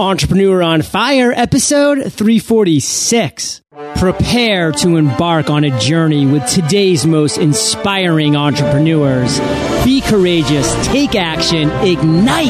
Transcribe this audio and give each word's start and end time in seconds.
Entrepreneur 0.00 0.62
on 0.62 0.80
Fire, 0.80 1.30
episode 1.30 2.10
346. 2.10 3.60
Prepare 3.96 4.72
to 4.72 4.96
embark 4.96 5.50
on 5.50 5.62
a 5.62 5.78
journey 5.78 6.24
with 6.24 6.46
today's 6.46 7.04
most 7.04 7.36
inspiring 7.36 8.34
entrepreneurs. 8.34 9.38
Be 9.84 10.00
courageous, 10.00 10.74
take 10.86 11.14
action, 11.14 11.68
ignite. 11.84 12.48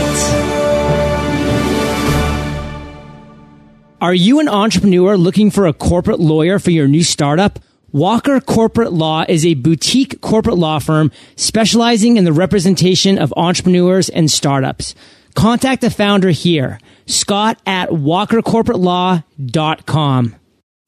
Are 4.01 4.15
you 4.15 4.39
an 4.39 4.49
entrepreneur 4.49 5.17
looking 5.17 5.51
for 5.51 5.67
a 5.67 5.73
corporate 5.73 6.21
lawyer 6.21 6.61
for 6.61 6.71
your 6.71 6.87
new 6.87 7.03
startup? 7.03 7.59
Walker 7.91 8.41
Corporate 8.41 8.93
Law 8.93 9.25
is 9.29 9.45
a 9.45 9.55
boutique 9.55 10.21
corporate 10.21 10.57
law 10.57 10.79
firm 10.79 11.11
specializing 11.35 12.17
in 12.17 12.23
the 12.23 12.33
representation 12.33 13.19
of 13.19 13.35
entrepreneurs 13.37 14.09
and 14.09 14.31
startups. 14.31 14.95
Contact 15.35 15.81
the 15.81 15.91
founder 15.91 16.31
here, 16.31 16.79
Scott 17.11 17.61
at 17.67 17.91
walkercorporatelaw.com. 17.91 20.37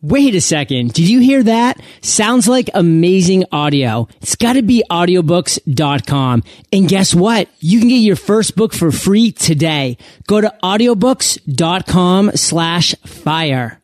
Wait 0.05 0.35
a 0.35 0.41
second. 0.41 0.93
Did 0.95 1.09
you 1.09 1.21
hear 1.21 1.45
that? 1.45 1.81
Sounds 2.01 2.49
like 2.49 2.69
amazing 2.75 3.45
audio. 3.53 4.09
It's 4.21 4.35
got 4.35 4.55
to 4.55 4.63
be 4.63 4.83
audiobooks.com. 4.91 6.43
And 6.73 6.89
guess 6.89 7.15
what? 7.15 7.49
You 7.61 7.79
can 7.79 7.89
get 7.89 7.99
your 7.99 8.17
first 8.17 8.57
book 8.57 8.75
for 8.75 8.91
free 8.91 9.31
today. 9.31 9.99
Go 10.27 10.41
to 10.41 10.53
audiobooks.com 10.61 12.33
slash 12.35 12.97
fire. 13.07 13.81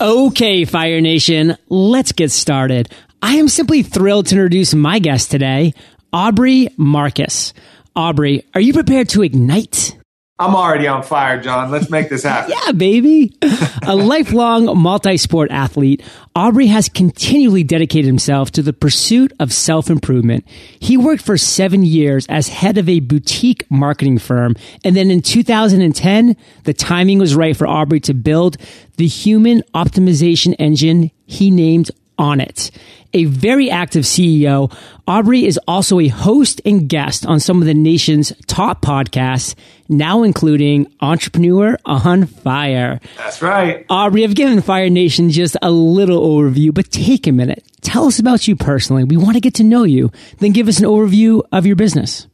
Okay, 0.00 0.64
Fire 0.64 1.00
Nation, 1.00 1.56
let's 1.68 2.12
get 2.12 2.30
started. 2.30 2.92
I 3.20 3.36
am 3.36 3.48
simply 3.48 3.82
thrilled 3.82 4.26
to 4.26 4.36
introduce 4.36 4.74
my 4.74 5.00
guest 5.00 5.30
today, 5.30 5.74
Aubrey 6.12 6.68
Marcus. 6.76 7.52
Aubrey, 7.96 8.44
are 8.54 8.60
you 8.60 8.72
prepared 8.72 9.08
to 9.10 9.22
ignite? 9.22 9.97
I'm 10.40 10.54
already 10.54 10.86
on 10.86 11.02
fire, 11.02 11.40
John. 11.40 11.72
Let's 11.72 11.90
make 11.90 12.08
this 12.08 12.22
happen. 12.22 12.54
yeah, 12.66 12.72
baby. 12.72 13.34
A 13.82 13.96
lifelong 13.96 14.78
multi 14.78 15.16
sport 15.16 15.50
athlete, 15.50 16.00
Aubrey 16.36 16.68
has 16.68 16.88
continually 16.88 17.64
dedicated 17.64 18.06
himself 18.06 18.52
to 18.52 18.62
the 18.62 18.72
pursuit 18.72 19.32
of 19.40 19.52
self 19.52 19.90
improvement. 19.90 20.46
He 20.78 20.96
worked 20.96 21.22
for 21.22 21.36
seven 21.36 21.84
years 21.84 22.24
as 22.28 22.48
head 22.48 22.78
of 22.78 22.88
a 22.88 23.00
boutique 23.00 23.68
marketing 23.68 24.18
firm. 24.18 24.54
And 24.84 24.94
then 24.94 25.10
in 25.10 25.22
2010, 25.22 26.36
the 26.62 26.74
timing 26.74 27.18
was 27.18 27.34
right 27.34 27.56
for 27.56 27.66
Aubrey 27.66 27.98
to 28.00 28.14
build 28.14 28.58
the 28.96 29.08
human 29.08 29.62
optimization 29.74 30.54
engine 30.60 31.10
he 31.26 31.50
named 31.50 31.90
Onnit 32.18 32.70
a 33.12 33.24
very 33.24 33.70
active 33.70 34.04
CEO, 34.04 34.72
Aubrey 35.06 35.46
is 35.46 35.58
also 35.66 35.98
a 35.98 36.08
host 36.08 36.60
and 36.64 36.88
guest 36.88 37.24
on 37.26 37.40
some 37.40 37.60
of 37.60 37.66
the 37.66 37.74
nation's 37.74 38.32
top 38.46 38.82
podcasts, 38.82 39.54
now 39.88 40.22
including 40.22 40.92
Entrepreneur 41.00 41.78
on 41.84 42.26
Fire. 42.26 43.00
That's 43.16 43.40
right. 43.40 43.86
Aubrey, 43.88 44.24
I've 44.24 44.34
given 44.34 44.60
Fire 44.60 44.90
Nation 44.90 45.30
just 45.30 45.56
a 45.62 45.70
little 45.70 46.20
overview, 46.20 46.74
but 46.74 46.90
take 46.90 47.26
a 47.26 47.32
minute. 47.32 47.64
Tell 47.80 48.06
us 48.06 48.18
about 48.18 48.46
you 48.46 48.56
personally. 48.56 49.04
We 49.04 49.16
want 49.16 49.34
to 49.34 49.40
get 49.40 49.54
to 49.54 49.64
know 49.64 49.84
you. 49.84 50.10
Then 50.38 50.52
give 50.52 50.68
us 50.68 50.78
an 50.78 50.84
overview 50.84 51.42
of 51.52 51.64
your 51.64 51.76
business. 51.76 52.26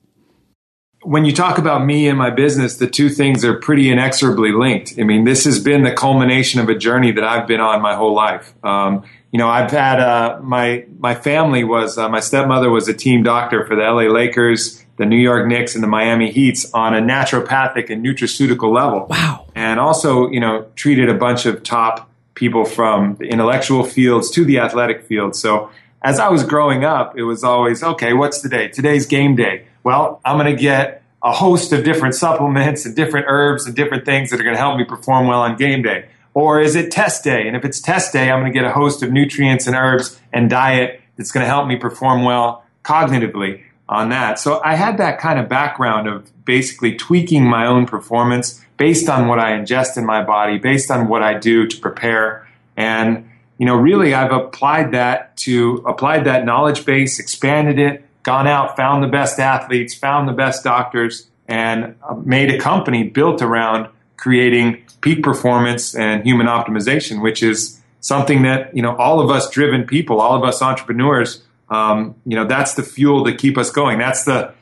When 1.03 1.27
you 1.27 1.35
talk 1.35 1.59
about 1.59 1.85
me 1.85 2.09
and 2.09 2.17
my 2.17 2.31
business, 2.31 2.79
the 2.79 2.87
two 2.87 3.11
things 3.11 3.45
are 3.45 3.61
pretty 3.61 3.91
inexorably 3.91 4.53
linked. 4.53 4.95
I 4.99 5.03
mean, 5.03 5.25
this 5.25 5.45
has 5.45 5.63
been 5.63 5.83
the 5.83 5.93
culmination 5.93 6.61
of 6.61 6.71
a 6.71 6.75
journey 6.75 7.13
that 7.13 7.23
I've 7.23 7.47
been 7.47 7.61
on 7.61 7.83
my 7.83 7.95
whole 7.95 8.15
life. 8.15 8.55
Um, 8.65 9.05
you 9.35 9.39
know, 9.39 9.49
I've 9.49 9.73
had 9.73 9.99
uh, 9.99 10.39
my 10.43 10.87
my 11.01 11.17
family 11.17 11.65
was 11.65 11.99
uh, 11.99 12.09
my 12.09 12.21
stepmother 12.21 12.71
was 12.71 12.87
a 12.87 12.95
team 12.95 13.25
doctor 13.25 13.67
for 13.67 13.75
the 13.75 13.83
LA 13.83 14.03
Lakers, 14.03 14.87
the 14.97 15.07
New 15.07 15.19
York 15.19 15.49
Knicks, 15.49 15.75
and 15.75 15.83
the 15.83 15.89
Miami 15.89 16.31
Heats 16.31 16.73
on 16.73 16.95
a 16.95 17.01
naturopathic 17.01 17.91
and 17.91 18.07
nutraceutical 18.07 18.73
level. 18.73 19.09
Wow! 19.11 19.47
And 19.57 19.81
also, 19.81 20.31
you 20.31 20.39
know, 20.39 20.69
treated 20.77 21.09
a 21.09 21.15
bunch 21.15 21.47
of 21.47 21.65
top 21.65 22.09
people 22.35 22.65
from 22.65 23.17
the 23.17 23.25
intellectual 23.25 23.83
fields 23.83 24.31
to 24.31 24.45
the 24.45 24.61
athletic 24.61 25.03
field. 25.03 25.35
So 25.35 25.69
as 26.01 26.21
I 26.21 26.29
was 26.29 26.45
growing 26.45 26.85
up, 26.85 27.19
it 27.19 27.25
was 27.25 27.43
always 27.43 27.83
okay. 27.83 28.13
What's 28.13 28.41
today? 28.41 28.69
Today's 28.69 29.05
game 29.05 29.35
day. 29.35 29.67
Well, 29.83 30.21
I'm 30.25 30.39
going 30.39 30.55
to 30.55 30.63
get 30.63 31.03
a 31.25 31.33
host 31.33 31.73
of 31.73 31.83
different 31.83 32.15
supplements 32.15 32.87
and 32.87 32.95
different 32.95 33.27
herbs 33.29 33.67
and 33.67 33.75
different 33.75 34.05
things 34.05 34.31
that 34.31 34.39
are 34.39 34.45
going 34.45 34.55
to 34.55 34.63
help 34.63 34.79
me 34.79 34.85
perform 34.85 35.27
well 35.27 35.41
on 35.41 35.57
game 35.57 35.83
day. 35.83 36.07
Or 36.35 36.61
is 36.61 36.75
it 36.75 36.91
test 36.91 37.23
day? 37.23 37.47
And 37.47 37.57
if 37.57 37.65
it's 37.65 37.81
test 37.81 38.13
day, 38.13 38.31
I'm 38.31 38.41
going 38.41 38.53
to 38.53 38.59
get 38.59 38.67
a 38.67 38.73
host 38.73 39.03
of 39.03 39.13
nutrients 39.13 39.67
and 39.67 39.77
herbs 39.77 40.21
and 40.33 40.51
diet 40.51 41.01
that's 41.17 41.31
going 41.31 41.45
to 41.45 41.49
help 41.49 41.69
me 41.69 41.77
perform 41.77 42.25
well 42.25 42.65
cognitively 42.85 43.63
on 43.89 44.09
that. 44.09 44.39
So 44.39 44.61
I 44.65 44.75
had 44.75 44.99
that 44.99 45.19
kind 45.19 45.39
of 45.39 45.49
background 45.49 46.09
of 46.09 46.31
basically 46.45 46.97
tweaking 46.97 47.49
my 47.49 47.67
own 47.67 47.87
performance 47.87 48.61
based 48.77 49.09
on 49.09 49.29
what 49.29 49.39
I 49.39 49.53
ingest 49.53 49.97
in 49.97 50.05
my 50.05 50.25
body, 50.25 50.59
based 50.59 50.91
on 50.91 51.09
what 51.09 51.23
I 51.23 51.35
do 51.35 51.67
to 51.67 51.77
prepare. 51.81 52.49
And, 52.77 53.31
you 53.59 53.67
know, 53.67 53.77
really 53.77 54.15
I've 54.15 54.33
applied 54.33 54.93
that 54.93 55.37
to 55.39 55.85
applied 55.87 56.25
that 56.25 56.45
knowledge 56.45 56.85
base, 56.85 57.21
expanded 57.21 57.79
it, 57.79 58.05
gone 58.25 58.49
out, 58.49 58.77
found 58.77 59.05
the 59.05 59.09
best 59.09 59.39
athletes, 59.39 59.95
found 59.95 60.29
the 60.29 60.33
best 60.33 60.65
doctors, 60.65 61.29
and 61.47 61.95
made 62.25 62.51
a 62.51 62.59
company 62.59 63.05
built 63.05 63.43
around 63.43 63.89
creating 64.25 64.83
peak 65.03 65.23
performance 65.23 65.95
and 65.95 66.25
human 66.25 66.47
optimization, 66.47 67.21
which 67.21 67.43
is 67.43 67.79
something 68.01 68.41
that 68.43 68.75
you 68.75 68.81
know 68.81 68.97
all 68.97 69.21
of 69.21 69.31
us 69.31 69.51
driven 69.51 69.85
people, 69.85 70.19
all 70.19 70.35
of 70.35 70.45
us 70.45 70.63
entrepreneurs, 70.63 71.45
um, 71.69 72.15
you 72.25 72.35
know, 72.35 72.47
that's 72.47 72.73
the 72.73 72.83
fuel 72.83 73.27
to 73.27 73.35
keep 73.35 73.59
us 73.59 73.71
going. 73.71 73.99
That's 73.99 74.25
the 74.25 74.55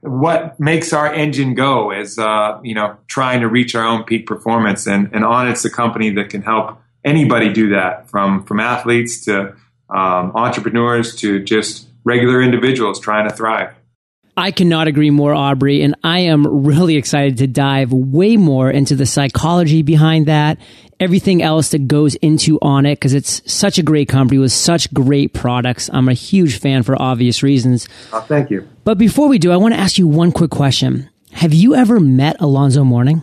what 0.00 0.58
makes 0.58 0.94
our 0.94 1.12
engine 1.12 1.54
go 1.54 1.92
is 1.92 2.18
uh, 2.18 2.58
you 2.64 2.74
know 2.74 2.96
trying 3.06 3.40
to 3.42 3.48
reach 3.48 3.74
our 3.74 3.84
own 3.84 4.04
peak 4.04 4.26
performance, 4.26 4.86
and 4.86 5.10
and 5.12 5.24
Onnit's 5.24 5.62
a 5.66 5.70
company 5.70 6.08
that 6.14 6.30
can 6.30 6.40
help 6.40 6.78
anybody 7.04 7.52
do 7.52 7.68
that, 7.68 8.08
from 8.08 8.44
from 8.44 8.60
athletes 8.60 9.26
to 9.26 9.54
um, 9.90 10.32
entrepreneurs 10.34 11.14
to 11.16 11.44
just 11.44 11.86
regular 12.02 12.40
individuals 12.40 12.98
trying 12.98 13.28
to 13.28 13.34
thrive. 13.36 13.74
I 14.36 14.50
cannot 14.50 14.88
agree 14.88 15.10
more, 15.10 15.34
Aubrey, 15.34 15.82
and 15.82 15.94
I 16.02 16.20
am 16.20 16.64
really 16.64 16.96
excited 16.96 17.38
to 17.38 17.46
dive 17.46 17.92
way 17.92 18.36
more 18.38 18.70
into 18.70 18.96
the 18.96 19.04
psychology 19.04 19.82
behind 19.82 20.26
that, 20.26 20.58
everything 20.98 21.42
else 21.42 21.70
that 21.70 21.86
goes 21.86 22.14
into 22.16 22.58
Onnit, 22.60 22.94
because 22.94 23.12
it's 23.12 23.42
such 23.52 23.76
a 23.78 23.82
great 23.82 24.08
company 24.08 24.38
with 24.38 24.52
such 24.52 24.92
great 24.94 25.34
products. 25.34 25.90
I'm 25.92 26.08
a 26.08 26.14
huge 26.14 26.58
fan 26.58 26.82
for 26.82 27.00
obvious 27.00 27.42
reasons. 27.42 27.88
Oh, 28.12 28.20
thank 28.20 28.50
you. 28.50 28.66
But 28.84 28.96
before 28.96 29.28
we 29.28 29.38
do, 29.38 29.52
I 29.52 29.56
want 29.56 29.74
to 29.74 29.80
ask 29.80 29.98
you 29.98 30.08
one 30.08 30.32
quick 30.32 30.50
question. 30.50 31.10
Have 31.32 31.52
you 31.52 31.74
ever 31.74 32.00
met 32.00 32.36
Alonzo 32.40 32.84
Mourning? 32.84 33.22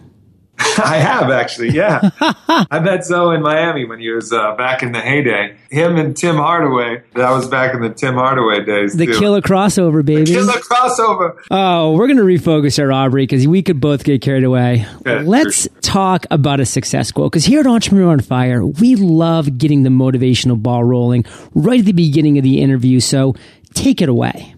I 0.83 0.97
have 0.97 1.31
actually, 1.31 1.69
yeah. 1.69 2.09
I 2.19 2.79
met 2.79 3.05
Zo 3.05 3.31
in 3.31 3.41
Miami 3.41 3.85
when 3.85 3.99
he 3.99 4.09
was 4.09 4.33
uh, 4.33 4.55
back 4.55 4.83
in 4.83 4.91
the 4.91 4.99
heyday. 4.99 5.55
Him 5.69 5.95
and 5.97 6.17
Tim 6.17 6.35
Hardaway. 6.35 7.03
That 7.15 7.31
was 7.31 7.47
back 7.47 7.73
in 7.73 7.81
the 7.81 7.89
Tim 7.89 8.15
Hardaway 8.15 8.65
days. 8.65 8.93
The 8.95 9.05
too. 9.05 9.19
killer 9.19 9.41
crossover, 9.41 10.03
baby. 10.03 10.25
The 10.25 10.33
killer 10.33 10.53
crossover. 10.53 11.37
Oh, 11.49 11.93
we're 11.93 12.07
going 12.07 12.17
to 12.17 12.23
refocus 12.23 12.75
here, 12.75 12.91
Aubrey, 12.91 13.23
because 13.23 13.47
we 13.47 13.61
could 13.61 13.79
both 13.79 14.03
get 14.03 14.21
carried 14.21 14.43
away. 14.43 14.85
Let's 15.05 15.63
sure. 15.63 15.71
talk 15.81 16.25
about 16.29 16.59
a 16.59 16.65
success 16.65 17.11
quote, 17.11 17.31
because 17.31 17.45
here 17.45 17.61
at 17.61 17.67
Entrepreneur 17.67 18.11
on 18.11 18.19
Fire, 18.19 18.65
we 18.65 18.95
love 18.95 19.57
getting 19.57 19.83
the 19.83 19.89
motivational 19.89 20.61
ball 20.61 20.83
rolling 20.83 21.23
right 21.53 21.79
at 21.79 21.85
the 21.85 21.93
beginning 21.93 22.37
of 22.37 22.43
the 22.43 22.61
interview. 22.61 22.99
So 22.99 23.35
take 23.73 24.01
it 24.01 24.09
away. 24.09 24.55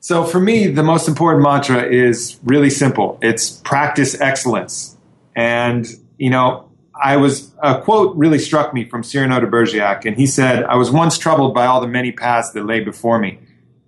So 0.00 0.24
for 0.24 0.38
me, 0.38 0.68
the 0.68 0.82
most 0.84 1.08
important 1.08 1.42
mantra 1.42 1.82
is 1.84 2.38
really 2.44 2.70
simple. 2.70 3.18
It's 3.20 3.50
practice 3.50 4.18
excellence. 4.20 4.96
And, 5.38 5.86
you 6.16 6.30
know, 6.30 6.68
I 7.00 7.16
was, 7.16 7.54
a 7.62 7.80
quote 7.80 8.16
really 8.16 8.40
struck 8.40 8.74
me 8.74 8.84
from 8.84 9.04
Cyrano 9.04 9.38
de 9.38 9.46
Bergerac, 9.46 10.04
and 10.04 10.16
he 10.16 10.26
said, 10.26 10.64
I 10.64 10.74
was 10.74 10.90
once 10.90 11.16
troubled 11.16 11.54
by 11.54 11.64
all 11.64 11.80
the 11.80 11.86
many 11.86 12.10
paths 12.10 12.50
that 12.50 12.66
lay 12.66 12.80
before 12.80 13.20
me. 13.20 13.38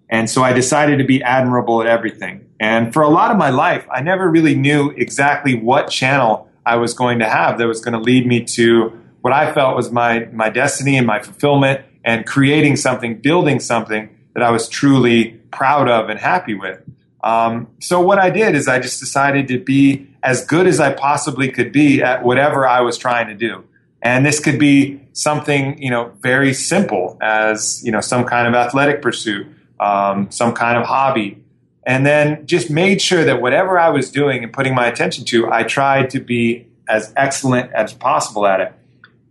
And 0.08 0.30
so 0.30 0.44
I 0.44 0.52
decided 0.52 0.98
to 0.98 1.04
be 1.04 1.20
admirable 1.24 1.80
at 1.80 1.88
everything. 1.88 2.46
And 2.60 2.92
for 2.92 3.02
a 3.02 3.08
lot 3.08 3.32
of 3.32 3.36
my 3.36 3.50
life, 3.50 3.84
I 3.92 4.00
never 4.00 4.30
really 4.30 4.54
knew 4.54 4.90
exactly 4.90 5.56
what 5.56 5.90
channel 5.90 6.48
I 6.64 6.76
was 6.76 6.94
going 6.94 7.18
to 7.18 7.28
have 7.28 7.58
that 7.58 7.66
was 7.66 7.80
going 7.80 7.94
to 7.94 8.00
lead 8.00 8.28
me 8.28 8.44
to 8.44 8.96
what 9.20 9.32
I 9.32 9.52
felt 9.52 9.74
was 9.74 9.90
my, 9.90 10.26
my 10.32 10.50
destiny 10.50 10.96
and 10.96 11.06
my 11.06 11.18
fulfillment 11.18 11.84
and 12.04 12.24
creating 12.24 12.76
something, 12.76 13.20
building 13.20 13.58
something 13.58 14.08
that 14.34 14.44
I 14.44 14.52
was 14.52 14.68
truly 14.68 15.40
proud 15.50 15.88
of 15.88 16.10
and 16.10 16.20
happy 16.20 16.54
with. 16.54 16.80
Um, 17.22 17.68
so 17.80 18.00
what 18.00 18.18
I 18.18 18.30
did 18.30 18.54
is 18.54 18.68
I 18.68 18.78
just 18.78 19.00
decided 19.00 19.48
to 19.48 19.58
be 19.58 20.06
as 20.22 20.44
good 20.44 20.66
as 20.66 20.80
I 20.80 20.92
possibly 20.92 21.50
could 21.50 21.72
be 21.72 22.02
at 22.02 22.24
whatever 22.24 22.66
I 22.66 22.80
was 22.80 22.96
trying 22.96 23.28
to 23.28 23.34
do. 23.34 23.64
And 24.02 24.24
this 24.24 24.40
could 24.40 24.58
be 24.58 25.00
something, 25.12 25.80
you 25.82 25.90
know, 25.90 26.12
very 26.20 26.54
simple 26.54 27.18
as, 27.20 27.82
you 27.84 27.92
know, 27.92 28.00
some 28.00 28.24
kind 28.24 28.48
of 28.48 28.54
athletic 28.54 29.02
pursuit, 29.02 29.46
um, 29.78 30.30
some 30.30 30.54
kind 30.54 30.78
of 30.78 30.86
hobby. 30.86 31.42
And 31.84 32.06
then 32.06 32.46
just 32.46 32.70
made 32.70 33.02
sure 33.02 33.24
that 33.24 33.42
whatever 33.42 33.78
I 33.78 33.90
was 33.90 34.10
doing 34.10 34.42
and 34.42 34.52
putting 34.52 34.74
my 34.74 34.86
attention 34.86 35.24
to, 35.26 35.50
I 35.50 35.64
tried 35.64 36.10
to 36.10 36.20
be 36.20 36.66
as 36.88 37.12
excellent 37.16 37.72
as 37.72 37.92
possible 37.92 38.46
at 38.46 38.60
it. 38.60 38.72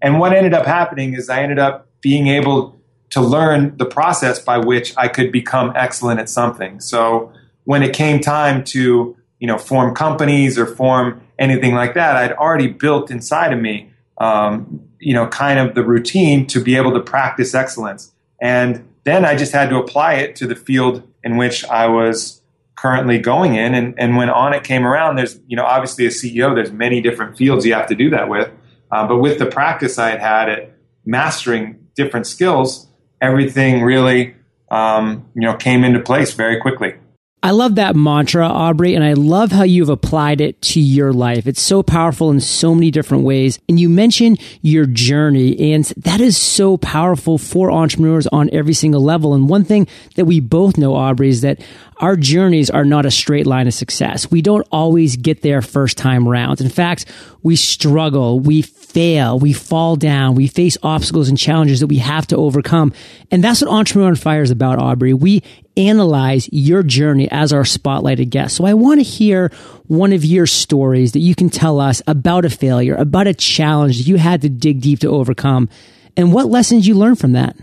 And 0.01 0.19
what 0.19 0.33
ended 0.33 0.53
up 0.53 0.65
happening 0.65 1.13
is 1.13 1.29
I 1.29 1.41
ended 1.41 1.59
up 1.59 1.87
being 2.01 2.27
able 2.27 2.79
to 3.11 3.21
learn 3.21 3.75
the 3.77 3.85
process 3.85 4.39
by 4.39 4.57
which 4.57 4.93
I 4.97 5.07
could 5.07 5.31
become 5.31 5.73
excellent 5.75 6.19
at 6.19 6.29
something. 6.29 6.79
So 6.79 7.33
when 7.69 7.83
it 7.83 7.93
came 7.93 8.19
time 8.19 8.63
to 8.63 9.15
you 9.37 9.45
know, 9.45 9.59
form 9.59 9.93
companies 9.93 10.57
or 10.57 10.65
form 10.65 11.21
anything 11.37 11.75
like 11.75 11.93
that. 11.93 12.15
I'd 12.15 12.33
already 12.33 12.65
built 12.65 13.11
inside 13.11 13.53
of 13.53 13.59
me, 13.59 13.91
um, 14.17 14.81
you 14.97 15.13
know, 15.13 15.27
kind 15.27 15.59
of 15.59 15.75
the 15.75 15.83
routine 15.83 16.47
to 16.47 16.59
be 16.63 16.75
able 16.77 16.93
to 16.93 16.99
practice 16.99 17.53
excellence. 17.53 18.11
And 18.41 18.89
then 19.03 19.23
I 19.23 19.35
just 19.35 19.51
had 19.51 19.69
to 19.69 19.77
apply 19.77 20.15
it 20.15 20.35
to 20.37 20.47
the 20.47 20.55
field 20.55 21.07
in 21.23 21.37
which 21.37 21.63
I 21.65 21.85
was 21.85 22.41
currently 22.75 23.19
going 23.19 23.53
in. 23.53 23.75
And, 23.75 23.93
and 23.99 24.17
when 24.17 24.29
it 24.29 24.63
came 24.63 24.83
around, 24.83 25.17
there's, 25.17 25.39
you 25.47 25.55
know, 25.55 25.63
obviously 25.63 26.07
a 26.07 26.09
CEO, 26.09 26.55
there's 26.55 26.71
many 26.71 27.01
different 27.01 27.37
fields 27.37 27.67
you 27.67 27.75
have 27.75 27.87
to 27.89 27.95
do 27.95 28.09
that 28.09 28.29
with. 28.29 28.49
Uh, 28.89 29.07
but 29.07 29.19
with 29.19 29.37
the 29.37 29.45
practice 29.45 29.99
I 29.99 30.09
had 30.09 30.19
had 30.19 30.49
at 30.49 30.73
mastering 31.05 31.87
different 31.95 32.25
skills, 32.25 32.87
everything 33.21 33.83
really, 33.83 34.33
um, 34.71 35.29
you 35.35 35.43
know, 35.43 35.55
came 35.55 35.83
into 35.83 35.99
place 35.99 36.33
very 36.33 36.59
quickly. 36.59 36.95
I 37.41 37.51
love 37.51 37.75
that 37.75 37.95
mantra, 37.95 38.45
Aubrey, 38.45 38.95
and 38.95 39.03
I 39.03 39.13
love 39.13 39.53
how 39.53 39.63
you've 39.63 39.87
applied 39.87 40.41
it 40.41 40.61
to 40.63 40.81
your 40.81 41.13
life. 41.13 41.47
It's 41.47 41.61
so 41.61 41.81
powerful 41.81 42.31
in 42.31 42.41
so 42.41 42.75
many 42.75 42.91
different 42.91 43.23
ways. 43.23 43.59
And 43.69 43.79
you 43.79 43.87
mentioned 43.87 44.41
your 44.61 44.85
journey, 44.85 45.73
and 45.73 45.85
that 45.95 46.19
is 46.19 46.35
so 46.35 46.75
powerful 46.75 47.37
for 47.37 47.71
entrepreneurs 47.71 48.27
on 48.27 48.49
every 48.51 48.73
single 48.73 49.01
level. 49.01 49.33
And 49.33 49.47
one 49.47 49.63
thing 49.63 49.87
that 50.15 50.25
we 50.25 50.41
both 50.41 50.77
know, 50.77 50.95
Aubrey, 50.95 51.29
is 51.29 51.39
that 51.41 51.61
our 51.97 52.17
journeys 52.17 52.69
are 52.69 52.83
not 52.83 53.05
a 53.05 53.11
straight 53.11 53.47
line 53.47 53.67
of 53.67 53.73
success. 53.73 54.29
We 54.29 54.41
don't 54.41 54.67
always 54.69 55.15
get 55.15 55.41
there 55.41 55.61
first 55.61 55.97
time 55.97 56.27
round. 56.27 56.59
In 56.59 56.69
fact, 56.69 57.05
we 57.41 57.55
struggle, 57.55 58.41
we 58.41 58.63
fail, 58.89 59.37
we 59.37 59.53
fall 59.53 59.95
down, 59.95 60.35
we 60.35 60.47
face 60.47 60.77
obstacles 60.81 61.29
and 61.29 61.37
challenges 61.37 61.79
that 61.79 61.87
we 61.87 61.97
have 61.97 62.25
to 62.27 62.37
overcome. 62.37 62.91
And 63.31 63.43
that's 63.43 63.61
what 63.61 63.71
Entrepreneur 63.71 64.09
on 64.09 64.15
Fire 64.15 64.41
is 64.41 64.51
about, 64.51 64.79
Aubrey. 64.79 65.13
We 65.13 65.43
analyze 65.77 66.49
your 66.51 66.83
journey 66.83 67.29
as 67.31 67.53
our 67.53 67.63
spotlighted 67.63 68.29
guest. 68.29 68.55
So 68.55 68.65
I 68.65 68.73
want 68.73 68.99
to 68.99 69.03
hear 69.03 69.51
one 69.87 70.11
of 70.11 70.25
your 70.25 70.47
stories 70.47 71.13
that 71.13 71.19
you 71.19 71.35
can 71.35 71.49
tell 71.49 71.79
us 71.79 72.01
about 72.07 72.45
a 72.45 72.49
failure, 72.49 72.95
about 72.95 73.27
a 73.27 73.33
challenge 73.33 73.97
that 73.97 74.07
you 74.07 74.17
had 74.17 74.41
to 74.41 74.49
dig 74.49 74.81
deep 74.81 74.99
to 74.99 75.09
overcome, 75.09 75.69
and 76.17 76.33
what 76.33 76.47
lessons 76.47 76.87
you 76.87 76.95
learned 76.95 77.19
from 77.19 77.33
that. 77.33 77.55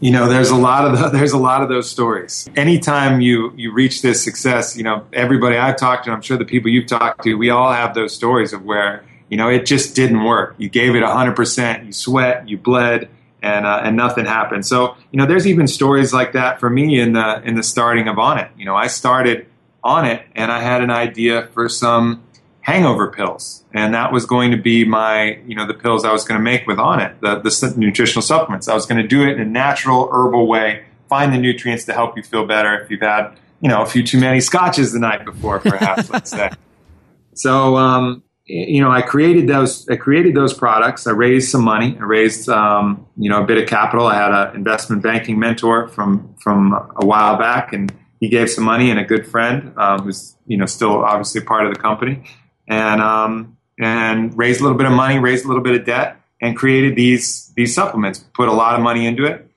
You 0.00 0.10
know, 0.10 0.28
there's 0.28 0.50
a 0.50 0.56
lot 0.56 0.86
of 0.86 0.98
the, 0.98 1.08
there's 1.16 1.32
a 1.32 1.38
lot 1.38 1.62
of 1.62 1.68
those 1.68 1.88
stories. 1.88 2.48
Anytime 2.56 3.20
you 3.20 3.52
you 3.56 3.72
reach 3.72 4.02
this 4.02 4.22
success, 4.22 4.76
you 4.76 4.82
know, 4.82 5.06
everybody 5.12 5.56
I've 5.56 5.76
talked 5.76 6.06
to, 6.06 6.10
I'm 6.10 6.22
sure 6.22 6.36
the 6.36 6.44
people 6.44 6.70
you've 6.70 6.86
talked 6.86 7.22
to, 7.24 7.34
we 7.34 7.50
all 7.50 7.72
have 7.72 7.94
those 7.94 8.14
stories 8.14 8.52
of 8.52 8.64
where 8.64 9.04
you 9.34 9.38
know 9.38 9.48
it 9.48 9.66
just 9.66 9.96
didn't 9.96 10.22
work. 10.22 10.54
You 10.58 10.68
gave 10.68 10.94
it 10.94 11.00
100, 11.00 11.34
percent 11.34 11.86
you 11.86 11.92
sweat, 11.92 12.48
you 12.48 12.56
bled, 12.56 13.08
and 13.42 13.66
uh, 13.66 13.80
and 13.82 13.96
nothing 13.96 14.26
happened. 14.26 14.64
So 14.64 14.96
you 15.10 15.18
know, 15.18 15.26
there's 15.26 15.44
even 15.44 15.66
stories 15.66 16.12
like 16.12 16.34
that 16.34 16.60
for 16.60 16.70
me 16.70 17.00
in 17.00 17.14
the 17.14 17.42
in 17.42 17.56
the 17.56 17.64
starting 17.64 18.06
of 18.06 18.14
Onnit. 18.14 18.50
You 18.56 18.64
know, 18.64 18.76
I 18.76 18.86
started 18.86 19.48
Onnit, 19.84 20.22
and 20.36 20.52
I 20.52 20.60
had 20.60 20.82
an 20.82 20.92
idea 20.92 21.48
for 21.52 21.68
some 21.68 22.22
hangover 22.60 23.10
pills, 23.10 23.64
and 23.72 23.92
that 23.92 24.12
was 24.12 24.24
going 24.24 24.52
to 24.52 24.56
be 24.56 24.84
my 24.84 25.40
you 25.48 25.56
know 25.56 25.66
the 25.66 25.74
pills 25.74 26.04
I 26.04 26.12
was 26.12 26.22
going 26.22 26.38
to 26.38 26.44
make 26.44 26.68
with 26.68 26.78
Onnit, 26.78 27.18
the 27.18 27.40
the 27.40 27.74
nutritional 27.76 28.22
supplements. 28.22 28.68
I 28.68 28.74
was 28.74 28.86
going 28.86 29.02
to 29.02 29.08
do 29.08 29.24
it 29.24 29.30
in 29.30 29.40
a 29.40 29.44
natural 29.44 30.08
herbal 30.12 30.46
way, 30.46 30.84
find 31.08 31.32
the 31.32 31.38
nutrients 31.38 31.84
to 31.86 31.92
help 31.92 32.16
you 32.16 32.22
feel 32.22 32.46
better 32.46 32.80
if 32.80 32.88
you've 32.88 33.00
had 33.00 33.32
you 33.60 33.68
know 33.68 33.82
a 33.82 33.86
few 33.86 34.04
too 34.04 34.20
many 34.20 34.38
scotches 34.38 34.92
the 34.92 35.00
night 35.00 35.24
before, 35.24 35.58
perhaps 35.58 36.08
let's 36.08 36.30
say. 36.30 36.50
So 37.36 37.76
um, 37.76 38.22
you 38.46 38.82
know, 38.82 38.90
I 38.90 39.00
created 39.00 39.48
those. 39.48 39.88
I 39.88 39.96
created 39.96 40.34
those 40.34 40.52
products. 40.52 41.06
I 41.06 41.12
raised 41.12 41.50
some 41.50 41.64
money. 41.64 41.96
I 41.98 42.02
raised, 42.04 42.48
um, 42.48 43.06
you 43.16 43.30
know, 43.30 43.42
a 43.42 43.46
bit 43.46 43.56
of 43.56 43.68
capital. 43.68 44.06
I 44.06 44.16
had 44.16 44.32
an 44.32 44.54
investment 44.54 45.02
banking 45.02 45.38
mentor 45.38 45.88
from 45.88 46.34
from 46.38 46.72
a 46.96 47.06
while 47.06 47.38
back, 47.38 47.72
and 47.72 47.92
he 48.20 48.28
gave 48.28 48.50
some 48.50 48.64
money. 48.64 48.90
And 48.90 49.00
a 49.00 49.04
good 49.04 49.26
friend 49.26 49.72
um, 49.78 50.02
who's 50.02 50.36
you 50.46 50.58
know 50.58 50.66
still 50.66 51.04
obviously 51.04 51.40
part 51.40 51.66
of 51.66 51.72
the 51.72 51.80
company, 51.80 52.24
and 52.68 53.00
um, 53.00 53.56
and 53.78 54.36
raised 54.36 54.60
a 54.60 54.62
little 54.62 54.78
bit 54.78 54.86
of 54.86 54.92
money, 54.92 55.18
raised 55.18 55.46
a 55.46 55.48
little 55.48 55.62
bit 55.62 55.80
of 55.80 55.86
debt, 55.86 56.20
and 56.42 56.54
created 56.54 56.96
these 56.96 57.50
these 57.56 57.74
supplements. 57.74 58.18
Put 58.34 58.48
a 58.48 58.52
lot 58.52 58.74
of 58.74 58.82
money 58.82 59.06
into 59.06 59.24
it, 59.24 59.48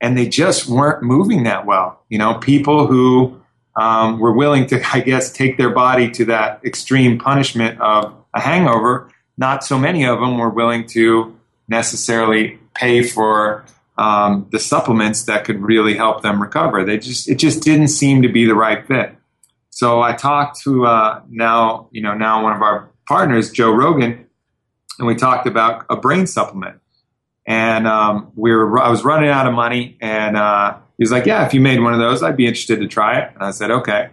and 0.00 0.16
they 0.16 0.26
just 0.26 0.68
weren't 0.68 1.02
moving 1.02 1.42
that 1.42 1.66
well. 1.66 2.02
You 2.08 2.16
know, 2.16 2.38
people 2.38 2.86
who 2.86 3.42
um, 3.76 4.18
were 4.20 4.32
willing 4.32 4.66
to, 4.68 4.80
I 4.92 5.00
guess, 5.00 5.30
take 5.30 5.58
their 5.58 5.70
body 5.70 6.10
to 6.12 6.24
that 6.26 6.64
extreme 6.64 7.18
punishment 7.18 7.78
of 7.78 8.21
a 8.34 8.40
hangover, 8.40 9.10
not 9.36 9.64
so 9.64 9.78
many 9.78 10.04
of 10.04 10.20
them 10.20 10.38
were 10.38 10.50
willing 10.50 10.86
to 10.88 11.38
necessarily 11.68 12.58
pay 12.74 13.02
for 13.02 13.64
um, 13.98 14.46
the 14.50 14.58
supplements 14.58 15.24
that 15.24 15.44
could 15.44 15.60
really 15.60 15.94
help 15.94 16.22
them 16.22 16.40
recover. 16.40 16.84
They 16.84 16.98
just 16.98 17.28
it 17.28 17.36
just 17.36 17.62
didn't 17.62 17.88
seem 17.88 18.22
to 18.22 18.28
be 18.28 18.46
the 18.46 18.54
right 18.54 18.86
fit. 18.86 19.14
So 19.70 20.02
I 20.02 20.14
talked 20.14 20.60
to 20.62 20.86
uh, 20.86 21.22
now 21.28 21.88
you 21.90 22.02
know 22.02 22.14
now 22.14 22.42
one 22.42 22.54
of 22.54 22.62
our 22.62 22.90
partners, 23.06 23.50
Joe 23.50 23.70
Rogan, 23.70 24.26
and 24.98 25.06
we 25.06 25.14
talked 25.14 25.46
about 25.46 25.86
a 25.90 25.96
brain 25.96 26.26
supplement. 26.26 26.78
And 27.44 27.88
um, 27.88 28.30
we 28.36 28.52
were 28.52 28.78
I 28.78 28.88
was 28.88 29.04
running 29.04 29.28
out 29.28 29.46
of 29.46 29.54
money, 29.54 29.98
and 30.00 30.36
uh, 30.36 30.76
he 30.96 31.02
was 31.02 31.10
like, 31.10 31.26
"Yeah, 31.26 31.44
if 31.44 31.52
you 31.52 31.60
made 31.60 31.80
one 31.80 31.92
of 31.92 31.98
those, 31.98 32.22
I'd 32.22 32.36
be 32.36 32.46
interested 32.46 32.80
to 32.80 32.86
try 32.86 33.18
it." 33.18 33.32
And 33.34 33.42
I 33.42 33.50
said, 33.50 33.70
"Okay." 33.70 34.10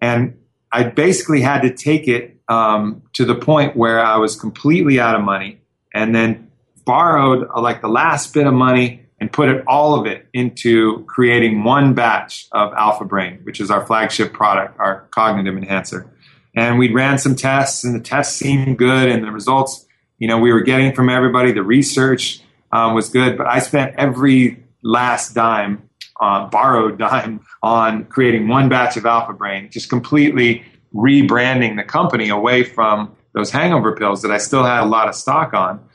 And 0.00 0.36
I 0.72 0.84
basically 0.84 1.40
had 1.40 1.62
to 1.62 1.72
take 1.72 2.08
it 2.08 2.36
um, 2.48 3.02
to 3.14 3.24
the 3.24 3.34
point 3.34 3.76
where 3.76 4.00
I 4.00 4.16
was 4.18 4.36
completely 4.36 5.00
out 5.00 5.14
of 5.14 5.22
money 5.22 5.60
and 5.94 6.14
then 6.14 6.50
borrowed 6.84 7.48
uh, 7.54 7.60
like 7.60 7.80
the 7.80 7.88
last 7.88 8.32
bit 8.34 8.46
of 8.46 8.54
money 8.54 9.06
and 9.18 9.32
put 9.32 9.48
it 9.48 9.64
all 9.66 9.98
of 9.98 10.06
it 10.06 10.26
into 10.32 11.04
creating 11.04 11.64
one 11.64 11.94
batch 11.94 12.46
of 12.52 12.72
Alpha 12.74 13.04
Brain, 13.04 13.40
which 13.44 13.60
is 13.60 13.70
our 13.70 13.84
flagship 13.86 14.32
product, 14.32 14.78
our 14.78 15.08
cognitive 15.10 15.56
enhancer. 15.56 16.10
And 16.54 16.78
we 16.78 16.92
ran 16.92 17.18
some 17.18 17.34
tests, 17.34 17.84
and 17.84 17.94
the 17.94 18.00
tests 18.00 18.36
seemed 18.36 18.78
good, 18.78 19.08
and 19.08 19.22
the 19.22 19.30
results, 19.30 19.86
you 20.18 20.28
know, 20.28 20.38
we 20.38 20.52
were 20.52 20.62
getting 20.62 20.94
from 20.94 21.08
everybody. 21.08 21.52
The 21.52 21.62
research 21.62 22.40
um, 22.72 22.94
was 22.94 23.08
good, 23.08 23.36
but 23.36 23.46
I 23.46 23.58
spent 23.58 23.94
every 23.96 24.64
last 24.82 25.34
dime, 25.34 25.85
uh, 26.20 26.46
borrowed 26.46 26.98
dime, 26.98 27.40
on 27.62 28.04
creating 28.04 28.48
one 28.48 28.68
batch 28.68 28.96
of 28.96 29.06
Alpha 29.06 29.32
Brain, 29.32 29.70
just 29.70 29.88
completely 29.88 30.64
rebranding 30.94 31.76
the 31.76 31.82
company 31.82 32.28
away 32.28 32.62
from 32.62 33.14
those 33.32 33.50
hangover 33.50 33.94
pills 33.94 34.22
that 34.22 34.30
I 34.30 34.38
still 34.38 34.64
had 34.64 34.82
a 34.82 34.86
lot 34.86 35.08
of 35.08 35.14
stock 35.14 35.52
on. 35.52 35.86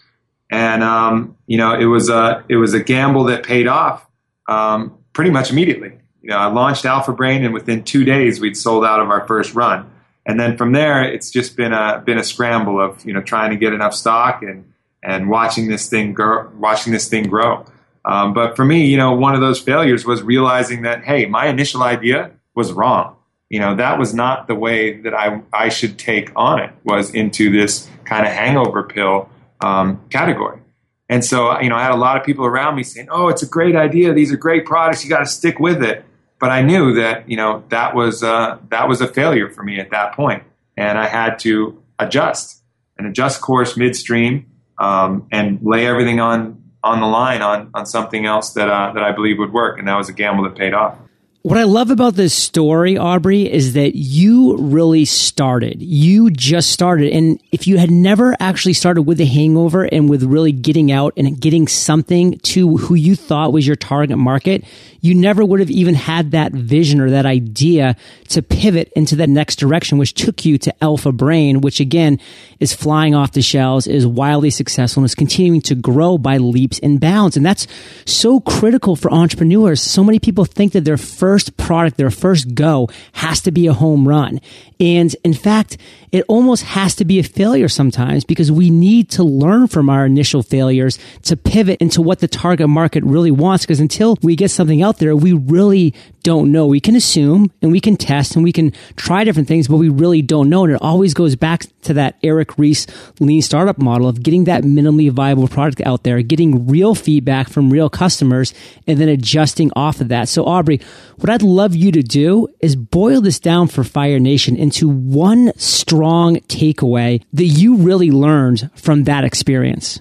And 0.52 0.84
um, 0.84 1.38
you 1.48 1.58
know, 1.58 1.74
it 1.74 1.86
was 1.86 2.10
a 2.10 2.44
it 2.50 2.58
was 2.58 2.74
a 2.74 2.84
gamble 2.84 3.26
that 3.26 3.44
paid 3.44 3.68
off 3.68 4.06
um, 4.48 4.98
pretty 5.14 5.32
much 5.32 5.50
immediately. 5.50 5.94
You 6.22 6.30
know, 6.30 6.38
I 6.38 6.48
launched 6.48 6.86
Alpha 6.86 7.14
Brain, 7.14 7.44
and 7.44 7.54
within 7.54 7.84
two 7.84 8.04
days, 8.04 8.40
we'd 8.40 8.56
sold 8.56 8.86
out 8.86 9.00
of 9.00 9.10
our 9.10 9.26
first 9.28 9.56
run. 9.56 9.90
And 10.26 10.40
then 10.40 10.56
from 10.56 10.72
there, 10.72 11.04
it's 11.04 11.32
just 11.32 11.58
been 11.58 11.74
a 11.74 12.04
been 12.06 12.18
a 12.18 12.24
scramble 12.24 12.80
of 12.80 13.04
you 13.06 13.14
know 13.14 13.22
trying 13.22 13.52
to 13.52 13.58
get 13.58 13.74
enough 13.74 13.94
stock 13.94 14.44
and 14.44 14.72
and 15.02 15.30
watching 15.30 15.68
this 15.68 15.90
thing 15.90 16.14
grow, 16.14 16.50
watching 16.58 16.94
this 16.94 17.08
thing 17.08 17.28
grow. 17.28 17.66
Um, 18.04 18.34
but 18.34 18.56
for 18.56 18.66
me, 18.66 18.88
you 18.88 18.98
know, 18.98 19.14
one 19.14 19.36
of 19.36 19.42
those 19.42 19.60
failures 19.60 20.06
was 20.06 20.24
realizing 20.24 20.82
that 20.84 21.04
hey, 21.04 21.26
my 21.26 21.48
initial 21.48 21.84
idea 21.84 22.32
was 22.56 22.72
wrong 22.74 23.16
you 23.52 23.60
know 23.60 23.76
that 23.76 24.00
was 24.00 24.14
not 24.14 24.48
the 24.48 24.56
way 24.56 25.02
that 25.02 25.14
I 25.14 25.42
I 25.52 25.68
should 25.68 26.00
take 26.00 26.32
on 26.38 26.60
it, 26.62 26.72
was 26.86 27.14
into 27.14 27.52
this 27.52 27.90
kind 28.06 28.26
of 28.26 28.32
hangover 28.32 28.82
pill 28.82 29.30
um, 29.60 30.02
category. 30.10 30.62
And 31.10 31.24
so 31.24 31.60
you 31.60 31.68
know 31.68 31.76
I 31.76 31.84
had 31.84 31.92
a 31.92 31.98
lot 31.98 32.16
of 32.16 32.24
people 32.24 32.46
around 32.46 32.78
me 32.78 32.84
saying, 32.84 33.10
"Oh, 33.12 33.28
it's 33.28 33.44
a 33.44 33.46
great 33.46 33.76
idea. 33.76 34.14
These 34.14 34.32
are 34.32 34.38
great 34.38 34.66
products. 34.66 35.04
You 35.04 35.10
got 35.10 35.20
to 35.20 35.26
stick 35.26 35.60
with 35.60 35.84
it." 35.84 36.06
But 36.40 36.50
I 36.50 36.62
knew 36.62 36.94
that 36.94 37.30
you 37.30 37.36
know 37.36 37.66
that 37.68 37.94
was 37.94 38.24
uh, 38.24 38.58
that 38.70 38.88
was 38.88 39.02
a 39.02 39.08
failure 39.08 39.50
for 39.50 39.64
me 39.64 39.82
at 39.82 39.92
that 39.92 40.16
point, 40.16 40.44
and 40.78 40.98
I 40.98 41.08
had 41.08 41.38
to 41.40 41.84
adjust 42.00 42.64
and 42.98 43.06
adjust 43.06 43.42
course 43.42 43.76
midstream 43.76 44.46
um, 44.78 45.28
and 45.30 45.60
lay 45.62 45.86
everything 45.86 46.22
on 46.22 46.61
on 46.84 47.00
the 47.00 47.06
line 47.06 47.42
on 47.42 47.70
on 47.74 47.86
something 47.86 48.26
else 48.26 48.54
that 48.54 48.70
uh, 48.70 48.92
that 48.94 49.04
I 49.04 49.12
believe 49.12 49.38
would 49.38 49.54
work. 49.54 49.80
And 49.80 49.88
that 49.88 49.96
was 49.96 50.10
a 50.10 50.14
gamble 50.14 50.44
that 50.44 50.56
paid 50.56 50.74
off. 50.74 50.98
What 51.44 51.58
I 51.58 51.64
love 51.64 51.90
about 51.90 52.14
this 52.14 52.36
story, 52.36 53.00
Aubrey, 53.00 53.52
is 53.52 53.74
that 53.74 53.96
you 53.96 54.58
really 54.58 55.06
started. 55.06 55.82
You 55.82 56.30
just 56.30 56.70
started. 56.70 57.14
And 57.14 57.42
if 57.52 57.66
you 57.66 57.80
had 57.80 57.90
never 57.90 58.36
actually 58.40 58.74
started 58.74 59.02
with 59.04 59.18
the 59.18 59.26
hangover 59.26 59.84
and 59.84 60.08
with 60.08 60.22
really 60.22 60.52
getting 60.52 60.92
out 60.92 61.14
and 61.18 61.42
getting 61.42 61.68
something 61.68 62.38
to 62.42 62.78
who 62.78 62.94
you 62.94 63.16
thought 63.16 63.54
was 63.54 63.66
your 63.66 63.76
target 63.76 64.20
market, 64.20 64.64
you 65.04 65.16
never 65.16 65.44
would 65.44 65.62
have 65.62 65.72
even 65.72 65.96
had 65.96 66.30
that 66.30 66.52
vision 66.52 67.02
or 67.02 67.10
that 67.10 67.26
idea 67.26 67.96
to 68.30 68.44
pivot 68.44 68.94
into 68.96 69.16
the 69.16 69.26
next 69.26 69.56
direction, 69.56 69.98
which 69.98 70.14
took 70.14 70.46
you 70.46 70.60
to 70.60 70.84
Alpha 70.84 71.12
Brain, 71.12 71.62
which 71.62 71.80
again 71.80 72.20
is 72.60 72.72
flying 72.72 73.16
off 73.16 73.32
the 73.32 73.42
shelves, 73.42 73.88
is 73.88 74.06
wildly 74.06 74.52
successful, 74.52 75.02
and 75.02 75.06
is 75.06 75.16
continuing 75.16 75.62
to 75.62 75.74
grow 75.74 76.20
by 76.20 76.38
leaps 76.38 76.78
and 76.84 77.00
bounds. 77.00 77.36
And 77.36 77.44
that's 77.44 77.66
so 78.06 78.40
critical 78.42 78.96
for 78.96 79.12
entrepreneurs. 79.12 79.82
So 79.82 80.04
many 80.04 80.20
people 80.20 80.46
think 80.46 80.74
that 80.74 80.86
their 80.86 80.98
first 80.98 81.31
product, 81.58 81.98
their 81.98 82.12
first 82.12 82.56
go 82.56 82.90
has 83.14 83.42
to 83.42 83.52
be 83.52 83.68
a 83.68 83.74
home 83.74 84.08
run. 84.08 84.40
And 84.80 85.16
in 85.24 85.34
fact, 85.34 85.78
it 86.12 86.26
almost 86.28 86.64
has 86.64 86.96
to 86.96 87.06
be 87.06 87.20
a 87.20 87.24
failure 87.24 87.70
sometimes 87.70 88.26
because 88.26 88.52
we 88.52 88.70
need 88.70 89.10
to 89.12 89.24
learn 89.24 89.68
from 89.68 89.90
our 89.90 90.06
initial 90.06 90.44
failures 90.44 91.00
to 91.24 91.38
pivot 91.38 91.82
into 91.82 92.02
what 92.02 92.20
the 92.20 92.28
target 92.28 92.68
market 92.68 93.04
really 93.04 93.32
wants. 93.32 93.66
Because 93.66 93.80
until 93.80 94.18
we 94.22 94.36
get 94.36 94.52
something 94.52 94.82
out 94.82 94.98
there, 94.98 95.16
we 95.16 95.32
really 95.32 95.94
don't 96.24 96.52
know. 96.52 96.68
We 96.68 96.82
can 96.82 96.96
assume 96.96 97.50
and 97.62 97.72
we 97.72 97.80
can 97.80 97.96
test 97.96 98.36
and 98.36 98.44
we 98.44 98.52
can 98.52 98.74
try 98.98 99.24
different 99.24 99.48
things, 99.48 99.70
but 99.70 99.78
we 99.78 99.90
really 99.90 100.22
don't 100.22 100.50
know. 100.50 100.66
And 100.66 100.74
it 100.74 100.82
always 100.82 101.14
goes 101.14 101.36
back 101.36 101.66
to 101.84 101.94
that 101.94 102.18
Eric 102.24 102.58
Ries 102.58 102.88
lean 103.20 103.42
startup 103.42 103.78
model 103.78 104.08
of 104.08 104.22
getting 104.22 104.44
that 104.44 104.64
minimally 104.64 105.10
viable 105.10 105.48
product 105.48 105.82
out 105.86 106.04
there, 106.04 106.22
getting 106.22 106.68
real 106.68 106.94
feedback 106.94 107.50
from 107.50 107.70
real 107.70 107.90
customers, 107.90 108.54
and 108.86 109.00
then 109.00 109.08
adjusting 109.08 109.72
off 109.76 110.02
of 110.02 110.10
that. 110.10 110.28
So 110.28 110.46
Aubrey, 110.46 110.82
what 111.18 111.30
I'd 111.30 111.42
love 111.42 111.74
you 111.74 111.92
to 111.94 112.04
do 112.04 112.50
is 112.60 112.76
boil 112.76 113.22
this 113.22 113.40
down 113.40 113.68
for 113.68 113.84
Fire 113.84 114.20
Nation 114.20 114.58
into 114.58 114.90
one 114.90 115.54
strong 115.58 116.01
takeaway 116.02 117.24
that 117.34 117.46
you 117.46 117.76
really 117.76 118.12
learned 118.12 118.70
from 118.76 119.06
that 119.06 119.24
experience. 119.24 120.00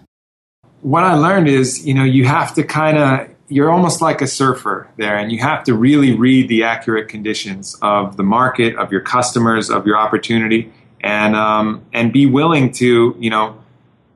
What 0.82 1.04
I 1.04 1.14
learned 1.14 1.48
is, 1.48 1.86
you 1.86 1.94
know, 1.94 2.04
you 2.04 2.24
have 2.24 2.54
to 2.54 2.64
kind 2.64 2.98
of 2.98 3.28
you're 3.48 3.70
almost 3.70 4.00
like 4.00 4.22
a 4.22 4.28
surfer 4.28 4.88
there, 4.96 5.16
and 5.16 5.32
you 5.32 5.40
have 5.40 5.64
to 5.64 5.74
really 5.74 6.14
read 6.14 6.48
the 6.48 6.62
accurate 6.62 7.08
conditions 7.08 7.76
of 7.82 8.16
the 8.16 8.22
market, 8.22 8.76
of 8.76 8.92
your 8.92 9.00
customers, 9.00 9.70
of 9.70 9.86
your 9.86 9.96
opportunity, 9.96 10.72
and 11.00 11.34
um, 11.34 11.84
and 11.92 12.12
be 12.12 12.26
willing 12.26 12.72
to 12.72 13.16
you 13.18 13.30
know 13.30 13.60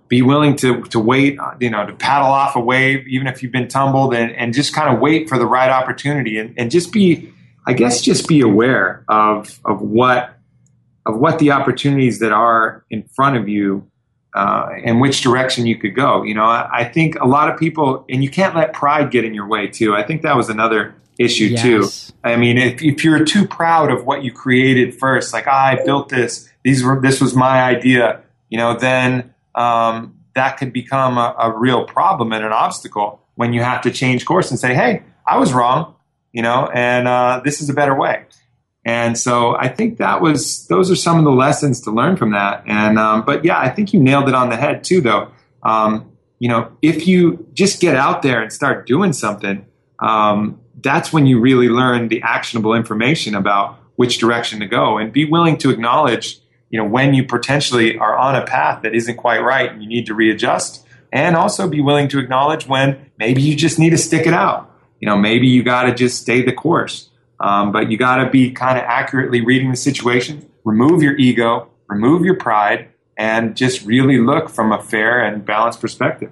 be 0.08 0.22
willing 0.22 0.56
to 0.56 0.82
to 0.84 1.00
wait 1.00 1.38
you 1.60 1.70
know 1.70 1.86
to 1.86 1.92
paddle 1.94 2.28
off 2.28 2.56
a 2.56 2.60
wave 2.60 3.06
even 3.08 3.26
if 3.26 3.42
you've 3.42 3.52
been 3.52 3.68
tumbled 3.68 4.14
and, 4.14 4.32
and 4.32 4.54
just 4.54 4.74
kind 4.74 4.94
of 4.94 5.00
wait 5.00 5.28
for 5.28 5.38
the 5.38 5.46
right 5.46 5.70
opportunity 5.70 6.38
and, 6.38 6.54
and 6.56 6.70
just 6.70 6.92
be 6.92 7.32
I 7.66 7.72
guess 7.72 8.02
just 8.02 8.28
be 8.28 8.40
aware 8.40 9.04
of 9.08 9.58
of 9.64 9.80
what 9.80 10.33
of 11.06 11.18
what 11.18 11.38
the 11.38 11.50
opportunities 11.50 12.18
that 12.20 12.32
are 12.32 12.84
in 12.90 13.02
front 13.14 13.36
of 13.36 13.48
you 13.48 13.88
uh, 14.34 14.68
and 14.84 15.00
which 15.00 15.20
direction 15.20 15.66
you 15.66 15.76
could 15.76 15.94
go. 15.94 16.22
You 16.22 16.34
know, 16.34 16.44
I, 16.44 16.68
I, 16.72 16.84
think 16.84 17.14
a 17.20 17.26
lot 17.26 17.48
of 17.48 17.58
people, 17.58 18.04
and 18.08 18.24
you 18.24 18.28
can't 18.30 18.54
let 18.56 18.72
pride 18.72 19.12
get 19.12 19.24
in 19.24 19.32
your 19.32 19.46
way 19.46 19.68
too. 19.68 19.94
I 19.94 20.02
think 20.02 20.22
that 20.22 20.36
was 20.36 20.48
another 20.48 20.96
issue 21.18 21.44
yes. 21.44 21.62
too. 21.62 22.14
I 22.24 22.36
mean, 22.36 22.58
if, 22.58 22.82
if 22.82 23.04
you're 23.04 23.24
too 23.24 23.46
proud 23.46 23.92
of 23.92 24.04
what 24.04 24.24
you 24.24 24.32
created 24.32 24.98
first, 24.98 25.32
like 25.32 25.46
ah, 25.46 25.66
I 25.66 25.84
built 25.84 26.08
this, 26.08 26.50
these 26.64 26.82
were 26.82 27.00
this 27.00 27.20
was 27.20 27.36
my 27.36 27.62
idea, 27.62 28.22
you 28.48 28.58
know, 28.58 28.76
then 28.76 29.34
um, 29.54 30.18
that 30.34 30.56
could 30.56 30.72
become 30.72 31.16
a, 31.18 31.34
a 31.38 31.56
real 31.56 31.84
problem 31.84 32.32
and 32.32 32.44
an 32.44 32.52
obstacle 32.52 33.20
when 33.36 33.52
you 33.52 33.62
have 33.62 33.82
to 33.82 33.90
change 33.90 34.24
course 34.24 34.50
and 34.50 34.58
say, 34.58 34.74
hey, 34.74 35.02
I 35.26 35.38
was 35.38 35.52
wrong, 35.52 35.94
you 36.32 36.42
know, 36.42 36.68
and 36.74 37.06
uh, 37.06 37.40
this 37.44 37.60
is 37.60 37.68
a 37.68 37.74
better 37.74 37.94
way. 37.94 38.24
And 38.84 39.16
so 39.16 39.56
I 39.56 39.68
think 39.68 39.98
that 39.98 40.20
was 40.20 40.66
those 40.66 40.90
are 40.90 40.96
some 40.96 41.18
of 41.18 41.24
the 41.24 41.32
lessons 41.32 41.80
to 41.82 41.90
learn 41.90 42.16
from 42.16 42.32
that. 42.32 42.64
And 42.66 42.98
um, 42.98 43.24
but 43.24 43.44
yeah, 43.44 43.58
I 43.58 43.70
think 43.70 43.92
you 43.92 44.00
nailed 44.00 44.28
it 44.28 44.34
on 44.34 44.50
the 44.50 44.56
head 44.56 44.84
too, 44.84 45.00
though. 45.00 45.30
Um, 45.62 46.12
you 46.38 46.48
know, 46.48 46.76
if 46.82 47.08
you 47.08 47.46
just 47.54 47.80
get 47.80 47.96
out 47.96 48.22
there 48.22 48.42
and 48.42 48.52
start 48.52 48.86
doing 48.86 49.14
something, 49.14 49.64
um, 50.00 50.60
that's 50.82 51.12
when 51.12 51.26
you 51.26 51.40
really 51.40 51.68
learn 51.68 52.08
the 52.08 52.20
actionable 52.22 52.74
information 52.74 53.34
about 53.34 53.78
which 53.96 54.18
direction 54.18 54.60
to 54.60 54.66
go, 54.66 54.98
and 54.98 55.12
be 55.12 55.24
willing 55.24 55.56
to 55.56 55.70
acknowledge, 55.70 56.40
you 56.68 56.78
know, 56.78 56.84
when 56.84 57.14
you 57.14 57.24
potentially 57.24 57.96
are 57.96 58.18
on 58.18 58.34
a 58.34 58.44
path 58.44 58.82
that 58.82 58.94
isn't 58.94 59.16
quite 59.16 59.38
right 59.38 59.70
and 59.70 59.82
you 59.82 59.88
need 59.88 60.04
to 60.04 60.14
readjust, 60.14 60.84
and 61.12 61.36
also 61.36 61.68
be 61.68 61.80
willing 61.80 62.08
to 62.08 62.18
acknowledge 62.18 62.66
when 62.66 63.10
maybe 63.18 63.40
you 63.40 63.54
just 63.54 63.78
need 63.78 63.90
to 63.90 63.98
stick 63.98 64.26
it 64.26 64.34
out. 64.34 64.70
You 65.00 65.06
know, 65.06 65.16
maybe 65.16 65.46
you 65.46 65.62
got 65.62 65.84
to 65.84 65.94
just 65.94 66.20
stay 66.20 66.42
the 66.42 66.52
course. 66.52 67.08
Um, 67.40 67.72
but 67.72 67.90
you 67.90 67.96
got 67.96 68.18
to 68.18 68.30
be 68.30 68.50
kind 68.50 68.78
of 68.78 68.84
accurately 68.84 69.40
reading 69.40 69.70
the 69.70 69.76
situation, 69.76 70.48
remove 70.64 71.02
your 71.02 71.16
ego, 71.16 71.68
remove 71.88 72.24
your 72.24 72.36
pride, 72.36 72.88
and 73.16 73.56
just 73.56 73.84
really 73.84 74.18
look 74.18 74.48
from 74.48 74.72
a 74.72 74.82
fair 74.82 75.24
and 75.24 75.44
balanced 75.44 75.80
perspective 75.80 76.30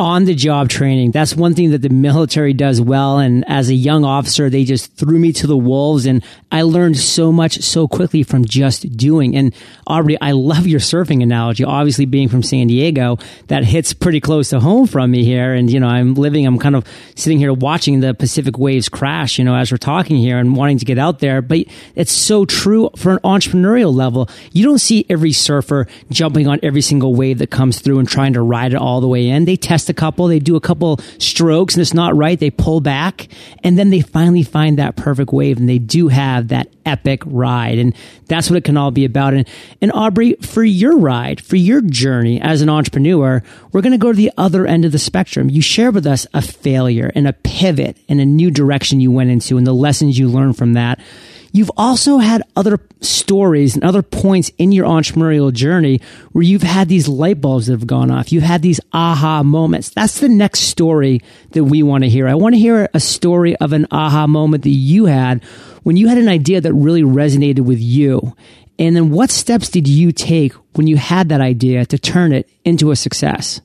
on 0.00 0.24
the 0.24 0.34
job 0.34 0.70
training. 0.70 1.10
That's 1.10 1.36
one 1.36 1.54
thing 1.54 1.72
that 1.72 1.82
the 1.82 1.90
military 1.90 2.54
does 2.54 2.80
well. 2.80 3.18
And 3.18 3.44
as 3.46 3.68
a 3.68 3.74
young 3.74 4.02
officer, 4.02 4.48
they 4.48 4.64
just 4.64 4.94
threw 4.96 5.18
me 5.18 5.30
to 5.34 5.46
the 5.46 5.58
wolves 5.58 6.06
and 6.06 6.24
I 6.50 6.62
learned 6.62 6.96
so 6.96 7.30
much 7.30 7.60
so 7.60 7.86
quickly 7.86 8.22
from 8.22 8.46
just 8.46 8.96
doing. 8.96 9.36
And 9.36 9.54
Aubrey, 9.86 10.18
I 10.18 10.32
love 10.32 10.66
your 10.66 10.80
surfing 10.80 11.22
analogy. 11.22 11.64
Obviously 11.64 12.06
being 12.06 12.30
from 12.30 12.42
San 12.42 12.68
Diego, 12.68 13.18
that 13.48 13.62
hits 13.62 13.92
pretty 13.92 14.20
close 14.20 14.48
to 14.48 14.58
home 14.58 14.86
from 14.86 15.10
me 15.10 15.22
here. 15.22 15.52
And, 15.52 15.70
you 15.70 15.78
know, 15.78 15.88
I'm 15.88 16.14
living, 16.14 16.46
I'm 16.46 16.58
kind 16.58 16.76
of 16.76 16.86
sitting 17.14 17.38
here 17.38 17.52
watching 17.52 18.00
the 18.00 18.14
Pacific 18.14 18.58
waves 18.58 18.88
crash, 18.88 19.38
you 19.38 19.44
know, 19.44 19.54
as 19.54 19.70
we're 19.70 19.76
talking 19.76 20.16
here 20.16 20.38
and 20.38 20.56
wanting 20.56 20.78
to 20.78 20.86
get 20.86 20.98
out 20.98 21.18
there. 21.18 21.42
But 21.42 21.66
it's 21.94 22.12
so 22.12 22.46
true 22.46 22.88
for 22.96 23.12
an 23.12 23.18
entrepreneurial 23.18 23.94
level. 23.94 24.30
You 24.52 24.64
don't 24.64 24.78
see 24.78 25.04
every 25.10 25.32
surfer 25.32 25.86
jumping 26.10 26.48
on 26.48 26.58
every 26.62 26.80
single 26.80 27.14
wave 27.14 27.36
that 27.38 27.50
comes 27.50 27.80
through 27.80 27.98
and 27.98 28.08
trying 28.08 28.32
to 28.32 28.40
ride 28.40 28.72
it 28.72 28.78
all 28.78 29.02
the 29.02 29.08
way 29.08 29.28
in. 29.28 29.44
They 29.44 29.56
test 29.56 29.89
a 29.90 29.94
couple, 29.94 30.26
they 30.26 30.38
do 30.38 30.56
a 30.56 30.60
couple 30.60 30.98
strokes 31.18 31.74
and 31.74 31.82
it's 31.82 31.92
not 31.92 32.16
right, 32.16 32.38
they 32.38 32.50
pull 32.50 32.80
back, 32.80 33.28
and 33.62 33.78
then 33.78 33.90
they 33.90 34.00
finally 34.00 34.42
find 34.42 34.78
that 34.78 34.96
perfect 34.96 35.32
wave 35.32 35.58
and 35.58 35.68
they 35.68 35.78
do 35.78 36.08
have 36.08 36.48
that 36.48 36.68
epic 36.86 37.22
ride. 37.26 37.78
And 37.78 37.94
that's 38.26 38.48
what 38.48 38.56
it 38.56 38.64
can 38.64 38.76
all 38.76 38.90
be 38.90 39.04
about. 39.04 39.34
And, 39.34 39.48
and 39.80 39.92
Aubrey, 39.92 40.34
for 40.34 40.64
your 40.64 40.96
ride, 40.96 41.40
for 41.40 41.56
your 41.56 41.80
journey 41.80 42.40
as 42.40 42.62
an 42.62 42.68
entrepreneur, 42.68 43.42
we're 43.72 43.82
going 43.82 43.92
to 43.92 43.98
go 43.98 44.12
to 44.12 44.16
the 44.16 44.32
other 44.38 44.66
end 44.66 44.84
of 44.84 44.92
the 44.92 44.98
spectrum. 44.98 45.50
You 45.50 45.62
share 45.62 45.90
with 45.90 46.06
us 46.06 46.26
a 46.32 46.40
failure 46.40 47.12
and 47.14 47.28
a 47.28 47.32
pivot 47.32 47.96
and 48.08 48.20
a 48.20 48.26
new 48.26 48.50
direction 48.50 49.00
you 49.00 49.10
went 49.10 49.30
into 49.30 49.58
and 49.58 49.66
the 49.66 49.74
lessons 49.74 50.18
you 50.18 50.28
learned 50.28 50.56
from 50.56 50.74
that. 50.74 51.00
You've 51.52 51.70
also 51.76 52.18
had 52.18 52.42
other 52.54 52.78
stories 53.00 53.74
and 53.74 53.82
other 53.82 54.02
points 54.02 54.50
in 54.58 54.72
your 54.72 54.86
entrepreneurial 54.86 55.52
journey 55.52 56.00
where 56.32 56.42
you've 56.42 56.62
had 56.62 56.88
these 56.88 57.08
light 57.08 57.40
bulbs 57.40 57.66
that 57.66 57.72
have 57.72 57.86
gone 57.86 58.10
off. 58.10 58.32
You've 58.32 58.44
had 58.44 58.62
these 58.62 58.80
aha 58.92 59.42
moments. 59.42 59.90
That's 59.90 60.20
the 60.20 60.28
next 60.28 60.60
story 60.60 61.22
that 61.50 61.64
we 61.64 61.82
want 61.82 62.04
to 62.04 62.10
hear. 62.10 62.28
I 62.28 62.34
want 62.34 62.54
to 62.54 62.58
hear 62.58 62.88
a 62.94 63.00
story 63.00 63.56
of 63.56 63.72
an 63.72 63.86
aha 63.90 64.26
moment 64.26 64.62
that 64.62 64.70
you 64.70 65.06
had 65.06 65.42
when 65.82 65.96
you 65.96 66.08
had 66.08 66.18
an 66.18 66.28
idea 66.28 66.60
that 66.60 66.72
really 66.72 67.02
resonated 67.02 67.60
with 67.60 67.80
you. 67.80 68.34
And 68.78 68.96
then 68.96 69.10
what 69.10 69.30
steps 69.30 69.68
did 69.68 69.88
you 69.88 70.12
take 70.12 70.52
when 70.74 70.86
you 70.86 70.96
had 70.96 71.28
that 71.30 71.40
idea 71.40 71.84
to 71.86 71.98
turn 71.98 72.32
it 72.32 72.48
into 72.64 72.90
a 72.90 72.96
success? 72.96 73.60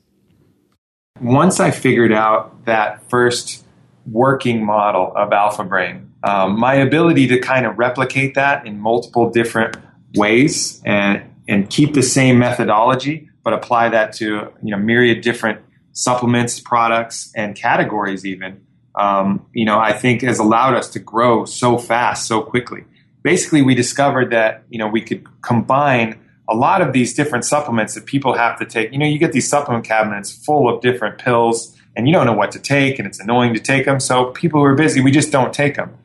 Once 1.20 1.60
I 1.60 1.70
figured 1.70 2.12
out 2.12 2.66
that 2.66 3.08
first 3.08 3.64
working 4.10 4.64
model 4.64 5.12
of 5.16 5.32
Alpha 5.32 5.64
Brain, 5.64 6.12
um, 6.26 6.58
my 6.58 6.74
ability 6.74 7.28
to 7.28 7.38
kind 7.38 7.66
of 7.66 7.78
replicate 7.78 8.34
that 8.34 8.66
in 8.66 8.80
multiple 8.80 9.30
different 9.30 9.76
ways 10.14 10.82
and 10.84 11.22
and 11.48 11.70
keep 11.70 11.94
the 11.94 12.02
same 12.02 12.40
methodology, 12.40 13.30
but 13.44 13.52
apply 13.52 13.90
that 13.90 14.12
to 14.14 14.24
you 14.62 14.70
know 14.72 14.76
myriad 14.76 15.20
different 15.20 15.60
supplements, 15.92 16.58
products, 16.58 17.32
and 17.36 17.54
categories 17.54 18.26
even. 18.26 18.60
Um, 18.96 19.46
you 19.52 19.64
know, 19.64 19.78
I 19.78 19.92
think 19.92 20.22
has 20.22 20.38
allowed 20.40 20.74
us 20.74 20.90
to 20.90 20.98
grow 20.98 21.44
so 21.44 21.78
fast, 21.78 22.26
so 22.26 22.42
quickly. 22.42 22.84
Basically, 23.22 23.62
we 23.62 23.76
discovered 23.76 24.30
that 24.32 24.64
you 24.68 24.78
know 24.80 24.88
we 24.88 25.02
could 25.02 25.24
combine 25.42 26.18
a 26.48 26.56
lot 26.56 26.82
of 26.82 26.92
these 26.92 27.14
different 27.14 27.44
supplements 27.44 27.94
that 27.94 28.04
people 28.04 28.34
have 28.34 28.58
to 28.58 28.64
take. 28.64 28.90
You 28.90 28.98
know, 28.98 29.06
you 29.06 29.20
get 29.20 29.30
these 29.30 29.48
supplement 29.48 29.84
cabinets 29.84 30.32
full 30.32 30.68
of 30.68 30.80
different 30.80 31.18
pills, 31.18 31.76
and 31.94 32.08
you 32.08 32.12
don't 32.12 32.26
know 32.26 32.32
what 32.32 32.50
to 32.52 32.58
take, 32.58 32.98
and 32.98 33.06
it's 33.06 33.20
annoying 33.20 33.54
to 33.54 33.60
take 33.60 33.84
them. 33.84 34.00
So 34.00 34.32
people 34.32 34.58
who 34.58 34.66
are 34.66 34.74
busy, 34.74 35.00
we 35.00 35.12
just 35.12 35.30
don't 35.30 35.52
take 35.52 35.76
them. 35.76 35.96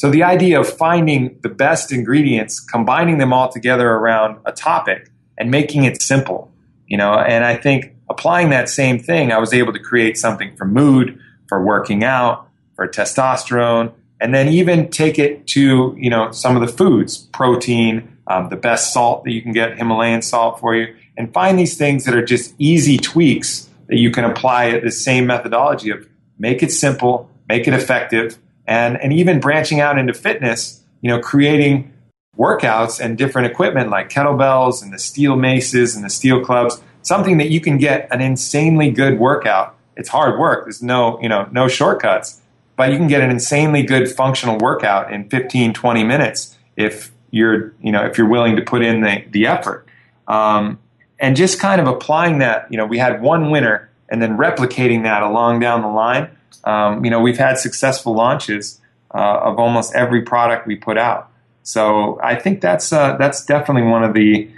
So 0.00 0.08
the 0.08 0.22
idea 0.22 0.58
of 0.58 0.66
finding 0.66 1.38
the 1.42 1.50
best 1.50 1.92
ingredients, 1.92 2.58
combining 2.58 3.18
them 3.18 3.34
all 3.34 3.52
together 3.52 3.86
around 3.86 4.38
a 4.46 4.50
topic 4.50 5.10
and 5.36 5.50
making 5.50 5.84
it 5.84 6.00
simple, 6.00 6.50
you 6.86 6.96
know, 6.96 7.12
and 7.12 7.44
I 7.44 7.54
think 7.54 7.94
applying 8.08 8.48
that 8.48 8.70
same 8.70 8.98
thing, 8.98 9.30
I 9.30 9.36
was 9.36 9.52
able 9.52 9.74
to 9.74 9.78
create 9.78 10.16
something 10.16 10.56
for 10.56 10.64
mood, 10.64 11.20
for 11.48 11.62
working 11.62 12.02
out, 12.02 12.48
for 12.76 12.88
testosterone, 12.88 13.92
and 14.22 14.34
then 14.34 14.48
even 14.48 14.88
take 14.88 15.18
it 15.18 15.46
to, 15.48 15.94
you 15.98 16.08
know, 16.08 16.30
some 16.30 16.56
of 16.56 16.66
the 16.66 16.72
foods, 16.74 17.18
protein, 17.18 18.16
um, 18.26 18.48
the 18.48 18.56
best 18.56 18.94
salt 18.94 19.24
that 19.24 19.32
you 19.32 19.42
can 19.42 19.52
get, 19.52 19.76
Himalayan 19.76 20.22
salt 20.22 20.60
for 20.60 20.74
you, 20.74 20.96
and 21.18 21.30
find 21.34 21.58
these 21.58 21.76
things 21.76 22.06
that 22.06 22.14
are 22.14 22.24
just 22.24 22.54
easy 22.56 22.96
tweaks 22.96 23.68
that 23.88 23.98
you 23.98 24.10
can 24.10 24.24
apply 24.24 24.70
at 24.70 24.82
the 24.82 24.90
same 24.90 25.26
methodology 25.26 25.90
of 25.90 26.08
make 26.38 26.62
it 26.62 26.72
simple, 26.72 27.28
make 27.50 27.68
it 27.68 27.74
effective, 27.74 28.38
and 28.70 28.96
and 29.02 29.12
even 29.12 29.40
branching 29.40 29.80
out 29.80 29.98
into 29.98 30.14
fitness, 30.14 30.80
you 31.02 31.10
know, 31.10 31.18
creating 31.20 31.92
workouts 32.38 33.00
and 33.00 33.18
different 33.18 33.50
equipment 33.50 33.90
like 33.90 34.08
kettlebells 34.08 34.82
and 34.82 34.94
the 34.94 34.98
steel 34.98 35.36
maces 35.36 35.96
and 35.96 36.04
the 36.04 36.08
steel 36.08 36.42
clubs, 36.42 36.80
something 37.02 37.36
that 37.38 37.50
you 37.50 37.60
can 37.60 37.76
get 37.76 38.08
an 38.12 38.22
insanely 38.22 38.90
good 38.90 39.18
workout. 39.18 39.76
It's 39.96 40.08
hard 40.08 40.38
work. 40.38 40.64
There's 40.64 40.82
no, 40.82 41.20
you 41.20 41.28
know, 41.28 41.48
no 41.50 41.66
shortcuts, 41.66 42.40
but 42.76 42.92
you 42.92 42.96
can 42.96 43.08
get 43.08 43.20
an 43.20 43.30
insanely 43.30 43.82
good 43.82 44.08
functional 44.08 44.56
workout 44.56 45.12
in 45.12 45.28
15, 45.28 45.74
20 45.74 46.04
minutes 46.04 46.56
if 46.76 47.10
you're, 47.32 47.74
you 47.82 47.90
know, 47.90 48.06
if 48.06 48.16
you're 48.16 48.28
willing 48.28 48.54
to 48.56 48.62
put 48.62 48.82
in 48.82 49.00
the, 49.00 49.24
the 49.30 49.46
effort. 49.46 49.86
Um, 50.28 50.78
and 51.18 51.36
just 51.36 51.58
kind 51.58 51.80
of 51.80 51.88
applying 51.88 52.38
that, 52.38 52.68
you 52.70 52.78
know, 52.78 52.86
we 52.86 52.98
had 52.98 53.20
one 53.20 53.50
winner 53.50 53.90
and 54.08 54.22
then 54.22 54.38
replicating 54.38 55.02
that 55.02 55.22
along 55.22 55.58
down 55.58 55.82
the 55.82 55.88
line 55.88 56.30
um, 56.64 57.04
you 57.04 57.10
know, 57.10 57.20
we've 57.20 57.38
had 57.38 57.58
successful 57.58 58.14
launches 58.14 58.80
uh, 59.14 59.40
of 59.42 59.58
almost 59.58 59.94
every 59.94 60.22
product 60.22 60.66
we 60.66 60.76
put 60.76 60.98
out. 60.98 61.30
So 61.62 62.18
I 62.22 62.36
think 62.36 62.60
that's 62.60 62.92
uh, 62.92 63.16
that's 63.16 63.44
definitely 63.44 63.88
one 63.88 64.02
of 64.02 64.14
the 64.14 64.48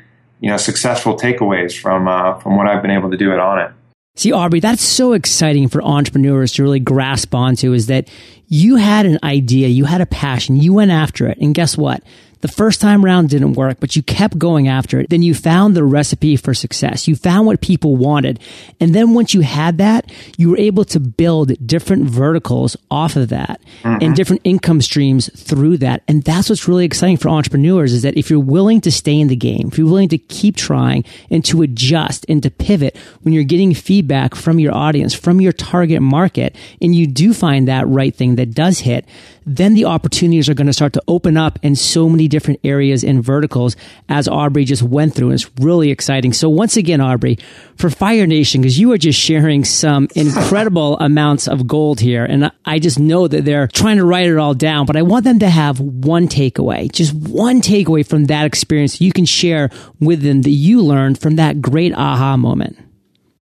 you 0.41 0.51
know 0.51 0.57
successful 0.57 1.17
takeaways 1.17 1.79
from 1.79 2.09
uh, 2.09 2.39
from 2.39 2.57
what 2.57 2.67
I've 2.67 2.83
been 2.83 2.91
able 2.91 3.11
to 3.11 3.17
do 3.17 3.33
at 3.33 3.39
Onnit. 3.39 3.73
See, 4.15 4.31
Aubrey, 4.31 4.61
that's 4.61 4.83
so 4.83 5.15
exciting 5.15 5.69
for 5.69 5.83
entrepreneurs 5.83 6.53
to 6.53 6.63
really 6.63 6.81
grasp 6.81 7.35
onto 7.35 7.73
is 7.73 7.87
that 7.87 8.11
you 8.47 8.77
had 8.77 9.07
an 9.07 9.19
idea, 9.23 9.69
you 9.69 9.87
had 9.87 10.03
a 10.03 10.07
passion, 10.07 10.57
you 10.57 10.75
went 10.75 10.91
after 10.91 11.27
it, 11.29 11.39
and 11.39 11.55
guess 11.55 11.79
what? 11.79 12.03
The 12.43 12.49
first 12.49 12.81
time 12.81 13.05
round 13.05 13.31
didn't 13.31 13.53
work, 13.53 13.79
but 13.79 13.95
you 13.95 14.03
kept 14.03 14.37
going 14.37 14.67
after 14.67 14.99
it. 14.99 15.11
Then 15.11 15.23
you 15.23 15.33
found 15.33 15.77
the 15.77 15.85
recipe 15.85 16.37
for 16.37 16.55
success. 16.55 17.07
You 17.07 17.15
found 17.15 17.47
what 17.47 17.61
people 17.61 17.95
wanted. 17.95 18.41
And 18.81 18.93
then 18.95 19.15
once 19.15 19.33
you 19.33 19.43
had 19.43 19.79
that, 19.79 20.11
you 20.37 20.51
were 20.51 20.59
able 20.59 20.85
to 20.87 20.99
build 20.99 21.53
different 21.65 22.05
verticals 22.05 22.77
off 22.91 23.15
of 23.15 23.29
that 23.29 23.61
mm-hmm. 23.83 24.03
and 24.03 24.17
different 24.17 24.43
income 24.43 24.81
streams 24.81 25.31
through 25.41 25.79
that. 25.79 26.03
And 26.09 26.25
that's 26.25 26.51
what's 26.51 26.67
really 26.67 26.85
exciting 26.85 27.17
for 27.17 27.29
entrepreneurs 27.29 27.93
is 27.93 28.03
that 28.03 28.17
if 28.17 28.29
you're 28.29 28.41
willing 28.41 28.81
to 28.81 28.91
stay 28.91 29.19
in 29.19 29.29
the 29.29 29.37
game, 29.37 29.69
if 29.69 29.79
you're 29.79 29.87
willing 29.87 30.09
to 30.09 30.19
keep 30.19 30.57
trying 30.57 31.05
and 31.31 31.45
to 31.45 31.63
adjust 31.63 32.27
and 32.29 32.43
to 32.43 32.51
pivot 32.51 32.97
when 33.23 33.33
you're 33.33 33.45
getting 33.45 33.73
feedback 33.73 34.35
from 34.35 34.59
your 34.59 34.75
audience, 34.75 35.15
from 35.15 35.41
your 35.41 35.53
target 35.53 36.03
market, 36.03 36.57
and 36.81 36.93
you 36.93 37.07
do 37.07 37.33
find 37.33 37.69
that 37.69 37.87
right 37.87 38.15
thing 38.15 38.35
that 38.35 38.53
does 38.53 38.81
hit, 38.81 39.07
then 39.47 39.75
the 39.75 39.85
opportunities 39.85 40.49
are 40.49 40.55
going 40.55 40.67
to 40.67 40.73
start 40.73 40.93
to 40.93 41.03
open 41.09 41.37
up 41.37 41.59
in 41.63 41.75
so 41.75 42.09
many 42.09 42.29
different 42.33 42.59
areas 42.65 43.05
and 43.05 43.23
verticals 43.23 43.77
as 44.09 44.27
Aubrey 44.27 44.65
just 44.65 44.83
went 44.83 45.15
through. 45.15 45.29
And 45.29 45.35
it's 45.35 45.51
really 45.61 45.91
exciting. 45.91 46.33
So 46.33 46.49
once 46.49 46.77
again, 46.77 47.01
Aubrey, 47.01 47.39
for 47.77 47.91
Fire 47.91 48.27
Nation, 48.27 48.63
because 48.63 48.79
you 48.79 48.91
are 48.93 48.99
just 48.99 49.21
sharing 49.21 49.65
some 49.65 50.09
incredible 50.17 50.99
amounts 50.99 51.47
of 51.47 51.67
gold 51.67 52.01
here. 52.01 52.25
And 52.25 52.51
I 52.65 52.79
just 52.79 52.99
know 52.99 53.29
that 53.29 53.45
they're 53.45 53.69
trying 53.69 53.99
to 53.99 54.05
write 54.05 54.27
it 54.27 54.39
all 54.39 54.55
down, 54.55 54.87
but 54.87 54.97
I 54.97 55.03
want 55.03 55.25
them 55.25 55.39
to 55.41 55.51
have 55.51 55.79
one 55.79 56.27
takeaway, 56.27 56.91
just 56.91 57.13
one 57.15 57.61
takeaway 57.61 58.05
from 58.05 58.25
that 58.25 58.47
experience 58.47 59.01
you 59.01 59.13
can 59.13 59.27
share 59.27 59.71
with 60.01 60.23
them 60.23 60.43
that 60.43 60.51
you 60.51 60.83
learned 60.83 61.21
from 61.21 61.37
that 61.37 61.61
great 61.61 61.93
aha 61.93 62.37
moment. 62.37 62.79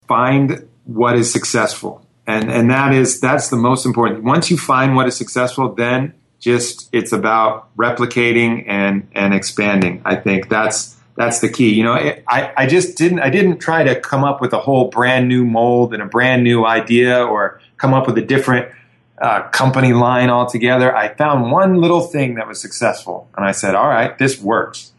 Find 0.08 0.66
what 0.84 1.16
is 1.16 1.30
successful 1.30 2.08
and 2.26 2.50
and 2.50 2.70
that 2.70 2.94
is 2.94 3.20
that's 3.20 3.48
the 3.48 3.56
most 3.56 3.84
important 3.84 4.22
once 4.22 4.50
you 4.50 4.56
find 4.56 4.94
what 4.94 5.06
is 5.08 5.16
successful 5.16 5.74
then 5.74 6.14
just 6.38 6.88
it's 6.92 7.12
about 7.12 7.74
replicating 7.76 8.64
and 8.66 9.08
and 9.12 9.34
expanding. 9.34 10.02
I 10.04 10.16
think 10.16 10.48
that's 10.48 10.96
that's 11.16 11.40
the 11.40 11.48
key. 11.48 11.74
You 11.74 11.84
know 11.84 11.94
i 11.94 12.52
i 12.56 12.66
just 12.66 12.96
didn't 12.96 13.20
i 13.20 13.30
didn't 13.30 13.58
try 13.58 13.82
to 13.84 14.00
come 14.00 14.24
up 14.24 14.40
with 14.40 14.52
a 14.52 14.58
whole 14.58 14.88
brand 14.88 15.28
new 15.28 15.44
mold 15.44 15.92
and 15.92 16.02
a 16.02 16.06
brand 16.06 16.44
new 16.44 16.64
idea 16.64 17.24
or 17.24 17.60
come 17.76 17.92
up 17.92 18.06
with 18.06 18.18
a 18.18 18.22
different 18.22 18.72
uh, 19.20 19.48
company 19.48 19.92
line 19.92 20.30
altogether. 20.30 20.94
I 20.94 21.12
found 21.12 21.50
one 21.50 21.74
little 21.74 22.02
thing 22.02 22.36
that 22.36 22.46
was 22.46 22.60
successful 22.60 23.28
and 23.36 23.44
i 23.44 23.52
said 23.52 23.74
all 23.74 23.88
right 23.88 24.16
this 24.18 24.40
works. 24.40 24.92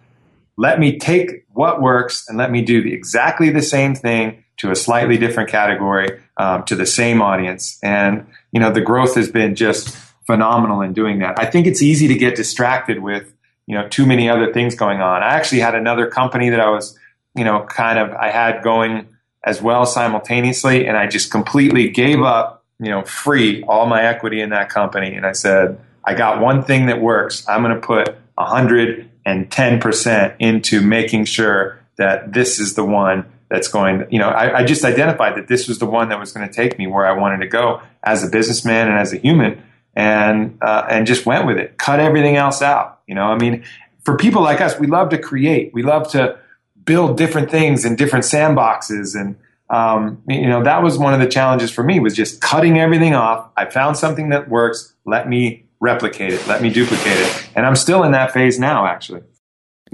Let 0.57 0.77
me 0.77 0.99
take 0.99 1.45
what 1.53 1.81
works 1.81 2.27
and 2.27 2.37
let 2.37 2.51
me 2.51 2.61
do 2.61 2.83
the, 2.83 2.93
exactly 2.93 3.49
the 3.49 3.61
same 3.61 3.95
thing 3.95 4.43
to 4.57 4.71
a 4.71 4.75
slightly 4.75 5.17
different 5.17 5.49
category 5.49 6.21
um, 6.35 6.63
to 6.65 6.75
the 6.75 6.85
same 6.85 7.21
audience. 7.21 7.79
And, 7.81 8.27
you 8.51 8.59
know, 8.59 8.71
the 8.71 8.81
growth 8.81 9.15
has 9.15 9.31
been 9.31 9.55
just 9.55 9.95
phenomenal 10.29 10.81
in 10.81 10.93
doing 10.93 11.17
that. 11.17 11.39
I 11.39 11.47
think 11.47 11.65
it's 11.65 11.81
easy 11.81 12.07
to 12.07 12.13
get 12.13 12.35
distracted 12.35 12.99
with, 12.99 13.33
you 13.65 13.73
know, 13.73 13.87
too 13.87 14.05
many 14.05 14.29
other 14.29 14.53
things 14.53 14.75
going 14.75 15.01
on. 15.01 15.23
I 15.23 15.29
actually 15.29 15.61
had 15.61 15.73
another 15.73 16.05
company 16.05 16.51
that 16.51 16.59
I 16.59 16.69
was, 16.69 16.95
you 17.35 17.43
know, 17.43 17.65
kind 17.67 17.97
of, 17.97 18.11
I 18.11 18.29
had 18.29 18.61
going 18.61 19.07
as 19.43 19.59
well 19.59 19.87
simultaneously. 19.87 20.85
And 20.85 20.95
I 20.95 21.07
just 21.07 21.31
completely 21.31 21.89
gave 21.89 22.21
up, 22.21 22.63
you 22.79 22.91
know, 22.91 23.01
free 23.01 23.63
all 23.63 23.87
my 23.87 24.03
equity 24.03 24.39
in 24.39 24.51
that 24.51 24.69
company. 24.69 25.15
And 25.15 25.25
I 25.25 25.31
said, 25.31 25.79
I 26.03 26.13
got 26.13 26.39
one 26.39 26.61
thing 26.61 26.85
that 26.85 27.01
works. 27.01 27.43
I'm 27.49 27.63
going 27.63 27.73
to 27.73 27.81
put 27.81 28.15
110% 28.37 30.35
into 30.37 30.81
making 30.81 31.25
sure 31.25 31.79
that 31.97 32.33
this 32.33 32.59
is 32.59 32.75
the 32.75 32.85
one 32.85 33.25
that's 33.49 33.67
going, 33.67 34.05
you 34.11 34.19
know, 34.19 34.29
I, 34.29 34.59
I, 34.59 34.63
just 34.63 34.85
identified 34.85 35.35
that 35.35 35.47
this 35.47 35.67
was 35.67 35.79
the 35.79 35.87
one 35.87 36.09
that 36.09 36.19
was 36.19 36.31
going 36.31 36.47
to 36.47 36.53
take 36.53 36.77
me 36.77 36.85
where 36.85 37.07
I 37.07 37.13
wanted 37.13 37.39
to 37.39 37.47
go 37.47 37.81
as 38.03 38.23
a 38.23 38.29
businessman 38.29 38.87
and 38.87 38.99
as 38.99 39.11
a 39.11 39.17
human, 39.17 39.63
and 39.99 40.57
uh, 40.61 40.87
and 40.89 41.05
just 41.05 41.25
went 41.25 41.45
with 41.45 41.57
it. 41.57 41.77
Cut 41.77 41.99
everything 41.99 42.37
else 42.37 42.61
out. 42.61 43.01
You 43.05 43.15
know, 43.15 43.25
I 43.25 43.37
mean, 43.37 43.65
for 44.05 44.15
people 44.15 44.41
like 44.41 44.61
us, 44.61 44.79
we 44.79 44.87
love 44.87 45.09
to 45.09 45.17
create. 45.17 45.73
We 45.73 45.83
love 45.83 46.09
to 46.11 46.39
build 46.85 47.17
different 47.17 47.51
things 47.51 47.83
in 47.83 47.97
different 47.97 48.23
sandboxes, 48.23 49.19
and 49.19 49.35
um, 49.69 50.23
you 50.25 50.47
know, 50.47 50.63
that 50.63 50.81
was 50.81 50.97
one 50.97 51.13
of 51.13 51.19
the 51.19 51.27
challenges 51.27 51.69
for 51.69 51.83
me 51.83 51.99
was 51.99 52.15
just 52.15 52.39
cutting 52.39 52.79
everything 52.79 53.13
off. 53.13 53.49
I 53.57 53.65
found 53.65 53.97
something 53.97 54.29
that 54.29 54.47
works. 54.47 54.93
Let 55.05 55.27
me 55.27 55.65
replicate 55.81 56.31
it. 56.31 56.47
Let 56.47 56.61
me 56.61 56.69
duplicate 56.69 57.17
it, 57.17 57.49
and 57.53 57.65
I'm 57.65 57.75
still 57.75 58.03
in 58.03 58.13
that 58.13 58.31
phase 58.31 58.57
now, 58.57 58.85
actually. 58.85 59.21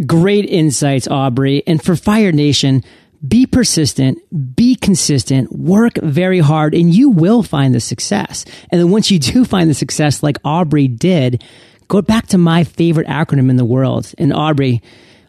Great 0.06 0.46
insights, 0.46 1.08
Aubrey. 1.08 1.64
And 1.66 1.82
for 1.82 1.96
Fire 1.96 2.32
Nation, 2.32 2.84
be 3.28 3.46
persistent, 3.46 4.20
be 4.56 4.76
consistent, 4.76 5.52
work 5.52 5.98
very 6.02 6.40
hard, 6.40 6.74
and 6.74 6.94
you 6.94 7.10
will 7.10 7.44
find 7.44 7.74
the 7.74 7.80
success. 7.80 8.46
And 8.70 8.80
then 8.80 8.92
once 8.92 9.12
you 9.12 9.20
do 9.20 9.46
find 9.46 9.70
the 9.70 9.74
success, 9.74 10.24
like 10.24 10.38
Aubrey 10.44 10.88
did, 10.88 11.44
go 11.88 12.02
back 12.02 12.28
to 12.28 12.38
my 12.38 12.64
favorite 12.64 13.08
acronym 13.08 13.50
in 13.50 13.58
the 13.58 13.66
world. 13.66 14.14
And 14.18 14.34
Aubrey, 14.34 14.82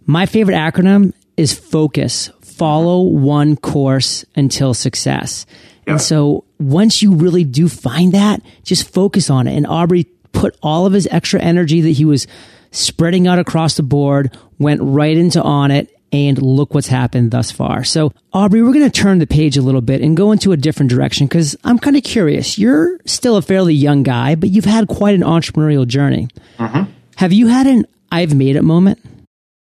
my 0.06 0.26
favorite 0.26 0.54
acronym 0.54 1.12
is 1.36 1.54
focus. 1.54 2.30
Follow 2.40 3.02
one 3.02 3.56
course 3.56 4.24
until 4.34 4.72
success. 4.74 5.46
Yeah. 5.86 5.92
And 5.92 6.02
so 6.02 6.44
once 6.58 7.02
you 7.02 7.14
really 7.14 7.44
do 7.44 7.68
find 7.68 8.12
that, 8.12 8.40
just 8.64 8.92
focus 8.92 9.30
on 9.30 9.46
it. 9.46 9.56
And 9.56 9.66
Aubrey 9.66 10.04
put 10.32 10.56
all 10.62 10.86
of 10.86 10.92
his 10.92 11.06
extra 11.10 11.40
energy 11.40 11.82
that 11.82 11.90
he 11.90 12.04
was 12.04 12.26
spreading 12.70 13.26
out 13.26 13.38
across 13.38 13.76
the 13.76 13.82
board, 13.82 14.36
went 14.58 14.80
right 14.82 15.16
into 15.16 15.40
Onnit 15.40 15.88
and 16.16 16.40
look 16.40 16.74
what's 16.74 16.88
happened 16.88 17.30
thus 17.30 17.50
far. 17.50 17.84
So, 17.84 18.12
Aubrey, 18.32 18.62
we're 18.62 18.72
going 18.72 18.90
to 18.90 19.00
turn 19.00 19.18
the 19.18 19.26
page 19.26 19.56
a 19.56 19.62
little 19.62 19.80
bit 19.80 20.00
and 20.00 20.16
go 20.16 20.32
into 20.32 20.52
a 20.52 20.56
different 20.56 20.90
direction 20.90 21.26
because 21.26 21.56
I'm 21.64 21.78
kind 21.78 21.96
of 21.96 22.02
curious. 22.02 22.58
You're 22.58 22.98
still 23.04 23.36
a 23.36 23.42
fairly 23.42 23.74
young 23.74 24.02
guy, 24.02 24.34
but 24.34 24.50
you've 24.50 24.64
had 24.64 24.88
quite 24.88 25.14
an 25.14 25.22
entrepreneurial 25.22 25.86
journey. 25.86 26.28
Mm-hmm. 26.58 26.90
Have 27.16 27.32
you 27.32 27.46
had 27.48 27.66
an 27.66 27.86
I've 28.10 28.34
made 28.34 28.56
it 28.56 28.62
moment? 28.62 28.98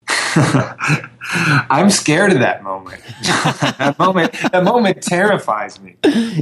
I'm 1.70 1.90
scared 1.90 2.32
of 2.32 2.40
that 2.40 2.62
moment. 2.62 3.02
that 3.22 3.96
moment, 3.98 4.32
that 4.32 4.64
moment 4.64 5.02
terrifies 5.02 5.80
me. 5.80 5.96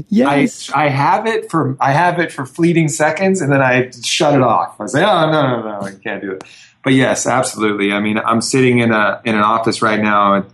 Yes, 0.08 0.70
I, 0.72 0.86
I 0.86 0.88
have 0.88 1.26
it 1.26 1.50
for 1.50 1.76
I 1.80 1.92
have 1.92 2.18
it 2.18 2.32
for 2.32 2.46
fleeting 2.46 2.88
seconds, 2.88 3.40
and 3.40 3.52
then 3.52 3.62
I 3.62 3.90
shut 4.02 4.34
it 4.34 4.42
off. 4.42 4.80
I 4.80 4.86
say, 4.86 5.04
"Oh 5.04 5.30
no, 5.30 5.60
no, 5.60 5.62
no, 5.62 5.80
I 5.86 5.92
can't 5.92 6.20
do 6.20 6.32
it." 6.32 6.44
but 6.82 6.94
yes, 6.94 7.26
absolutely. 7.26 7.92
I 7.92 8.00
mean, 8.00 8.18
I'm 8.18 8.40
sitting 8.40 8.78
in 8.78 8.92
a 8.92 9.20
in 9.24 9.34
an 9.34 9.42
office 9.42 9.82
right 9.82 10.00
now, 10.00 10.44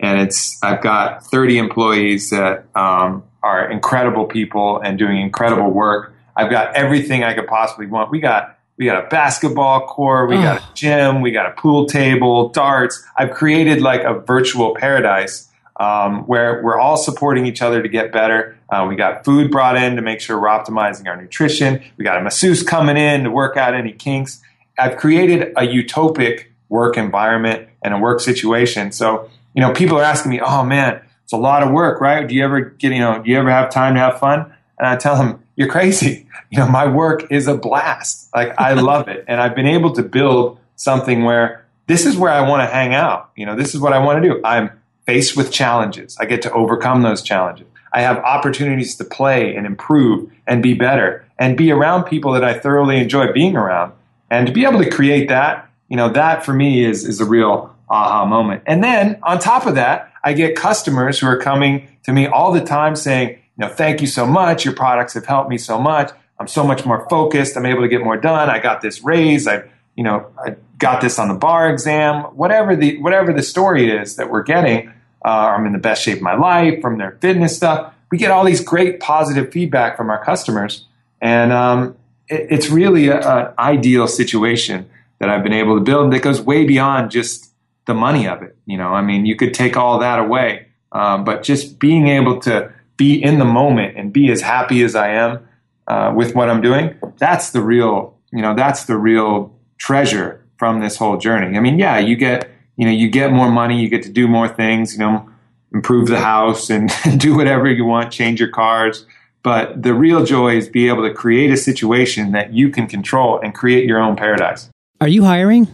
and 0.00 0.20
it's 0.20 0.58
I've 0.62 0.82
got 0.82 1.24
30 1.26 1.58
employees 1.58 2.30
that 2.30 2.66
um, 2.74 3.22
are 3.42 3.70
incredible 3.70 4.26
people 4.26 4.80
and 4.80 4.98
doing 4.98 5.20
incredible 5.20 5.70
work. 5.70 6.14
I've 6.34 6.50
got 6.50 6.74
everything 6.74 7.24
I 7.24 7.34
could 7.34 7.46
possibly 7.46 7.86
want. 7.86 8.10
We 8.10 8.20
got 8.20 8.55
we 8.78 8.84
got 8.84 9.04
a 9.04 9.08
basketball 9.08 9.86
court, 9.86 10.28
we 10.28 10.36
got 10.36 10.60
a 10.60 10.74
gym, 10.74 11.22
we 11.22 11.30
got 11.30 11.46
a 11.46 11.52
pool 11.52 11.86
table, 11.86 12.50
darts. 12.50 13.02
I've 13.16 13.30
created 13.30 13.80
like 13.80 14.02
a 14.02 14.20
virtual 14.20 14.74
paradise 14.74 15.48
um, 15.78 16.24
where 16.26 16.62
we're 16.62 16.78
all 16.78 16.96
supporting 16.96 17.46
each 17.46 17.62
other 17.62 17.82
to 17.82 17.88
get 17.88 18.12
better. 18.12 18.56
Uh, 18.68 18.86
we 18.88 18.96
got 18.96 19.24
food 19.24 19.50
brought 19.50 19.76
in 19.76 19.96
to 19.96 20.02
make 20.02 20.20
sure 20.20 20.40
we're 20.40 20.48
optimizing 20.48 21.06
our 21.06 21.20
nutrition. 21.20 21.82
We 21.96 22.04
got 22.04 22.18
a 22.18 22.22
masseuse 22.22 22.62
coming 22.62 22.96
in 22.96 23.24
to 23.24 23.30
work 23.30 23.56
out 23.56 23.74
any 23.74 23.92
kinks. 23.92 24.42
I've 24.78 24.96
created 24.96 25.52
a 25.56 25.62
utopic 25.62 26.46
work 26.68 26.96
environment 26.96 27.68
and 27.82 27.94
a 27.94 27.98
work 27.98 28.20
situation. 28.20 28.92
So, 28.92 29.30
you 29.54 29.62
know, 29.62 29.72
people 29.72 29.98
are 29.98 30.02
asking 30.02 30.32
me, 30.32 30.40
oh 30.40 30.64
man, 30.64 31.00
it's 31.24 31.32
a 31.32 31.38
lot 31.38 31.62
of 31.62 31.70
work, 31.70 32.00
right? 32.00 32.26
Do 32.26 32.34
you 32.34 32.44
ever 32.44 32.60
get, 32.60 32.92
you 32.92 32.98
know, 32.98 33.22
do 33.22 33.30
you 33.30 33.38
ever 33.38 33.50
have 33.50 33.70
time 33.70 33.94
to 33.94 34.00
have 34.00 34.18
fun? 34.18 34.52
And 34.78 34.86
I 34.86 34.96
tell 34.96 35.16
them, 35.16 35.42
you're 35.56 35.68
crazy. 35.68 36.22
You 36.48 36.60
know, 36.60 36.68
my 36.68 36.86
work 36.86 37.32
is 37.32 37.48
a 37.48 37.56
blast. 37.56 38.32
Like 38.32 38.54
I 38.56 38.74
love 38.80 39.08
it. 39.08 39.24
And 39.26 39.40
I've 39.40 39.56
been 39.56 39.66
able 39.66 39.92
to 39.94 40.02
build 40.04 40.60
something 40.76 41.24
where 41.24 41.66
this 41.88 42.06
is 42.06 42.16
where 42.16 42.30
I 42.30 42.48
want 42.48 42.62
to 42.62 42.72
hang 42.72 42.94
out. 42.94 43.32
You 43.34 43.46
know, 43.46 43.56
this 43.56 43.74
is 43.74 43.80
what 43.80 43.92
I 43.92 43.98
want 43.98 44.22
to 44.22 44.28
do. 44.28 44.40
I'm 44.44 44.70
faced 45.06 45.36
with 45.36 45.50
challenges. 45.50 46.16
I 46.20 46.26
get 46.26 46.42
to 46.42 46.52
overcome 46.52 47.02
those 47.02 47.20
challenges. 47.20 47.66
I 47.92 48.02
have 48.02 48.18
opportunities 48.18 48.94
to 48.96 49.04
play 49.04 49.56
and 49.56 49.66
improve 49.66 50.30
and 50.46 50.62
be 50.62 50.74
better 50.74 51.26
and 51.36 51.56
be 51.56 51.72
around 51.72 52.04
people 52.04 52.32
that 52.32 52.44
I 52.44 52.56
thoroughly 52.56 52.98
enjoy 52.98 53.32
being 53.32 53.56
around. 53.56 53.92
And 54.30 54.46
to 54.46 54.52
be 54.52 54.64
able 54.64 54.82
to 54.82 54.90
create 54.90 55.28
that, 55.30 55.68
you 55.88 55.96
know, 55.96 56.10
that 56.10 56.44
for 56.44 56.52
me 56.52 56.84
is, 56.84 57.04
is 57.04 57.20
a 57.20 57.24
real 57.24 57.74
aha 57.88 58.24
moment. 58.24 58.62
And 58.66 58.84
then 58.84 59.18
on 59.22 59.38
top 59.38 59.66
of 59.66 59.76
that, 59.76 60.12
I 60.22 60.32
get 60.32 60.56
customers 60.56 61.18
who 61.18 61.26
are 61.26 61.38
coming 61.38 61.88
to 62.04 62.12
me 62.12 62.26
all 62.26 62.52
the 62.52 62.64
time 62.64 62.96
saying, 62.96 63.38
you 63.56 63.66
know, 63.66 63.72
thank 63.72 64.00
you 64.00 64.06
so 64.06 64.26
much. 64.26 64.64
Your 64.64 64.74
products 64.74 65.14
have 65.14 65.26
helped 65.26 65.48
me 65.48 65.58
so 65.58 65.80
much. 65.80 66.10
I'm 66.38 66.46
so 66.46 66.64
much 66.64 66.84
more 66.84 67.08
focused. 67.08 67.56
I'm 67.56 67.64
able 67.64 67.82
to 67.82 67.88
get 67.88 68.02
more 68.02 68.16
done. 68.16 68.50
I 68.50 68.58
got 68.58 68.82
this 68.82 69.02
raise. 69.02 69.48
I, 69.48 69.62
you 69.94 70.04
know, 70.04 70.26
I 70.38 70.56
got 70.78 71.00
this 71.00 71.18
on 71.18 71.28
the 71.28 71.34
bar 71.34 71.70
exam. 71.70 72.24
Whatever 72.36 72.76
the 72.76 72.98
whatever 72.98 73.32
the 73.32 73.42
story 73.42 73.90
is 73.90 74.16
that 74.16 74.30
we're 74.30 74.42
getting, 74.42 74.88
uh, 75.24 75.54
I'm 75.56 75.64
in 75.66 75.72
the 75.72 75.78
best 75.78 76.02
shape 76.02 76.18
of 76.18 76.22
my 76.22 76.34
life 76.34 76.82
from 76.82 76.98
their 76.98 77.16
fitness 77.20 77.56
stuff. 77.56 77.94
We 78.10 78.18
get 78.18 78.30
all 78.30 78.44
these 78.44 78.60
great 78.60 79.00
positive 79.00 79.50
feedback 79.50 79.96
from 79.96 80.10
our 80.10 80.22
customers, 80.22 80.86
and 81.22 81.52
um, 81.52 81.96
it, 82.28 82.48
it's 82.50 82.68
really 82.68 83.08
an 83.08 83.54
ideal 83.58 84.06
situation 84.06 84.88
that 85.18 85.30
I've 85.30 85.42
been 85.42 85.54
able 85.54 85.76
to 85.76 85.80
build 85.82 86.12
that 86.12 86.20
goes 86.20 86.42
way 86.42 86.66
beyond 86.66 87.10
just 87.10 87.50
the 87.86 87.94
money 87.94 88.28
of 88.28 88.42
it. 88.42 88.54
You 88.66 88.76
know, 88.76 88.88
I 88.88 89.00
mean, 89.00 89.24
you 89.24 89.34
could 89.34 89.54
take 89.54 89.78
all 89.78 90.00
that 90.00 90.18
away, 90.18 90.66
um, 90.92 91.24
but 91.24 91.42
just 91.42 91.78
being 91.78 92.08
able 92.08 92.40
to 92.40 92.70
be 92.96 93.22
in 93.22 93.38
the 93.38 93.44
moment 93.44 93.96
and 93.96 94.12
be 94.12 94.30
as 94.30 94.40
happy 94.40 94.82
as 94.82 94.94
I 94.94 95.08
am 95.10 95.46
uh, 95.86 96.12
with 96.14 96.34
what 96.34 96.48
I'm 96.48 96.60
doing, 96.60 96.94
that's 97.18 97.50
the 97.50 97.60
real, 97.60 98.16
you 98.32 98.42
know, 98.42 98.54
that's 98.54 98.84
the 98.84 98.96
real 98.96 99.54
treasure 99.78 100.44
from 100.56 100.80
this 100.80 100.96
whole 100.96 101.16
journey. 101.16 101.56
I 101.56 101.60
mean, 101.60 101.78
yeah, 101.78 101.98
you 101.98 102.16
get, 102.16 102.50
you 102.76 102.86
know, 102.86 102.92
you 102.92 103.08
get 103.08 103.32
more 103.32 103.50
money, 103.50 103.80
you 103.80 103.88
get 103.88 104.02
to 104.04 104.10
do 104.10 104.26
more 104.26 104.48
things, 104.48 104.94
you 104.94 104.98
know, 104.98 105.28
improve 105.72 106.08
the 106.08 106.20
house 106.20 106.70
and 106.70 106.90
do 107.18 107.36
whatever 107.36 107.70
you 107.70 107.84
want, 107.84 108.12
change 108.12 108.40
your 108.40 108.50
cars. 108.50 109.06
But 109.42 109.82
the 109.82 109.94
real 109.94 110.24
joy 110.24 110.56
is 110.56 110.68
be 110.68 110.88
able 110.88 111.06
to 111.06 111.14
create 111.14 111.52
a 111.52 111.56
situation 111.56 112.32
that 112.32 112.52
you 112.52 112.70
can 112.70 112.88
control 112.88 113.38
and 113.40 113.54
create 113.54 113.84
your 113.86 114.00
own 114.00 114.16
paradise. 114.16 114.68
Are 115.00 115.08
you 115.08 115.22
hiring? 115.24 115.68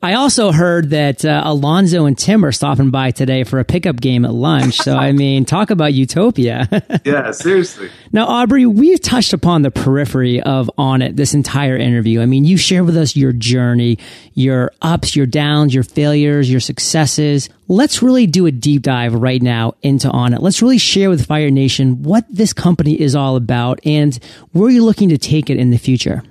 I 0.01 0.15
also 0.15 0.51
heard 0.51 0.89
that 0.89 1.23
uh, 1.23 1.41
Alonzo 1.45 2.05
and 2.05 2.17
Tim 2.17 2.43
are 2.43 2.51
stopping 2.51 2.89
by 2.89 3.12
today 3.12 3.45
for 3.45 3.60
a 3.60 3.63
pickup 3.63 4.01
game 4.01 4.25
at 4.25 4.34
lunch. 4.34 4.75
So, 4.75 4.97
I 4.97 5.12
mean, 5.13 5.45
talk 5.45 5.69
about 5.69 5.93
utopia. 5.93 6.67
yeah, 7.05 7.31
seriously. 7.31 7.89
Now, 8.12 8.27
Aubrey, 8.27 8.65
we've 8.65 8.99
touched 8.99 9.31
upon 9.31 9.62
the 9.62 9.71
periphery 9.71 10.41
of 10.41 10.69
Onnit 10.77 11.15
this 11.15 11.34
entire 11.34 11.77
interview. 11.77 12.21
I 12.21 12.25
mean, 12.25 12.43
you 12.43 12.58
shared 12.58 12.86
with 12.86 12.97
us 12.97 13.15
your 13.15 13.31
journey, 13.31 13.97
your 14.34 14.73
ups, 14.81 15.15
your 15.15 15.25
downs, 15.25 15.73
your 15.73 15.84
failures, 15.84 16.51
your 16.51 16.60
successes. 16.60 17.49
Let's 17.69 18.03
really 18.03 18.27
do 18.27 18.45
a 18.45 18.51
deep 18.51 18.81
dive 18.81 19.13
right 19.13 19.41
now 19.41 19.75
into 19.81 20.10
Onnit. 20.10 20.41
Let's 20.41 20.62
really 20.62 20.77
share 20.77 21.10
with 21.10 21.25
Fire 21.25 21.49
Nation 21.49 22.03
what 22.03 22.25
this 22.29 22.51
company 22.51 22.99
is 22.99 23.15
all 23.15 23.38
about 23.38 23.79
and 23.86 24.19
where 24.51 24.69
you're 24.69 24.84
looking 24.84 25.10
to 25.10 25.17
take 25.17 25.49
it 25.49 25.58
in 25.58 25.71
the 25.71 25.77
future. 25.77 26.21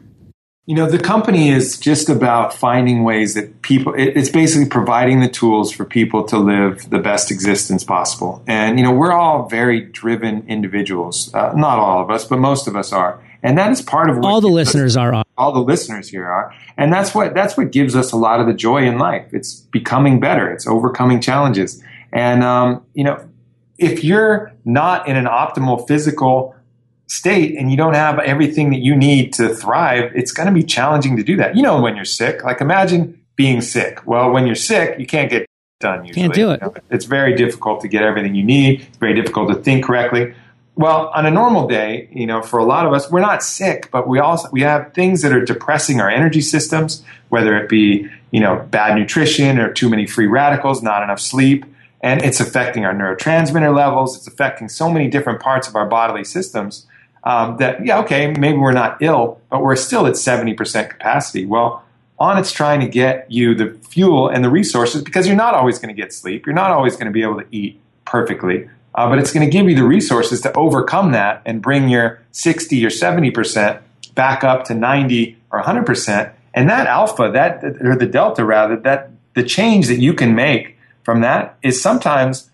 You 0.67 0.75
know, 0.75 0.91
the 0.91 0.99
company 0.99 1.51
is 1.51 1.79
just 1.79 2.09
about 2.09 2.55
finding 2.55 3.05
ways 3.05 3.35
that 3.35 3.61
people, 3.61 3.93
it's 3.99 4.31
basically 4.31 4.67
providing 4.67 5.21
the 5.21 5.29
tools 5.29 5.71
for 5.71 5.85
people 5.85 6.25
to 6.25 6.39
live 6.39 6.89
the 6.89 6.99
best 6.99 7.31
existence 7.31 7.85
possible. 7.85 8.43
And, 8.47 8.79
you 8.79 8.85
know, 8.85 8.93
we're 8.93 9.13
all 9.13 9.47
very 9.47 9.83
driven 9.83 10.49
individuals. 10.49 11.33
Uh, 11.35 11.53
not 11.55 11.79
all 11.79 12.03
of 12.03 12.11
us, 12.11 12.25
but 12.25 12.39
most 12.39 12.67
of 12.67 12.77
us 12.77 12.95
are. 12.95 13.23
And 13.43 13.59
that 13.59 13.73
is 13.73 13.83
part 13.83 14.09
of 14.09 14.17
what 14.17 14.25
all 14.25 14.41
the 14.41 14.49
listeners 14.49 14.97
us, 14.97 15.01
are. 15.01 15.23
All 15.37 15.53
the 15.53 15.61
listeners 15.61 16.09
here 16.09 16.25
are. 16.25 16.55
And 16.79 16.91
that's 16.91 17.15
what, 17.15 17.35
that's 17.35 17.59
what 17.59 17.71
gives 17.71 17.95
us 17.95 18.13
a 18.13 18.17
lot 18.17 18.41
of 18.41 18.47
the 18.47 18.55
joy 18.55 18.85
in 18.85 18.97
life. 18.97 19.29
It's 19.35 19.61
becoming 19.61 20.19
better. 20.19 20.51
It's 20.51 20.67
overcoming 20.67 21.21
challenges. 21.21 21.83
And, 22.11 22.43
um, 22.43 22.87
you 22.95 23.05
know, 23.05 23.29
if 23.77 24.03
you're 24.03 24.51
not 24.65 25.09
in 25.09 25.17
an 25.17 25.27
optimal 25.27 25.87
physical 25.87 26.57
state 27.07 27.57
and 27.57 27.71
you 27.71 27.77
don't 27.77 27.95
have 27.95 28.19
everything 28.19 28.71
that 28.71 28.81
you 28.81 28.97
need 28.97 29.33
to 29.35 29.55
thrive, 29.55 30.13
it's 30.15 30.33
going 30.33 30.47
to 30.47 30.53
be 30.53 30.63
challenging 30.63 31.17
to 31.17 31.23
do 31.23 31.37
that. 31.37 31.57
You 31.57 31.63
know, 31.63 31.81
when 31.81 31.97
you're 31.97 32.05
sick, 32.05 32.45
like 32.45 32.61
imagine 32.61 33.21
being 33.37 33.61
sick. 33.61 34.07
Well, 34.07 34.31
when 34.31 34.47
you're 34.47 34.55
sick, 34.55 34.99
you 34.99 35.07
can't 35.07 35.31
get 35.31 35.47
done 35.81 36.05
usually. 36.05 36.23
Can't 36.23 36.35
do 36.35 36.51
it. 36.51 36.61
You 36.63 36.69
know, 36.69 36.75
it's 36.91 37.05
very 37.05 37.35
difficult 37.35 37.81
to 37.83 37.89
get 37.89 38.03
everything 38.03 38.35
you 38.35 38.45
need. 38.45 38.83
It's 38.83 38.97
very 38.99 39.15
difficult 39.15 39.49
to 39.51 39.57
think 39.57 39.85
correctly. 39.85 40.35
Well, 40.77 41.13
on 41.15 41.25
a 41.25 41.31
normal 41.31 41.69
day, 41.69 42.09
you 42.13 42.27
know, 42.27 42.43
for 42.43 42.59
a 42.59 42.65
lot 42.65 42.85
of 42.85 42.93
us, 42.93 43.09
we're 43.09 43.21
not 43.21 43.45
sick, 43.45 43.91
but 43.93 44.09
we 44.09 44.19
also 44.19 44.49
we 44.51 44.63
have 44.63 44.93
things 44.93 45.23
that 45.23 45.33
are 45.33 45.45
depressing 45.45 46.01
our 46.01 46.11
energy 46.11 46.41
systems, 46.41 47.05
whether 47.29 47.57
it 47.57 47.69
be, 47.69 48.09
you 48.33 48.41
know, 48.41 48.67
bad 48.71 48.97
nutrition 48.97 49.59
or 49.59 49.73
too 49.73 49.89
many 49.89 50.05
free 50.05 50.27
radicals, 50.27 50.83
not 50.83 51.05
enough 51.05 51.21
sleep, 51.21 51.65
and 52.01 52.23
it's 52.23 52.41
affecting 52.41 52.85
our 52.85 52.93
neurotransmitter 52.93 53.75
levels, 53.75 54.17
it's 54.17 54.27
affecting 54.27 54.69
so 54.69 54.91
many 54.91 55.09
different 55.09 55.41
parts 55.41 55.69
of 55.69 55.77
our 55.77 55.87
bodily 55.87 56.25
systems 56.25 56.87
um, 57.25 57.57
that, 57.57 57.85
yeah, 57.85 58.01
okay, 58.01 58.33
maybe 58.33 58.59
we're 58.59 58.73
not 58.73 58.99
ill, 59.01 59.41
but 59.51 59.63
we're 59.63 59.77
still 59.77 60.07
at 60.07 60.15
70% 60.15 60.91
capacity. 60.91 61.47
Well, 61.47 61.83
Onnit's 62.19 62.53
trying 62.53 62.81
to 62.81 62.89
get 62.89 63.31
you 63.31 63.55
the 63.55 63.71
fuel 63.89 64.29
and 64.29 64.45
the 64.45 64.51
resources 64.51 65.03
because 65.03 65.27
you're 65.27 65.37
not 65.37 65.55
always 65.55 65.79
going 65.79 65.95
to 65.95 66.01
get 66.01 66.13
sleep. 66.13 66.47
You're 66.47 66.55
not 66.55 66.71
always 66.71 66.95
going 66.95 67.07
to 67.07 67.13
be 67.13 67.23
able 67.23 67.41
to 67.41 67.47
eat 67.51 67.81
perfectly. 68.05 68.69
Uh, 68.95 69.09
but 69.09 69.19
it's 69.19 69.33
going 69.33 69.45
to 69.45 69.51
give 69.51 69.69
you 69.69 69.75
the 69.75 69.85
resources 69.85 70.41
to 70.43 70.53
overcome 70.53 71.13
that 71.13 71.43
and 71.45 71.61
bring 71.61 71.89
your 71.89 72.21
60 72.31 72.85
or 72.85 72.91
70% 72.91 73.81
back 74.15 74.45
up 74.45 74.65
to 74.67 74.75
90 74.75 75.37
or 75.51 75.63
100%. 75.63 76.33
And 76.53 76.71
that 76.71 76.87
alpha, 76.87 77.31
that 77.33 77.65
or 77.81 77.97
the 77.97 78.07
delta 78.07 78.45
rather, 78.45 78.77
that 78.77 79.11
the 79.35 79.43
change 79.43 79.89
that 79.89 79.99
you 79.99 80.15
can 80.15 80.37
make 80.37 80.79
from 81.03 81.23
that 81.23 81.57
is 81.63 81.83
sometimes 81.83 82.51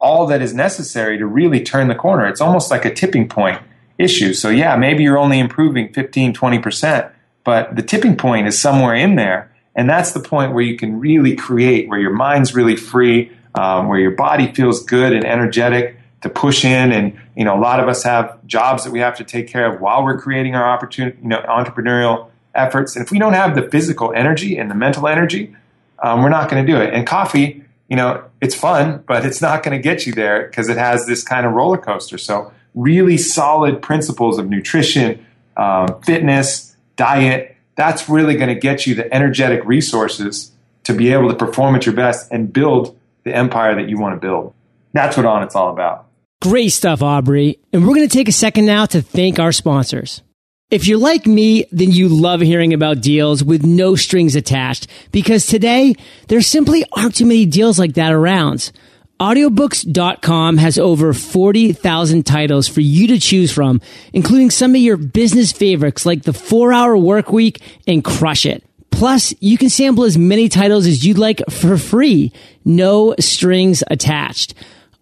all 0.00 0.26
that 0.26 0.40
is 0.40 0.54
necessary 0.54 1.18
to 1.18 1.26
really 1.26 1.60
turn 1.60 1.88
the 1.88 1.94
corner. 1.94 2.26
It's 2.26 2.40
almost 2.40 2.70
like 2.70 2.84
a 2.84 2.94
tipping 2.94 3.28
point 3.28 3.60
issues. 3.98 4.40
So 4.40 4.48
yeah, 4.48 4.76
maybe 4.76 5.02
you're 5.04 5.18
only 5.18 5.38
improving 5.38 5.92
15, 5.92 6.34
20%, 6.34 7.10
but 7.44 7.76
the 7.76 7.82
tipping 7.82 8.16
point 8.16 8.46
is 8.46 8.58
somewhere 8.58 8.94
in 8.94 9.16
there. 9.16 9.50
And 9.74 9.88
that's 9.88 10.12
the 10.12 10.20
point 10.20 10.52
where 10.52 10.62
you 10.62 10.76
can 10.76 11.00
really 11.00 11.34
create, 11.34 11.88
where 11.88 11.98
your 11.98 12.12
mind's 12.12 12.54
really 12.54 12.76
free, 12.76 13.32
um, 13.54 13.88
where 13.88 13.98
your 13.98 14.12
body 14.12 14.52
feels 14.52 14.84
good 14.84 15.12
and 15.12 15.24
energetic 15.24 15.98
to 16.22 16.28
push 16.28 16.64
in. 16.64 16.92
And, 16.92 17.18
you 17.36 17.44
know, 17.44 17.56
a 17.56 17.60
lot 17.60 17.80
of 17.80 17.88
us 17.88 18.02
have 18.04 18.44
jobs 18.46 18.84
that 18.84 18.92
we 18.92 19.00
have 19.00 19.16
to 19.16 19.24
take 19.24 19.48
care 19.48 19.72
of 19.72 19.80
while 19.80 20.04
we're 20.04 20.18
creating 20.18 20.54
our 20.54 20.68
opportunity, 20.68 21.18
you 21.22 21.28
know, 21.28 21.40
entrepreneurial 21.40 22.30
efforts. 22.54 22.96
And 22.96 23.04
if 23.04 23.10
we 23.10 23.18
don't 23.18 23.34
have 23.34 23.54
the 23.54 23.68
physical 23.68 24.12
energy 24.14 24.56
and 24.56 24.70
the 24.70 24.74
mental 24.74 25.08
energy, 25.08 25.54
um, 26.02 26.22
we're 26.22 26.30
not 26.30 26.50
going 26.50 26.64
to 26.64 26.72
do 26.72 26.80
it. 26.80 26.94
And 26.94 27.06
coffee, 27.06 27.64
you 27.88 27.96
know, 27.96 28.24
it's 28.40 28.54
fun, 28.54 29.02
but 29.06 29.24
it's 29.24 29.40
not 29.40 29.62
going 29.62 29.76
to 29.76 29.82
get 29.82 30.06
you 30.06 30.12
there 30.12 30.46
because 30.46 30.68
it 30.68 30.76
has 30.76 31.06
this 31.06 31.22
kind 31.22 31.46
of 31.46 31.52
roller 31.52 31.78
coaster. 31.78 32.18
So 32.18 32.52
really 32.74 33.16
solid 33.16 33.80
principles 33.80 34.38
of 34.38 34.48
nutrition, 34.48 35.24
um, 35.56 36.00
fitness, 36.02 36.76
diet, 36.96 37.56
that's 37.76 38.08
really 38.08 38.36
going 38.36 38.48
to 38.48 38.60
get 38.60 38.86
you 38.86 38.94
the 38.94 39.12
energetic 39.12 39.64
resources 39.64 40.52
to 40.84 40.92
be 40.92 41.12
able 41.12 41.28
to 41.28 41.34
perform 41.34 41.74
at 41.74 41.86
your 41.86 41.94
best 41.94 42.30
and 42.30 42.52
build 42.52 42.96
the 43.24 43.34
empire 43.34 43.74
that 43.74 43.88
you 43.88 43.98
want 43.98 44.14
to 44.14 44.20
build. 44.20 44.54
That's 44.92 45.16
what 45.16 45.26
Onnit's 45.26 45.56
all 45.56 45.70
about. 45.70 46.06
Great 46.42 46.68
stuff, 46.68 47.02
Aubrey. 47.02 47.58
And 47.72 47.86
we're 47.86 47.94
going 47.94 48.08
to 48.08 48.16
take 48.16 48.28
a 48.28 48.32
second 48.32 48.66
now 48.66 48.86
to 48.86 49.00
thank 49.00 49.38
our 49.38 49.50
sponsors. 49.50 50.22
If 50.70 50.86
you're 50.86 50.98
like 50.98 51.26
me, 51.26 51.66
then 51.72 51.90
you 51.90 52.08
love 52.08 52.40
hearing 52.40 52.74
about 52.74 53.00
deals 53.00 53.44
with 53.44 53.64
no 53.64 53.96
strings 53.96 54.34
attached 54.34 54.88
because 55.12 55.46
today 55.46 55.94
there 56.28 56.40
simply 56.40 56.84
aren't 56.92 57.16
too 57.16 57.26
many 57.26 57.46
deals 57.46 57.78
like 57.78 57.94
that 57.94 58.12
around. 58.12 58.72
Audiobooks.com 59.20 60.56
has 60.56 60.76
over 60.76 61.12
40,000 61.12 62.26
titles 62.26 62.66
for 62.66 62.80
you 62.80 63.06
to 63.08 63.18
choose 63.18 63.52
from, 63.52 63.80
including 64.12 64.50
some 64.50 64.74
of 64.74 64.80
your 64.80 64.96
business 64.96 65.52
favorites 65.52 66.04
like 66.04 66.22
The 66.22 66.32
4 66.32 66.72
Hour 66.72 66.96
Work 66.96 67.30
Week 67.30 67.60
and 67.86 68.04
Crush 68.04 68.44
It. 68.44 68.64
Plus, 68.90 69.34
you 69.40 69.58
can 69.58 69.70
sample 69.70 70.04
as 70.04 70.18
many 70.18 70.48
titles 70.48 70.86
as 70.86 71.04
you'd 71.04 71.18
like 71.18 71.42
for 71.50 71.76
free. 71.78 72.32
No 72.64 73.14
strings 73.18 73.82
attached. 73.88 74.54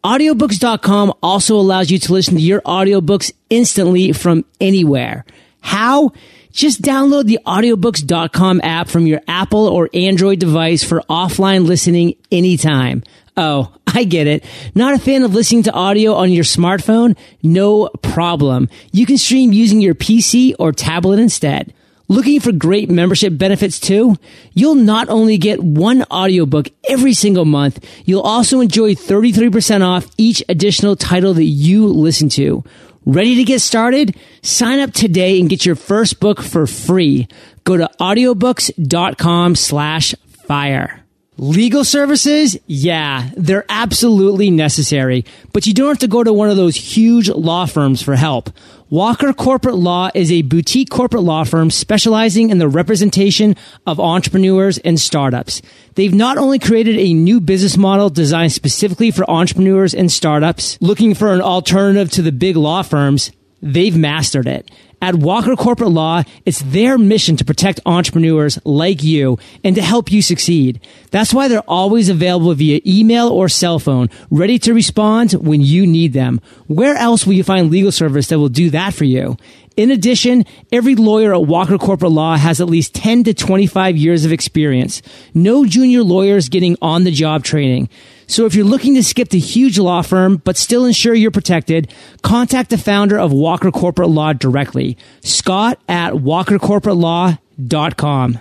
Audiobooks.com 0.04 1.14
also 1.22 1.56
allows 1.56 1.90
you 1.90 1.98
to 1.98 2.12
listen 2.12 2.34
to 2.34 2.40
your 2.40 2.60
audiobooks 2.62 3.32
instantly 3.50 4.12
from 4.12 4.44
anywhere. 4.60 5.24
How? 5.60 6.12
Just 6.52 6.82
download 6.82 7.26
the 7.26 7.38
audiobooks.com 7.46 8.60
app 8.62 8.88
from 8.88 9.06
your 9.06 9.20
Apple 9.28 9.68
or 9.68 9.88
Android 9.94 10.38
device 10.38 10.84
for 10.84 11.00
offline 11.08 11.66
listening 11.66 12.16
anytime. 12.30 13.02
Oh, 13.36 13.72
I 13.94 14.04
get 14.04 14.26
it. 14.26 14.44
Not 14.74 14.94
a 14.94 14.98
fan 14.98 15.22
of 15.22 15.34
listening 15.34 15.64
to 15.64 15.72
audio 15.72 16.14
on 16.14 16.30
your 16.30 16.44
smartphone? 16.44 17.16
No 17.42 17.88
problem. 18.02 18.68
You 18.92 19.06
can 19.06 19.18
stream 19.18 19.52
using 19.52 19.80
your 19.80 19.94
PC 19.94 20.54
or 20.58 20.72
tablet 20.72 21.18
instead. 21.18 21.72
Looking 22.08 22.40
for 22.40 22.52
great 22.52 22.90
membership 22.90 23.38
benefits 23.38 23.80
too? 23.80 24.16
You'll 24.52 24.74
not 24.74 25.08
only 25.08 25.38
get 25.38 25.62
one 25.62 26.02
audiobook 26.10 26.68
every 26.88 27.14
single 27.14 27.46
month, 27.46 27.86
you'll 28.04 28.20
also 28.22 28.60
enjoy 28.60 28.94
33% 28.94 29.86
off 29.86 30.06
each 30.18 30.42
additional 30.48 30.96
title 30.96 31.32
that 31.34 31.44
you 31.44 31.86
listen 31.86 32.28
to. 32.30 32.64
Ready 33.06 33.36
to 33.36 33.44
get 33.44 33.60
started? 33.60 34.16
Sign 34.42 34.80
up 34.80 34.92
today 34.92 35.40
and 35.40 35.48
get 35.48 35.64
your 35.64 35.74
first 35.74 36.20
book 36.20 36.42
for 36.42 36.66
free. 36.66 37.28
Go 37.64 37.76
to 37.76 37.90
audiobooks.com 37.98 39.56
slash 39.56 40.14
fire. 40.46 41.01
Legal 41.42 41.82
services? 41.82 42.56
Yeah, 42.68 43.28
they're 43.36 43.64
absolutely 43.68 44.48
necessary, 44.48 45.24
but 45.52 45.66
you 45.66 45.74
don't 45.74 45.88
have 45.88 45.98
to 45.98 46.06
go 46.06 46.22
to 46.22 46.32
one 46.32 46.50
of 46.50 46.56
those 46.56 46.76
huge 46.76 47.28
law 47.28 47.66
firms 47.66 48.00
for 48.00 48.14
help. 48.14 48.50
Walker 48.90 49.32
Corporate 49.32 49.74
Law 49.74 50.08
is 50.14 50.30
a 50.30 50.42
boutique 50.42 50.88
corporate 50.88 51.24
law 51.24 51.42
firm 51.42 51.72
specializing 51.72 52.50
in 52.50 52.58
the 52.58 52.68
representation 52.68 53.56
of 53.88 53.98
entrepreneurs 53.98 54.78
and 54.78 55.00
startups. 55.00 55.62
They've 55.96 56.14
not 56.14 56.38
only 56.38 56.60
created 56.60 56.96
a 56.96 57.12
new 57.12 57.40
business 57.40 57.76
model 57.76 58.08
designed 58.08 58.52
specifically 58.52 59.10
for 59.10 59.28
entrepreneurs 59.28 59.94
and 59.94 60.12
startups 60.12 60.78
looking 60.80 61.12
for 61.12 61.34
an 61.34 61.40
alternative 61.40 62.08
to 62.12 62.22
the 62.22 62.30
big 62.30 62.54
law 62.54 62.82
firms, 62.82 63.32
they've 63.60 63.96
mastered 63.96 64.46
it. 64.46 64.70
At 65.02 65.16
Walker 65.16 65.56
Corporate 65.56 65.90
Law, 65.90 66.22
it's 66.46 66.62
their 66.62 66.96
mission 66.96 67.36
to 67.38 67.44
protect 67.44 67.80
entrepreneurs 67.84 68.56
like 68.64 69.02
you 69.02 69.36
and 69.64 69.74
to 69.74 69.82
help 69.82 70.12
you 70.12 70.22
succeed. 70.22 70.80
That's 71.10 71.34
why 71.34 71.48
they're 71.48 71.58
always 71.66 72.08
available 72.08 72.54
via 72.54 72.80
email 72.86 73.26
or 73.26 73.48
cell 73.48 73.80
phone, 73.80 74.10
ready 74.30 74.60
to 74.60 74.72
respond 74.72 75.32
when 75.32 75.60
you 75.60 75.88
need 75.88 76.12
them. 76.12 76.40
Where 76.68 76.94
else 76.94 77.26
will 77.26 77.32
you 77.32 77.42
find 77.42 77.68
legal 77.68 77.90
service 77.90 78.28
that 78.28 78.38
will 78.38 78.48
do 78.48 78.70
that 78.70 78.94
for 78.94 79.02
you? 79.02 79.36
In 79.76 79.90
addition, 79.90 80.44
every 80.70 80.94
lawyer 80.94 81.34
at 81.34 81.46
Walker 81.46 81.78
Corporate 81.78 82.12
Law 82.12 82.36
has 82.36 82.60
at 82.60 82.68
least 82.68 82.94
10 82.94 83.24
to 83.24 83.34
25 83.34 83.96
years 83.96 84.24
of 84.24 84.32
experience. 84.32 85.02
No 85.34 85.66
junior 85.66 86.04
lawyers 86.04 86.48
getting 86.48 86.76
on 86.80 87.02
the 87.02 87.10
job 87.10 87.42
training. 87.42 87.88
So 88.32 88.46
if 88.46 88.54
you're 88.54 88.64
looking 88.64 88.94
to 88.94 89.02
skip 89.02 89.28
the 89.28 89.38
huge 89.38 89.78
law 89.78 90.00
firm, 90.00 90.38
but 90.38 90.56
still 90.56 90.86
ensure 90.86 91.12
you're 91.12 91.30
protected, 91.30 91.92
contact 92.22 92.70
the 92.70 92.78
founder 92.78 93.18
of 93.18 93.30
Walker 93.30 93.70
Corporate 93.70 94.08
Law 94.08 94.32
directly, 94.32 94.96
Scott 95.20 95.78
at 95.86 96.14
walkercorporatelaw.com. 96.14 98.38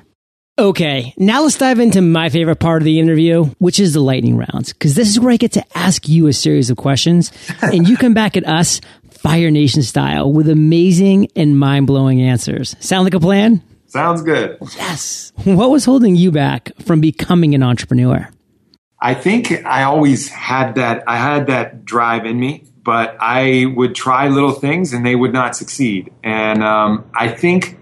Okay, 0.57 1.13
now 1.17 1.41
let's 1.41 1.57
dive 1.57 1.79
into 1.79 2.01
my 2.01 2.29
favorite 2.29 2.61
part 2.61 2.81
of 2.81 2.85
the 2.85 3.01
interview, 3.01 3.47
which 3.57 3.81
is 3.81 3.93
the 3.93 3.99
lightning 3.99 4.37
rounds, 4.37 4.71
because 4.71 4.95
this 4.95 5.09
is 5.09 5.19
where 5.19 5.33
I 5.33 5.37
get 5.37 5.51
to 5.53 5.77
ask 5.77 6.07
you 6.07 6.27
a 6.27 6.33
series 6.33 6.69
of 6.69 6.77
questions 6.77 7.33
and 7.61 7.85
you 7.85 7.97
come 7.97 8.13
back 8.13 8.37
at 8.37 8.47
us 8.47 8.79
Fire 9.09 9.51
Nation 9.51 9.83
style 9.83 10.31
with 10.31 10.47
amazing 10.47 11.27
and 11.35 11.59
mind 11.59 11.87
blowing 11.87 12.21
answers. 12.21 12.77
Sound 12.79 13.03
like 13.03 13.13
a 13.13 13.19
plan? 13.19 13.61
Sounds 13.87 14.21
good. 14.21 14.57
Yes. 14.77 15.33
What 15.43 15.69
was 15.69 15.83
holding 15.83 16.15
you 16.15 16.31
back 16.31 16.71
from 16.79 17.01
becoming 17.01 17.55
an 17.55 17.63
entrepreneur? 17.63 18.29
I 19.01 19.15
think 19.15 19.65
I 19.65 19.83
always 19.83 20.29
had 20.29 20.75
that. 20.75 21.03
I 21.07 21.17
had 21.17 21.47
that 21.47 21.85
drive 21.85 22.25
in 22.25 22.39
me, 22.39 22.65
but 22.83 23.17
I 23.19 23.65
would 23.75 23.95
try 23.95 24.27
little 24.27 24.51
things 24.51 24.93
and 24.93 25.05
they 25.05 25.15
would 25.15 25.33
not 25.33 25.55
succeed. 25.55 26.11
And 26.23 26.63
um, 26.63 27.09
I 27.15 27.29
think 27.29 27.79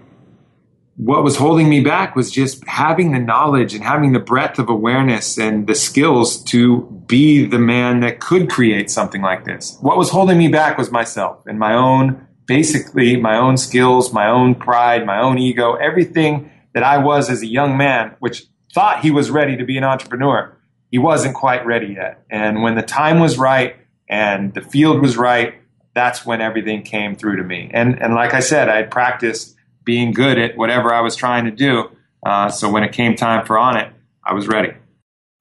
what 0.96 1.22
was 1.22 1.36
holding 1.36 1.68
me 1.68 1.80
back 1.80 2.14
was 2.14 2.30
just 2.30 2.66
having 2.66 3.12
the 3.12 3.18
knowledge 3.18 3.74
and 3.74 3.84
having 3.84 4.12
the 4.12 4.18
breadth 4.18 4.58
of 4.58 4.68
awareness 4.68 5.38
and 5.38 5.66
the 5.66 5.74
skills 5.74 6.42
to 6.44 6.82
be 7.06 7.44
the 7.46 7.58
man 7.58 8.00
that 8.00 8.20
could 8.20 8.50
create 8.50 8.90
something 8.90 9.22
like 9.22 9.44
this. 9.44 9.78
What 9.80 9.96
was 9.96 10.10
holding 10.10 10.38
me 10.38 10.48
back 10.48 10.78
was 10.78 10.90
myself 10.90 11.46
and 11.46 11.58
my 11.58 11.74
own, 11.74 12.26
basically, 12.46 13.16
my 13.16 13.36
own 13.36 13.56
skills, 13.56 14.12
my 14.12 14.28
own 14.28 14.54
pride, 14.54 15.06
my 15.06 15.20
own 15.20 15.38
ego, 15.38 15.74
everything 15.74 16.50
that 16.74 16.82
I 16.82 16.98
was 16.98 17.30
as 17.30 17.42
a 17.42 17.46
young 17.46 17.76
man, 17.76 18.14
which 18.20 18.44
thought 18.74 19.00
he 19.00 19.10
was 19.10 19.30
ready 19.30 19.56
to 19.56 19.64
be 19.64 19.76
an 19.76 19.84
entrepreneur. 19.84 20.56
He 20.90 20.98
wasn't 20.98 21.34
quite 21.34 21.64
ready 21.64 21.94
yet. 21.94 22.24
And 22.30 22.62
when 22.62 22.74
the 22.74 22.82
time 22.82 23.20
was 23.20 23.38
right 23.38 23.76
and 24.08 24.52
the 24.52 24.60
field 24.60 25.00
was 25.00 25.16
right, 25.16 25.54
that's 25.94 26.26
when 26.26 26.40
everything 26.40 26.82
came 26.82 27.14
through 27.14 27.36
to 27.36 27.44
me. 27.44 27.70
And, 27.72 28.00
and 28.00 28.14
like 28.14 28.34
I 28.34 28.40
said, 28.40 28.68
I 28.68 28.76
had 28.76 28.90
practiced 28.90 29.56
being 29.84 30.12
good 30.12 30.38
at 30.38 30.56
whatever 30.56 30.92
I 30.92 31.00
was 31.00 31.16
trying 31.16 31.44
to 31.44 31.50
do. 31.50 31.90
Uh, 32.24 32.48
so 32.50 32.70
when 32.70 32.82
it 32.82 32.92
came 32.92 33.16
time 33.16 33.46
for 33.46 33.56
Onnit, 33.56 33.92
I 34.24 34.34
was 34.34 34.46
ready. 34.46 34.72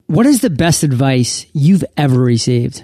What 0.08 0.26
is 0.26 0.42
the 0.42 0.50
best 0.50 0.84
advice 0.84 1.46
you've 1.54 1.84
ever 1.98 2.20
received? 2.20 2.84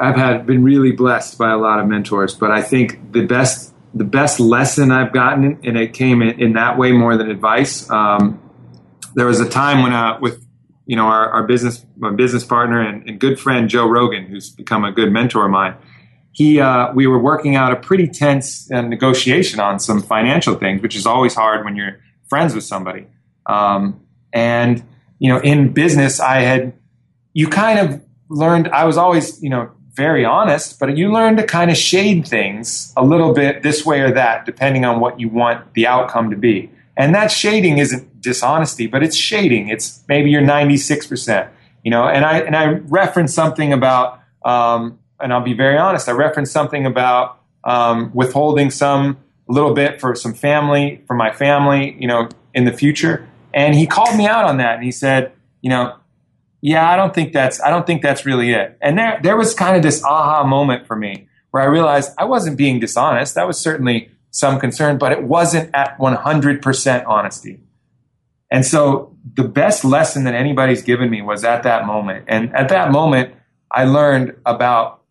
I've 0.00 0.16
had 0.16 0.46
been 0.46 0.64
really 0.64 0.92
blessed 0.92 1.38
by 1.38 1.50
a 1.50 1.56
lot 1.56 1.80
of 1.80 1.86
mentors, 1.86 2.34
but 2.34 2.50
I 2.50 2.62
think 2.62 3.12
the 3.12 3.26
best 3.26 3.74
the 3.94 4.04
best 4.04 4.38
lesson 4.38 4.90
I've 4.90 5.12
gotten, 5.12 5.60
and 5.64 5.76
it 5.76 5.94
came 5.94 6.22
in, 6.22 6.40
in 6.40 6.52
that 6.52 6.76
way 6.78 6.92
more 6.92 7.16
than 7.16 7.30
advice. 7.30 7.88
Um, 7.90 8.40
there 9.14 9.26
was 9.26 9.40
a 9.40 9.48
time 9.48 9.82
when, 9.82 9.92
I, 9.92 10.18
with 10.18 10.44
you 10.88 10.96
know, 10.96 11.06
our, 11.06 11.30
our 11.30 11.46
business 11.46 11.86
my 11.96 12.10
business 12.10 12.42
partner 12.42 12.80
and, 12.80 13.08
and, 13.08 13.20
good 13.20 13.38
friend 13.38 13.68
Joe 13.68 13.86
Rogan, 13.86 14.24
who's 14.24 14.50
become 14.50 14.84
a 14.84 14.90
good 14.90 15.12
mentor 15.12 15.44
of 15.44 15.52
mine 15.52 15.76
he 16.38 16.60
uh, 16.60 16.92
we 16.94 17.08
were 17.08 17.18
working 17.18 17.56
out 17.56 17.72
a 17.72 17.76
pretty 17.76 18.06
tense 18.06 18.70
uh, 18.70 18.80
negotiation 18.80 19.58
on 19.58 19.80
some 19.80 20.00
financial 20.00 20.54
things, 20.54 20.80
which 20.80 20.94
is 20.94 21.04
always 21.04 21.34
hard 21.34 21.64
when 21.64 21.74
you're 21.74 21.98
friends 22.28 22.54
with 22.54 22.62
somebody. 22.62 23.08
Um, 23.46 24.00
and 24.32 24.84
you 25.18 25.32
know, 25.32 25.40
in 25.40 25.72
business, 25.72 26.20
I 26.20 26.42
had 26.42 26.74
you 27.32 27.48
kind 27.48 27.80
of 27.80 28.00
learned. 28.28 28.68
I 28.68 28.84
was 28.84 28.96
always 28.96 29.42
you 29.42 29.50
know 29.50 29.72
very 29.94 30.24
honest, 30.24 30.78
but 30.78 30.96
you 30.96 31.12
learn 31.12 31.36
to 31.38 31.42
kind 31.42 31.72
of 31.72 31.76
shade 31.76 32.28
things 32.28 32.92
a 32.96 33.04
little 33.04 33.34
bit 33.34 33.64
this 33.64 33.84
way 33.84 34.00
or 34.00 34.12
that, 34.12 34.46
depending 34.46 34.84
on 34.84 35.00
what 35.00 35.18
you 35.18 35.28
want 35.28 35.74
the 35.74 35.88
outcome 35.88 36.30
to 36.30 36.36
be. 36.36 36.70
And 36.98 37.14
that 37.14 37.30
shading 37.30 37.78
isn't 37.78 38.20
dishonesty, 38.20 38.88
but 38.88 39.02
it's 39.04 39.16
shading. 39.16 39.68
It's 39.68 40.02
maybe 40.08 40.30
you're 40.30 40.42
96%, 40.42 41.48
you 41.84 41.90
know, 41.92 42.08
and 42.08 42.24
I, 42.24 42.40
and 42.40 42.56
I 42.56 42.66
referenced 42.66 43.34
something 43.34 43.72
about, 43.72 44.20
um, 44.44 44.98
and 45.20 45.32
I'll 45.32 45.44
be 45.44 45.54
very 45.54 45.78
honest, 45.78 46.08
I 46.08 46.12
referenced 46.12 46.52
something 46.52 46.84
about 46.84 47.40
um, 47.64 48.10
withholding 48.12 48.70
some 48.70 49.18
little 49.48 49.74
bit 49.74 50.00
for 50.00 50.14
some 50.14 50.34
family, 50.34 51.02
for 51.06 51.14
my 51.14 51.32
family, 51.32 51.96
you 51.98 52.08
know, 52.08 52.28
in 52.52 52.64
the 52.64 52.72
future. 52.72 53.28
And 53.54 53.74
he 53.74 53.86
called 53.86 54.16
me 54.16 54.26
out 54.26 54.44
on 54.44 54.58
that, 54.58 54.74
and 54.74 54.84
he 54.84 54.92
said, 54.92 55.32
you 55.62 55.70
know, 55.70 55.96
yeah, 56.60 56.90
I 56.90 56.96
don't 56.96 57.14
think 57.14 57.32
that's 57.32 57.60
I 57.62 57.70
don't 57.70 57.86
think 57.86 58.02
that's 58.02 58.26
really 58.26 58.50
it. 58.52 58.76
And 58.80 58.98
there 58.98 59.20
there 59.22 59.36
was 59.36 59.54
kind 59.54 59.76
of 59.76 59.82
this 59.82 60.02
aha 60.02 60.44
moment 60.44 60.86
for 60.86 60.96
me 60.96 61.28
where 61.50 61.62
I 61.62 61.66
realized 61.66 62.12
I 62.18 62.24
wasn't 62.24 62.58
being 62.58 62.80
dishonest. 62.80 63.34
That 63.36 63.46
was 63.46 63.58
certainly 63.58 64.10
some 64.30 64.60
concern, 64.60 64.98
but 64.98 65.12
it 65.12 65.22
wasn't 65.22 65.70
at 65.74 65.98
100% 65.98 67.06
honesty. 67.06 67.60
And 68.50 68.64
so 68.64 69.16
the 69.34 69.44
best 69.44 69.84
lesson 69.84 70.24
that 70.24 70.34
anybody's 70.34 70.82
given 70.82 71.10
me 71.10 71.22
was 71.22 71.44
at 71.44 71.62
that 71.64 71.86
moment. 71.86 72.24
And 72.28 72.54
at 72.54 72.68
that 72.70 72.90
moment, 72.90 73.34
I 73.70 73.84
learned 73.84 74.36
about 74.46 75.02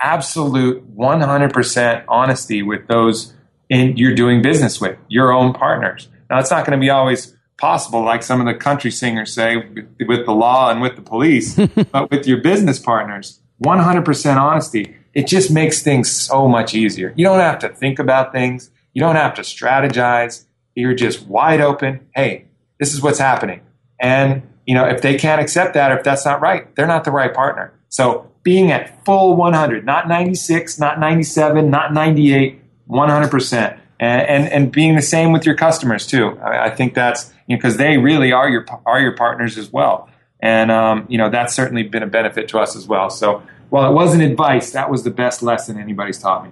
absolute 0.00 0.96
100% 0.96 2.04
honesty 2.08 2.62
with 2.62 2.88
those 2.88 3.34
in, 3.68 3.96
you're 3.96 4.14
doing 4.14 4.42
business 4.42 4.80
with, 4.80 4.98
your 5.08 5.32
own 5.32 5.54
partners. 5.54 6.08
Now, 6.28 6.40
it's 6.40 6.50
not 6.50 6.66
going 6.66 6.78
to 6.78 6.82
be 6.82 6.90
always 6.90 7.36
possible, 7.56 8.04
like 8.04 8.22
some 8.22 8.40
of 8.40 8.46
the 8.46 8.54
country 8.54 8.90
singers 8.90 9.32
say, 9.32 9.56
with, 9.56 9.88
with 10.06 10.26
the 10.26 10.32
law 10.32 10.70
and 10.70 10.82
with 10.82 10.96
the 10.96 11.02
police, 11.02 11.54
but 11.92 12.10
with 12.10 12.26
your 12.26 12.38
business 12.38 12.78
partners, 12.78 13.40
100% 13.64 14.36
honesty. 14.36 14.96
It 15.14 15.26
just 15.26 15.50
makes 15.50 15.82
things 15.82 16.10
so 16.10 16.48
much 16.48 16.74
easier. 16.74 17.12
You 17.16 17.24
don't 17.24 17.40
have 17.40 17.58
to 17.60 17.68
think 17.68 17.98
about 17.98 18.32
things. 18.32 18.70
You 18.94 19.00
don't 19.00 19.16
have 19.16 19.34
to 19.34 19.42
strategize. 19.42 20.44
You're 20.74 20.94
just 20.94 21.26
wide 21.26 21.60
open. 21.60 22.06
Hey, 22.14 22.46
this 22.78 22.94
is 22.94 23.02
what's 23.02 23.18
happening. 23.18 23.60
And, 24.00 24.42
you 24.66 24.74
know, 24.74 24.86
if 24.86 25.02
they 25.02 25.16
can't 25.16 25.40
accept 25.40 25.74
that, 25.74 25.92
or 25.92 25.98
if 25.98 26.04
that's 26.04 26.24
not 26.24 26.40
right, 26.40 26.74
they're 26.74 26.86
not 26.86 27.04
the 27.04 27.10
right 27.10 27.32
partner. 27.32 27.72
So 27.88 28.30
being 28.42 28.72
at 28.72 29.04
full 29.04 29.36
100, 29.36 29.84
not 29.84 30.08
96, 30.08 30.78
not 30.78 30.98
97, 30.98 31.70
not 31.70 31.92
98, 31.92 32.60
100%. 32.88 33.78
And, 34.00 34.22
and, 34.22 34.52
and 34.52 34.72
being 34.72 34.96
the 34.96 35.02
same 35.02 35.30
with 35.30 35.46
your 35.46 35.54
customers 35.54 36.06
too. 36.06 36.38
I, 36.40 36.66
I 36.66 36.70
think 36.70 36.94
that's, 36.94 37.32
you 37.46 37.56
know, 37.56 37.62
cause 37.62 37.76
they 37.76 37.98
really 37.98 38.32
are 38.32 38.48
your, 38.48 38.66
are 38.84 39.00
your 39.00 39.14
partners 39.14 39.56
as 39.58 39.70
well. 39.70 40.08
And, 40.40 40.72
um, 40.72 41.06
you 41.08 41.18
know, 41.18 41.30
that's 41.30 41.54
certainly 41.54 41.84
been 41.84 42.02
a 42.02 42.08
benefit 42.08 42.48
to 42.48 42.58
us 42.58 42.74
as 42.74 42.88
well. 42.88 43.10
So 43.10 43.44
while 43.72 43.90
it 43.90 43.94
wasn't 43.94 44.22
advice, 44.22 44.72
that 44.72 44.90
was 44.90 45.02
the 45.02 45.10
best 45.10 45.42
lesson 45.42 45.78
anybody's 45.78 46.18
taught 46.18 46.44
me. 46.44 46.50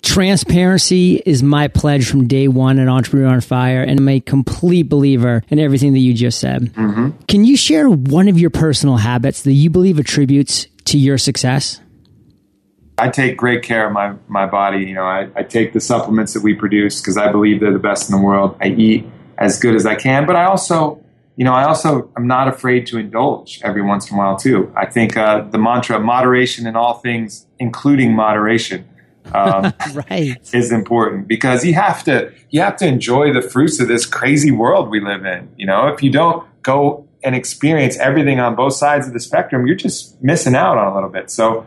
Transparency 0.00 1.16
is 1.26 1.42
my 1.42 1.68
pledge 1.68 2.08
from 2.08 2.26
day 2.28 2.48
one 2.48 2.78
at 2.78 2.88
Entrepreneur 2.88 3.28
on 3.28 3.42
Fire, 3.42 3.82
and 3.82 4.00
I'm 4.00 4.08
a 4.08 4.20
complete 4.20 4.84
believer 4.84 5.42
in 5.50 5.58
everything 5.58 5.92
that 5.92 5.98
you 5.98 6.14
just 6.14 6.40
said. 6.40 6.72
Mm-hmm. 6.72 7.10
Can 7.28 7.44
you 7.44 7.58
share 7.58 7.90
one 7.90 8.26
of 8.28 8.38
your 8.38 8.48
personal 8.48 8.96
habits 8.96 9.42
that 9.42 9.52
you 9.52 9.68
believe 9.68 9.98
attributes 9.98 10.66
to 10.86 10.96
your 10.96 11.18
success? 11.18 11.78
I 12.96 13.10
take 13.10 13.36
great 13.36 13.62
care 13.62 13.86
of 13.86 13.92
my, 13.92 14.14
my 14.26 14.46
body. 14.46 14.86
You 14.86 14.94
know, 14.94 15.04
I, 15.04 15.28
I 15.36 15.42
take 15.42 15.74
the 15.74 15.80
supplements 15.80 16.32
that 16.32 16.42
we 16.42 16.54
produce 16.54 17.02
because 17.02 17.18
I 17.18 17.30
believe 17.30 17.60
they're 17.60 17.70
the 17.70 17.78
best 17.78 18.08
in 18.10 18.16
the 18.16 18.22
world. 18.22 18.56
I 18.62 18.68
eat 18.68 19.06
as 19.36 19.58
good 19.58 19.74
as 19.74 19.84
I 19.84 19.94
can, 19.94 20.24
but 20.24 20.36
I 20.36 20.44
also, 20.44 20.99
you 21.40 21.44
know, 21.44 21.54
I 21.54 21.64
also 21.64 22.12
am 22.18 22.26
not 22.26 22.48
afraid 22.48 22.86
to 22.88 22.98
indulge 22.98 23.62
every 23.64 23.80
once 23.80 24.10
in 24.10 24.14
a 24.14 24.18
while 24.18 24.36
too. 24.36 24.70
I 24.76 24.84
think 24.84 25.16
uh, 25.16 25.40
the 25.40 25.56
mantra 25.56 25.98
moderation 25.98 26.66
in 26.66 26.76
all 26.76 26.98
things, 26.98 27.46
including 27.58 28.14
moderation, 28.14 28.86
um, 29.32 29.72
right. 30.10 30.36
is 30.52 30.70
important 30.70 31.28
because 31.28 31.64
you 31.64 31.72
have 31.72 32.04
to 32.04 32.30
you 32.50 32.60
have 32.60 32.76
to 32.76 32.86
enjoy 32.86 33.32
the 33.32 33.40
fruits 33.40 33.80
of 33.80 33.88
this 33.88 34.04
crazy 34.04 34.50
world 34.50 34.90
we 34.90 35.00
live 35.00 35.24
in. 35.24 35.48
You 35.56 35.64
know, 35.64 35.88
if 35.88 36.02
you 36.02 36.12
don't 36.12 36.46
go 36.62 37.08
and 37.24 37.34
experience 37.34 37.96
everything 37.96 38.38
on 38.38 38.54
both 38.54 38.74
sides 38.74 39.06
of 39.06 39.14
the 39.14 39.20
spectrum, 39.20 39.66
you're 39.66 39.76
just 39.76 40.22
missing 40.22 40.54
out 40.54 40.76
on 40.76 40.92
a 40.92 40.94
little 40.94 41.08
bit. 41.08 41.30
So 41.30 41.66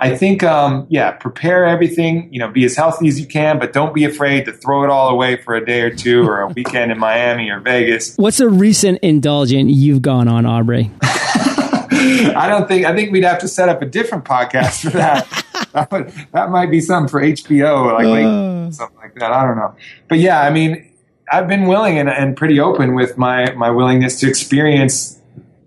I 0.00 0.16
think, 0.16 0.44
um, 0.44 0.86
yeah, 0.88 1.10
prepare 1.10 1.64
everything, 1.64 2.32
you 2.32 2.38
know, 2.38 2.48
be 2.48 2.64
as 2.64 2.76
healthy 2.76 3.08
as 3.08 3.18
you 3.18 3.26
can, 3.26 3.58
but 3.58 3.72
don't 3.72 3.92
be 3.92 4.04
afraid 4.04 4.44
to 4.44 4.52
throw 4.52 4.84
it 4.84 4.90
all 4.90 5.08
away 5.08 5.36
for 5.36 5.56
a 5.56 5.64
day 5.64 5.80
or 5.80 5.90
two 5.90 6.22
or 6.22 6.40
a 6.40 6.48
weekend 6.56 6.92
in 6.92 6.98
Miami 6.98 7.50
or 7.50 7.58
Vegas. 7.58 8.16
What's 8.16 8.38
a 8.38 8.48
recent 8.48 9.00
indulgent 9.02 9.70
you've 9.70 10.00
gone 10.00 10.28
on, 10.28 10.46
Aubrey? 10.46 10.90
I 11.02 12.46
don't 12.48 12.68
think, 12.68 12.86
I 12.86 12.94
think 12.94 13.10
we'd 13.10 13.24
have 13.24 13.40
to 13.40 13.48
set 13.48 13.68
up 13.68 13.82
a 13.82 13.86
different 13.86 14.24
podcast 14.24 14.82
for 14.82 14.90
that. 14.90 15.26
that, 15.72 15.90
would, 15.90 16.12
that 16.32 16.50
might 16.50 16.70
be 16.70 16.80
something 16.80 17.10
for 17.10 17.20
HBO, 17.20 17.92
like, 17.92 18.24
uh. 18.24 18.70
something 18.70 18.98
like 18.98 19.16
that. 19.16 19.32
I 19.32 19.44
don't 19.44 19.56
know. 19.56 19.74
But 20.06 20.20
yeah, 20.20 20.40
I 20.40 20.50
mean, 20.50 20.92
I've 21.30 21.48
been 21.48 21.66
willing 21.66 21.98
and, 21.98 22.08
and 22.08 22.36
pretty 22.36 22.60
open 22.60 22.94
with 22.94 23.18
my 23.18 23.52
my 23.52 23.70
willingness 23.70 24.18
to 24.20 24.28
experience 24.28 25.20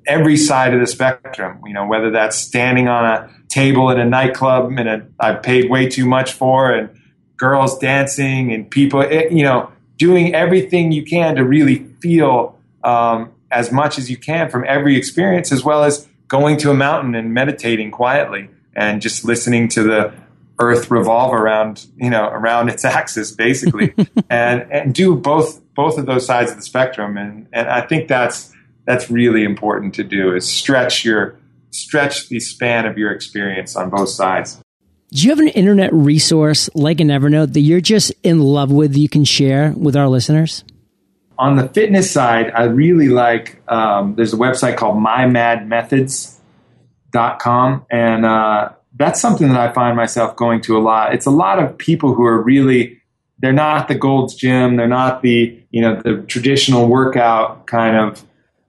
every 0.07 0.37
side 0.37 0.73
of 0.73 0.79
the 0.79 0.87
spectrum. 0.87 1.61
You 1.65 1.73
know, 1.73 1.85
whether 1.85 2.09
that's 2.09 2.37
standing 2.37 2.87
on 2.87 3.05
a 3.05 3.29
table 3.51 3.91
at 3.91 3.99
a 3.99 4.05
nightclub 4.05 4.71
and 4.77 5.13
I 5.19 5.33
paid 5.33 5.69
way 5.69 5.87
too 5.89 6.05
much 6.05 6.31
for 6.33 6.71
and 6.71 6.89
girls 7.37 7.77
dancing 7.77 8.53
and 8.53 8.69
people, 8.69 9.01
eh, 9.01 9.27
you 9.29 9.43
know, 9.43 9.71
doing 9.97 10.33
everything 10.33 10.91
you 10.91 11.03
can 11.03 11.35
to 11.35 11.43
really 11.43 11.85
feel 12.01 12.57
um, 12.83 13.31
as 13.51 13.71
much 13.71 13.99
as 13.99 14.09
you 14.09 14.17
can 14.17 14.49
from 14.49 14.63
every 14.67 14.95
experience, 14.95 15.51
as 15.51 15.63
well 15.63 15.83
as 15.83 16.07
going 16.27 16.57
to 16.57 16.71
a 16.71 16.73
mountain 16.73 17.13
and 17.13 17.33
meditating 17.33 17.91
quietly 17.91 18.49
and 18.73 19.01
just 19.01 19.25
listening 19.25 19.67
to 19.67 19.83
the 19.83 20.13
earth 20.59 20.91
revolve 20.91 21.33
around 21.33 21.87
you 21.97 22.09
know 22.09 22.27
around 22.27 22.69
its 22.69 22.85
axis 22.85 23.31
basically. 23.31 23.93
And 24.29 24.65
and 24.71 24.95
do 24.95 25.15
both 25.15 25.59
both 25.73 25.97
of 25.97 26.05
those 26.05 26.25
sides 26.25 26.51
of 26.51 26.57
the 26.57 26.63
spectrum. 26.63 27.17
And 27.17 27.47
and 27.51 27.67
I 27.67 27.81
think 27.81 28.07
that's 28.07 28.53
that's 28.85 29.11
really 29.11 29.43
important 29.43 29.93
to 29.95 30.03
do 30.05 30.33
is 30.33 30.49
stretch 30.49 31.03
your 31.03 31.37
stretch 31.71 32.29
the 32.29 32.39
span 32.39 32.85
of 32.85 32.97
your 32.97 33.11
experience 33.11 33.75
on 33.75 33.89
both 33.89 34.09
sides 34.09 34.61
do 35.11 35.23
you 35.23 35.29
have 35.29 35.39
an 35.39 35.49
internet 35.49 35.93
resource 35.93 36.69
like 36.73 37.01
an 37.01 37.09
Evernote 37.09 37.51
that 37.53 37.59
you're 37.59 37.81
just 37.81 38.13
in 38.23 38.39
love 38.39 38.71
with 38.71 38.93
that 38.93 38.99
you 38.99 39.09
can 39.09 39.25
share 39.25 39.73
with 39.75 39.97
our 39.97 40.07
listeners? 40.07 40.63
On 41.37 41.57
the 41.57 41.67
fitness 41.67 42.09
side, 42.09 42.49
I 42.55 42.63
really 42.63 43.09
like, 43.09 43.61
um, 43.69 44.15
there's 44.15 44.33
a 44.33 44.37
website 44.37 44.77
called 44.77 44.95
mymadmethods.com. 44.95 47.85
And 47.91 48.25
uh, 48.25 48.69
that's 48.95 49.19
something 49.19 49.49
that 49.49 49.59
I 49.59 49.73
find 49.73 49.97
myself 49.97 50.37
going 50.37 50.61
to 50.61 50.77
a 50.77 50.79
lot. 50.79 51.13
It's 51.13 51.25
a 51.25 51.31
lot 51.31 51.59
of 51.59 51.77
people 51.77 52.13
who 52.13 52.23
are 52.23 52.41
really, 52.41 53.01
they're 53.39 53.51
not 53.51 53.89
the 53.89 53.95
Gold's 53.95 54.35
Gym, 54.35 54.77
they're 54.77 54.87
not 54.87 55.23
the, 55.23 55.61
you 55.71 55.81
know, 55.81 56.01
the 56.01 56.23
traditional 56.27 56.87
workout 56.87 57.67
kind 57.67 57.97
of 57.97 58.25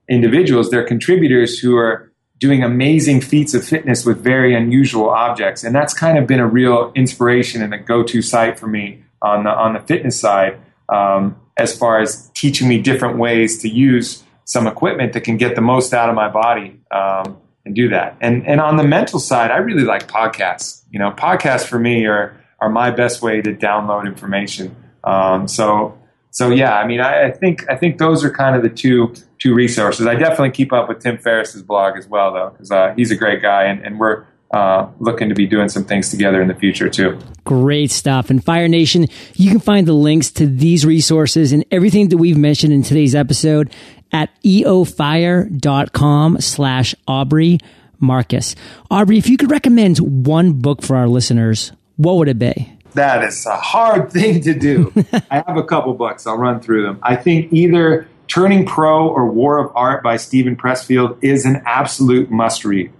individuals. 0.09 0.69
They're 0.69 0.85
contributors 0.85 1.57
who 1.57 1.77
are 1.77 2.11
doing 2.43 2.61
amazing 2.61 3.21
feats 3.21 3.53
of 3.53 3.63
fitness 3.65 4.05
with 4.05 4.21
very 4.21 4.53
unusual 4.53 5.09
objects. 5.09 5.63
And 5.63 5.73
that's 5.73 5.93
kind 5.93 6.17
of 6.17 6.27
been 6.27 6.41
a 6.41 6.45
real 6.45 6.91
inspiration 6.93 7.61
and 7.61 7.73
a 7.73 7.77
go-to 7.77 8.21
site 8.21 8.59
for 8.59 8.67
me 8.67 9.01
on 9.21 9.45
the 9.45 9.49
on 9.49 9.71
the 9.71 9.79
fitness 9.79 10.19
side, 10.19 10.59
um, 10.89 11.37
as 11.55 11.73
far 11.73 12.01
as 12.01 12.29
teaching 12.33 12.67
me 12.67 12.81
different 12.81 13.17
ways 13.17 13.59
to 13.59 13.69
use 13.69 14.25
some 14.43 14.67
equipment 14.67 15.13
that 15.13 15.21
can 15.21 15.37
get 15.37 15.55
the 15.55 15.61
most 15.61 15.93
out 15.93 16.09
of 16.09 16.15
my 16.15 16.27
body 16.27 16.81
um, 16.91 17.37
and 17.63 17.73
do 17.75 17.87
that. 17.87 18.17
And 18.19 18.45
and 18.45 18.59
on 18.59 18.75
the 18.75 18.83
mental 18.83 19.19
side, 19.19 19.49
I 19.49 19.59
really 19.59 19.85
like 19.85 20.09
podcasts. 20.09 20.83
You 20.91 20.99
know, 20.99 21.11
podcasts 21.11 21.65
for 21.65 21.79
me 21.79 22.07
are 22.07 22.35
are 22.59 22.69
my 22.69 22.91
best 22.91 23.21
way 23.21 23.41
to 23.41 23.53
download 23.53 24.05
information. 24.05 24.75
Um, 25.05 25.47
so 25.47 25.97
so 26.31 26.49
yeah, 26.49 26.75
I 26.75 26.85
mean, 26.85 26.99
I, 26.99 27.27
I, 27.27 27.31
think 27.31 27.63
I 27.69 27.77
think 27.77 27.99
those 27.99 28.25
are 28.25 28.31
kind 28.31 28.57
of 28.57 28.63
the 28.63 28.69
two 28.69 29.13
two 29.43 29.53
resources. 29.53 30.07
I 30.07 30.15
definitely 30.15 30.51
keep 30.51 30.71
up 30.71 30.87
with 30.87 30.99
Tim 30.99 31.17
Ferriss's 31.17 31.61
blog 31.61 31.97
as 31.97 32.07
well, 32.07 32.33
though, 32.33 32.49
because 32.51 32.71
uh, 32.71 32.93
he's 32.95 33.11
a 33.11 33.15
great 33.15 33.41
guy, 33.41 33.65
and, 33.65 33.85
and 33.85 33.99
we're 33.99 34.25
uh, 34.51 34.87
looking 34.99 35.27
to 35.27 35.35
be 35.35 35.45
doing 35.45 35.67
some 35.67 35.83
things 35.83 36.09
together 36.09 36.41
in 36.41 36.47
the 36.47 36.53
future 36.53 36.89
too. 36.89 37.19
Great 37.43 37.91
stuff. 37.91 38.29
And 38.29 38.43
Fire 38.43 38.69
Nation, 38.69 39.07
you 39.33 39.51
can 39.51 39.59
find 39.59 39.85
the 39.85 39.93
links 39.93 40.31
to 40.31 40.45
these 40.45 40.85
resources 40.85 41.51
and 41.51 41.65
everything 41.71 42.07
that 42.09 42.17
we've 42.17 42.37
mentioned 42.37 42.71
in 42.71 42.83
today's 42.83 43.15
episode 43.15 43.73
at 44.13 44.29
eofire.com 44.43 46.39
slash 46.39 46.95
Aubrey 47.05 47.59
Marcus. 47.99 48.55
Aubrey, 48.89 49.17
if 49.17 49.27
you 49.27 49.35
could 49.35 49.51
recommend 49.51 49.97
one 50.25 50.53
book 50.53 50.81
for 50.83 50.95
our 50.95 51.07
listeners, 51.09 51.73
what 51.97 52.15
would 52.15 52.29
it 52.29 52.39
be? 52.39 52.69
that 52.93 53.23
is 53.23 53.45
a 53.47 53.55
hard 53.55 54.11
thing 54.11 54.39
to 54.41 54.53
do. 54.53 54.93
I 55.31 55.43
have 55.47 55.57
a 55.57 55.63
couple 55.63 55.95
books. 55.95 56.27
I'll 56.27 56.37
run 56.37 56.59
through 56.59 56.83
them. 56.83 56.99
I 57.01 57.15
think 57.15 57.51
either 57.51 58.07
Turning 58.33 58.65
Pro 58.65 59.07
or 59.07 59.29
War 59.29 59.63
of 59.63 59.71
Art 59.75 60.01
by 60.01 60.17
Steven 60.17 60.55
Pressfield 60.55 61.19
is 61.21 61.45
an 61.45 61.61
absolute 61.67 62.31
must 62.31 62.65
read. 62.65 62.91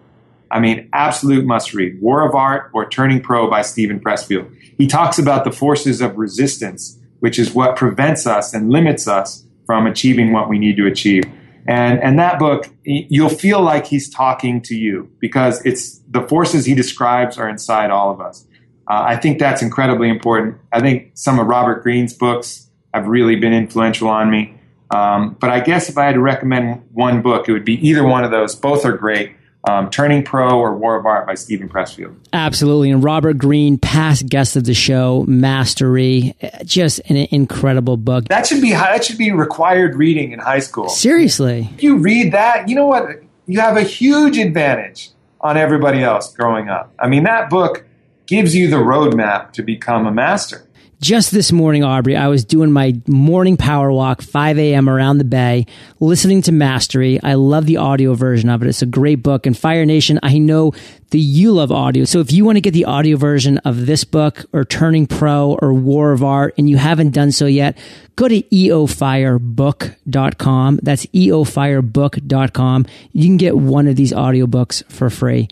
I 0.52 0.60
mean, 0.60 0.88
absolute 0.94 1.44
must 1.44 1.74
read. 1.74 2.00
War 2.00 2.22
of 2.22 2.36
Art 2.36 2.70
or 2.72 2.88
Turning 2.88 3.20
Pro 3.20 3.50
by 3.50 3.64
Steven 3.64 4.00
Pressfield. 4.00 4.56
He 4.78 4.86
talks 4.86 5.18
about 5.18 5.44
the 5.44 5.52
forces 5.52 6.02
of 6.02 6.20
resistance, 6.20 7.00
which 7.20 7.40
is 7.40 7.52
what 7.52 7.76
prevents 7.76 8.28
us 8.28 8.54
and 8.54 8.70
limits 8.70 9.08
us 9.08 9.44
from 9.66 9.88
achieving 9.88 10.34
what 10.34 10.50
we 10.50 10.60
need 10.60 10.78
to 10.78 10.86
achieve. 10.86 11.24
And, 11.68 12.00
and 12.04 12.20
that 12.20 12.38
book, 12.38 12.70
you'll 12.84 13.30
feel 13.30 13.60
like 13.60 13.88
he's 13.88 14.12
talking 14.12 14.62
to 14.62 14.76
you 14.76 15.12
because 15.18 15.66
it's 15.66 15.98
the 16.12 16.22
forces 16.28 16.68
he 16.68 16.76
describes 16.76 17.40
are 17.40 17.50
inside 17.50 17.90
all 17.90 18.12
of 18.12 18.22
us. 18.22 18.46
Uh, 18.88 19.02
I 19.02 19.16
think 19.16 19.40
that's 19.40 19.64
incredibly 19.64 20.10
important. 20.10 20.58
I 20.72 20.80
think 20.80 21.14
some 21.16 21.40
of 21.40 21.48
Robert 21.48 21.82
Greene's 21.82 22.14
books 22.14 22.70
have 22.94 23.08
really 23.08 23.36
been 23.36 23.54
influential 23.54 24.10
on 24.10 24.30
me. 24.30 24.60
Um, 24.94 25.36
but 25.40 25.50
I 25.50 25.60
guess 25.60 25.90
if 25.90 25.98
I 25.98 26.06
had 26.06 26.14
to 26.14 26.22
recommend 26.22 26.84
one 26.92 27.22
book, 27.22 27.50
it 27.50 27.52
would 27.52 27.66
be 27.66 27.76
either 27.88 28.06
one 28.06 28.24
of 28.24 28.32
those. 28.32 28.56
Both 28.56 28.86
are 28.86 28.96
great. 28.96 29.36
Um, 29.66 29.90
Turning 29.90 30.24
Pro 30.24 30.60
or 30.60 30.76
War 30.76 30.98
of 30.98 31.06
Art 31.06 31.26
by 31.26 31.36
Steven 31.36 31.70
Pressfield. 31.70 32.16
Absolutely. 32.34 32.92
And 32.92 33.02
Robert 33.02 33.38
Greene, 33.38 33.78
past 33.78 34.28
guest 34.28 34.58
of 34.58 34.66
the 34.66 34.74
show, 34.74 35.24
Mastery, 35.26 36.36
just 36.66 37.00
an 37.10 37.16
incredible 37.32 37.96
book. 37.96 38.28
That 38.28 38.46
should 38.46 38.62
be 38.62 38.72
that 38.72 39.06
should 39.06 39.18
be 39.18 39.32
required 39.32 39.96
reading 39.96 40.34
in 40.34 40.40
high 40.40 40.60
school. 40.60 40.90
Seriously. 40.90 41.70
If 41.76 41.82
you 41.82 41.98
read 41.98 42.34
that, 42.34 42.68
you 42.68 42.76
know 42.76 42.88
what? 42.88 43.24
You 43.48 43.62
have 43.62 43.78
a 43.78 43.84
huge 43.84 44.38
advantage 44.38 45.12
on 45.40 45.56
everybody 45.56 46.04
else 46.04 46.34
growing 46.34 46.68
up. 46.68 46.94
I 47.00 47.08
mean, 47.08 47.24
that 47.24 47.50
book 47.50 47.86
gives 48.26 48.56
you 48.56 48.70
the 48.70 48.78
roadmap 48.78 49.54
to 49.54 49.64
become 49.64 50.06
a 50.06 50.12
master. 50.12 50.63
Just 51.04 51.32
this 51.32 51.52
morning, 51.52 51.84
Aubrey, 51.84 52.16
I 52.16 52.30
was 52.30 52.46
doing 52.46 52.72
my 52.72 52.94
morning 53.08 53.58
power 53.58 53.92
walk, 53.92 54.22
5 54.22 54.58
a.m. 54.58 54.88
around 54.88 55.18
the 55.18 55.26
bay, 55.26 55.66
listening 56.00 56.42
to 56.44 56.54
Mastery. 56.54 57.22
I 57.22 57.34
love 57.34 57.66
the 57.66 57.76
audio 57.76 58.14
version 58.14 58.50
of 58.50 58.64
it. 58.64 58.70
It's 58.70 58.82
a 58.82 58.86
great 58.86 59.22
book. 59.22 59.46
And 59.46 59.58
Fire 59.58 59.86
Nation, 59.86 60.18
I 60.24 60.38
know 60.38 60.72
that 61.10 61.18
you 61.18 61.52
love 61.52 61.74
audio. 61.74 62.06
So 62.06 62.22
if 62.22 62.32
you 62.32 62.46
want 62.46 62.56
to 62.56 62.62
get 62.62 62.72
the 62.72 62.86
audio 62.86 63.18
version 63.18 63.58
of 63.66 63.86
this 63.86 64.06
book 64.06 64.46
or 64.54 64.64
Turning 64.64 65.06
Pro 65.06 65.58
or 65.62 65.74
War 65.74 66.14
of 66.14 66.24
Art 66.24 66.54
and 66.58 66.70
you 66.70 66.78
haven't 66.78 67.10
done 67.10 67.34
so 67.34 67.48
yet, 67.48 67.78
go 68.16 68.30
to 68.30 68.42
eofirebook.com. 68.42 70.80
That's 70.84 71.06
eofirebook.com. 71.08 72.86
You 73.12 73.26
can 73.26 73.36
get 73.36 73.58
one 73.58 73.90
of 73.90 73.98
these 73.98 74.14
audiobooks 74.14 74.90
for 74.90 75.10
free. 75.10 75.50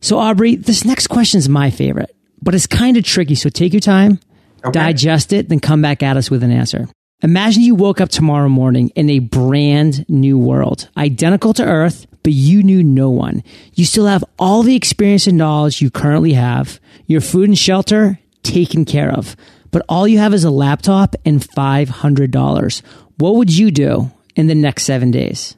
So, 0.00 0.18
Aubrey, 0.18 0.54
this 0.54 0.84
next 0.84 1.08
question 1.08 1.38
is 1.38 1.48
my 1.48 1.70
favorite, 1.70 2.14
but 2.40 2.54
it's 2.54 2.68
kind 2.68 2.96
of 2.96 3.02
tricky. 3.02 3.34
So 3.34 3.48
take 3.48 3.72
your 3.72 3.80
time, 3.80 4.20
okay. 4.64 4.72
digest 4.72 5.32
it, 5.32 5.48
then 5.48 5.60
come 5.60 5.82
back 5.82 6.02
at 6.02 6.16
us 6.16 6.30
with 6.30 6.42
an 6.42 6.50
answer. 6.50 6.88
Imagine 7.22 7.62
you 7.62 7.76
woke 7.76 8.00
up 8.00 8.08
tomorrow 8.08 8.48
morning 8.48 8.88
in 8.96 9.08
a 9.08 9.20
brand 9.20 10.04
new 10.08 10.36
world, 10.36 10.88
identical 10.96 11.54
to 11.54 11.64
Earth, 11.64 12.06
but 12.24 12.32
you 12.32 12.62
knew 12.64 12.82
no 12.82 13.10
one. 13.10 13.44
You 13.74 13.84
still 13.84 14.06
have 14.06 14.24
all 14.38 14.62
the 14.62 14.74
experience 14.74 15.28
and 15.28 15.38
knowledge 15.38 15.80
you 15.80 15.90
currently 15.90 16.32
have, 16.32 16.80
your 17.06 17.20
food 17.20 17.48
and 17.48 17.58
shelter 17.58 18.18
taken 18.42 18.84
care 18.84 19.10
of, 19.10 19.36
but 19.70 19.84
all 19.88 20.08
you 20.08 20.18
have 20.18 20.34
is 20.34 20.42
a 20.42 20.50
laptop 20.50 21.14
and 21.24 21.40
$500. 21.40 22.82
What 23.18 23.36
would 23.36 23.56
you 23.56 23.70
do 23.70 24.10
in 24.34 24.48
the 24.48 24.54
next 24.54 24.84
seven 24.84 25.10
days? 25.12 25.56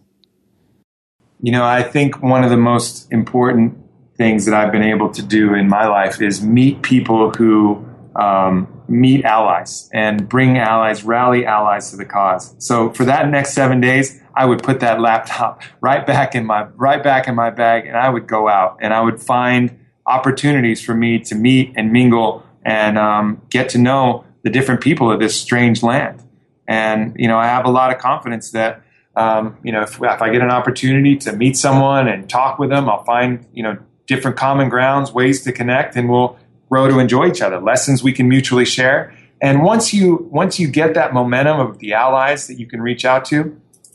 You 1.40 1.52
know, 1.52 1.64
I 1.64 1.82
think 1.82 2.22
one 2.22 2.44
of 2.44 2.50
the 2.50 2.56
most 2.56 3.10
important 3.10 3.78
things 4.16 4.46
that 4.46 4.54
I've 4.54 4.72
been 4.72 4.82
able 4.82 5.10
to 5.10 5.22
do 5.22 5.54
in 5.54 5.68
my 5.68 5.86
life 5.86 6.22
is 6.22 6.42
meet 6.42 6.82
people 6.82 7.30
who 7.30 7.84
um, 8.16 8.82
meet 8.88 9.24
allies 9.24 9.88
and 9.92 10.28
bring 10.28 10.58
allies, 10.58 11.04
rally 11.04 11.46
allies 11.46 11.90
to 11.90 11.96
the 11.96 12.04
cause. 12.04 12.54
So 12.58 12.90
for 12.92 13.04
that 13.04 13.28
next 13.28 13.54
seven 13.54 13.80
days, 13.80 14.20
I 14.34 14.46
would 14.46 14.62
put 14.62 14.80
that 14.80 15.00
laptop 15.00 15.62
right 15.80 16.06
back 16.06 16.34
in 16.34 16.46
my 16.46 16.64
right 16.74 17.02
back 17.02 17.28
in 17.28 17.34
my 17.34 17.50
bag, 17.50 17.86
and 17.86 17.96
I 17.96 18.08
would 18.08 18.26
go 18.26 18.48
out 18.48 18.78
and 18.80 18.92
I 18.92 19.00
would 19.00 19.20
find 19.20 19.78
opportunities 20.06 20.82
for 20.82 20.94
me 20.94 21.18
to 21.18 21.34
meet 21.34 21.72
and 21.76 21.92
mingle 21.92 22.44
and 22.64 22.98
um, 22.98 23.42
get 23.50 23.70
to 23.70 23.78
know 23.78 24.24
the 24.42 24.50
different 24.50 24.80
people 24.80 25.10
of 25.10 25.20
this 25.20 25.38
strange 25.38 25.82
land. 25.82 26.22
And 26.66 27.14
you 27.18 27.28
know, 27.28 27.38
I 27.38 27.46
have 27.46 27.64
a 27.64 27.70
lot 27.70 27.92
of 27.92 27.98
confidence 27.98 28.50
that 28.52 28.82
um, 29.16 29.58
you 29.62 29.72
know 29.72 29.82
if, 29.82 30.00
if 30.00 30.22
I 30.22 30.30
get 30.30 30.42
an 30.42 30.50
opportunity 30.50 31.16
to 31.18 31.32
meet 31.32 31.56
someone 31.56 32.08
and 32.08 32.28
talk 32.28 32.58
with 32.58 32.70
them, 32.70 32.88
I'll 32.88 33.04
find 33.04 33.46
you 33.52 33.62
know 33.62 33.78
different 34.06 34.36
common 34.36 34.68
grounds, 34.68 35.12
ways 35.12 35.42
to 35.44 35.52
connect, 35.52 35.96
and 35.96 36.08
we'll 36.08 36.38
grow 36.74 36.88
to 36.88 36.98
enjoy 36.98 37.28
each 37.28 37.40
other. 37.40 37.60
Lessons 37.60 38.02
we 38.02 38.12
can 38.12 38.28
mutually 38.28 38.64
share. 38.64 39.14
And 39.40 39.62
once 39.62 39.94
you 39.94 40.28
once 40.32 40.58
you 40.58 40.66
get 40.66 40.94
that 40.94 41.14
momentum 41.14 41.60
of 41.60 41.78
the 41.78 41.92
allies 41.92 42.48
that 42.48 42.58
you 42.58 42.66
can 42.66 42.82
reach 42.82 43.04
out 43.04 43.24
to, 43.26 43.38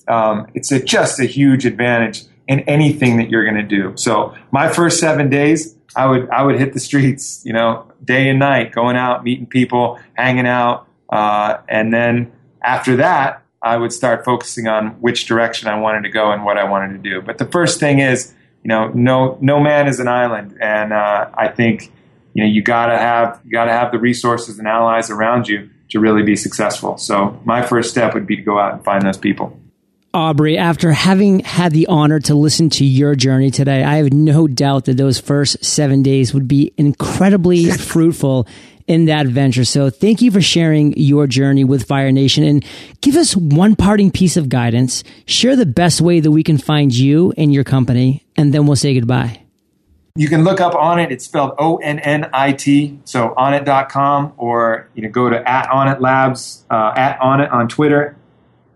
um, 0.08 0.48
it's 0.54 0.72
a, 0.72 0.82
just 0.82 1.20
a 1.20 1.26
huge 1.26 1.66
advantage 1.66 2.24
in 2.48 2.62
anything 2.62 3.18
that 3.18 3.30
you're 3.30 3.44
going 3.44 3.62
to 3.68 3.76
do. 3.78 3.92
So 3.98 4.34
my 4.52 4.72
first 4.72 4.98
seven 4.98 5.30
days, 5.30 5.76
I 5.94 6.06
would 6.06 6.30
I 6.30 6.42
would 6.44 6.58
hit 6.58 6.72
the 6.72 6.80
streets, 6.80 7.42
you 7.44 7.52
know, 7.52 7.92
day 8.02 8.30
and 8.30 8.40
night, 8.40 8.72
going 8.72 8.96
out, 8.96 9.26
meeting 9.26 9.46
people, 9.46 10.00
hanging 10.14 10.48
out, 10.48 10.88
uh, 11.10 11.58
and 11.68 11.94
then 11.94 12.32
after 12.62 12.96
that, 12.98 13.44
I 13.62 13.76
would 13.76 13.92
start 13.92 14.24
focusing 14.24 14.68
on 14.68 15.02
which 15.02 15.26
direction 15.26 15.68
I 15.68 15.78
wanted 15.78 16.04
to 16.04 16.10
go 16.10 16.32
and 16.32 16.46
what 16.46 16.58
I 16.58 16.64
wanted 16.64 16.92
to 16.94 17.10
do. 17.10 17.22
But 17.22 17.40
the 17.40 17.46
first 17.46 17.82
thing 17.82 18.00
is 18.00 18.34
you 18.64 18.70
know, 18.70 18.90
no 18.94 19.38
no 19.42 19.60
man 19.60 19.88
is 19.88 20.00
an 20.00 20.08
island, 20.08 20.58
and 20.62 20.92
uh, 20.92 21.30
I 21.34 21.48
think 21.48 21.92
you 22.34 22.44
know 22.44 22.50
you 22.50 22.62
gotta 22.62 22.98
have 22.98 23.40
you 23.46 23.52
gotta 23.52 23.72
have 23.72 23.92
the 23.92 24.00
resources 24.00 24.60
and 24.60 24.68
allies 24.68 25.10
around 25.10 25.48
you 25.48 25.70
to 25.90 26.00
really 26.00 26.24
be 26.24 26.36
successful. 26.36 26.98
So 26.98 27.40
my 27.46 27.62
first 27.62 27.90
step 27.90 28.14
would 28.14 28.28
be 28.28 28.36
to 28.36 28.42
go 28.42 28.60
out 28.60 28.74
and 28.74 28.84
find 28.84 29.06
those 29.06 29.18
people. 29.18 29.60
Aubrey, 30.14 30.58
after 30.58 30.92
having 30.92 31.42
had 31.42 31.72
the 31.72 31.86
honor 31.88 32.20
to 32.22 32.34
listen 32.34 32.70
to 32.72 32.86
your 32.86 33.14
journey 33.14 33.52
today, 33.52 33.84
I 33.84 33.98
have 33.98 34.12
no 34.12 34.48
doubt 34.48 34.86
that 34.86 34.98
those 34.98 35.20
first 35.20 35.64
seven 35.64 36.02
days 36.02 36.34
would 36.34 36.48
be 36.48 36.74
incredibly 36.78 37.70
fruitful 37.78 38.48
in 38.88 39.06
that 39.06 39.28
venture. 39.28 39.64
So 39.64 39.92
thank 39.92 40.24
you 40.24 40.32
for 40.32 40.42
sharing 40.42 40.98
your 40.98 41.28
journey 41.28 41.64
with 41.64 41.88
Fire 41.88 42.12
Nation 42.12 42.44
and 42.44 42.66
give 43.02 43.16
us 43.16 43.36
one 43.36 43.76
parting 43.76 44.10
piece 44.10 44.36
of 44.36 44.50
guidance. 44.50 45.04
Share 45.28 45.56
the 45.56 45.68
best 45.68 46.02
way 46.02 46.20
that 46.20 46.32
we 46.32 46.42
can 46.42 46.58
find 46.58 46.92
you 46.94 47.32
and 47.38 47.54
your 47.54 47.64
company, 47.64 48.26
and 48.36 48.52
then 48.52 48.66
we'll 48.66 48.76
say 48.76 48.96
goodbye. 48.96 49.44
You 50.16 50.28
can 50.28 50.44
look 50.44 50.60
up 50.60 50.74
Onnit. 50.74 51.12
It's 51.12 51.26
spelled 51.26 51.54
O 51.58 51.78
N 51.78 52.00
N 52.00 52.30
I 52.34 52.52
T. 52.52 53.00
So 53.06 53.34
onnit.com 53.38 54.34
or 54.38 54.90
you 54.94 55.04
know 55.04 55.10
go 55.10 55.30
to 55.30 55.48
at 55.48 55.70
Onnit 55.70 56.02
Labs, 56.02 56.66
uh, 56.70 56.94
at 56.96 57.20
Onnit 57.20 57.52
on 57.52 57.68
Twitter, 57.68 58.18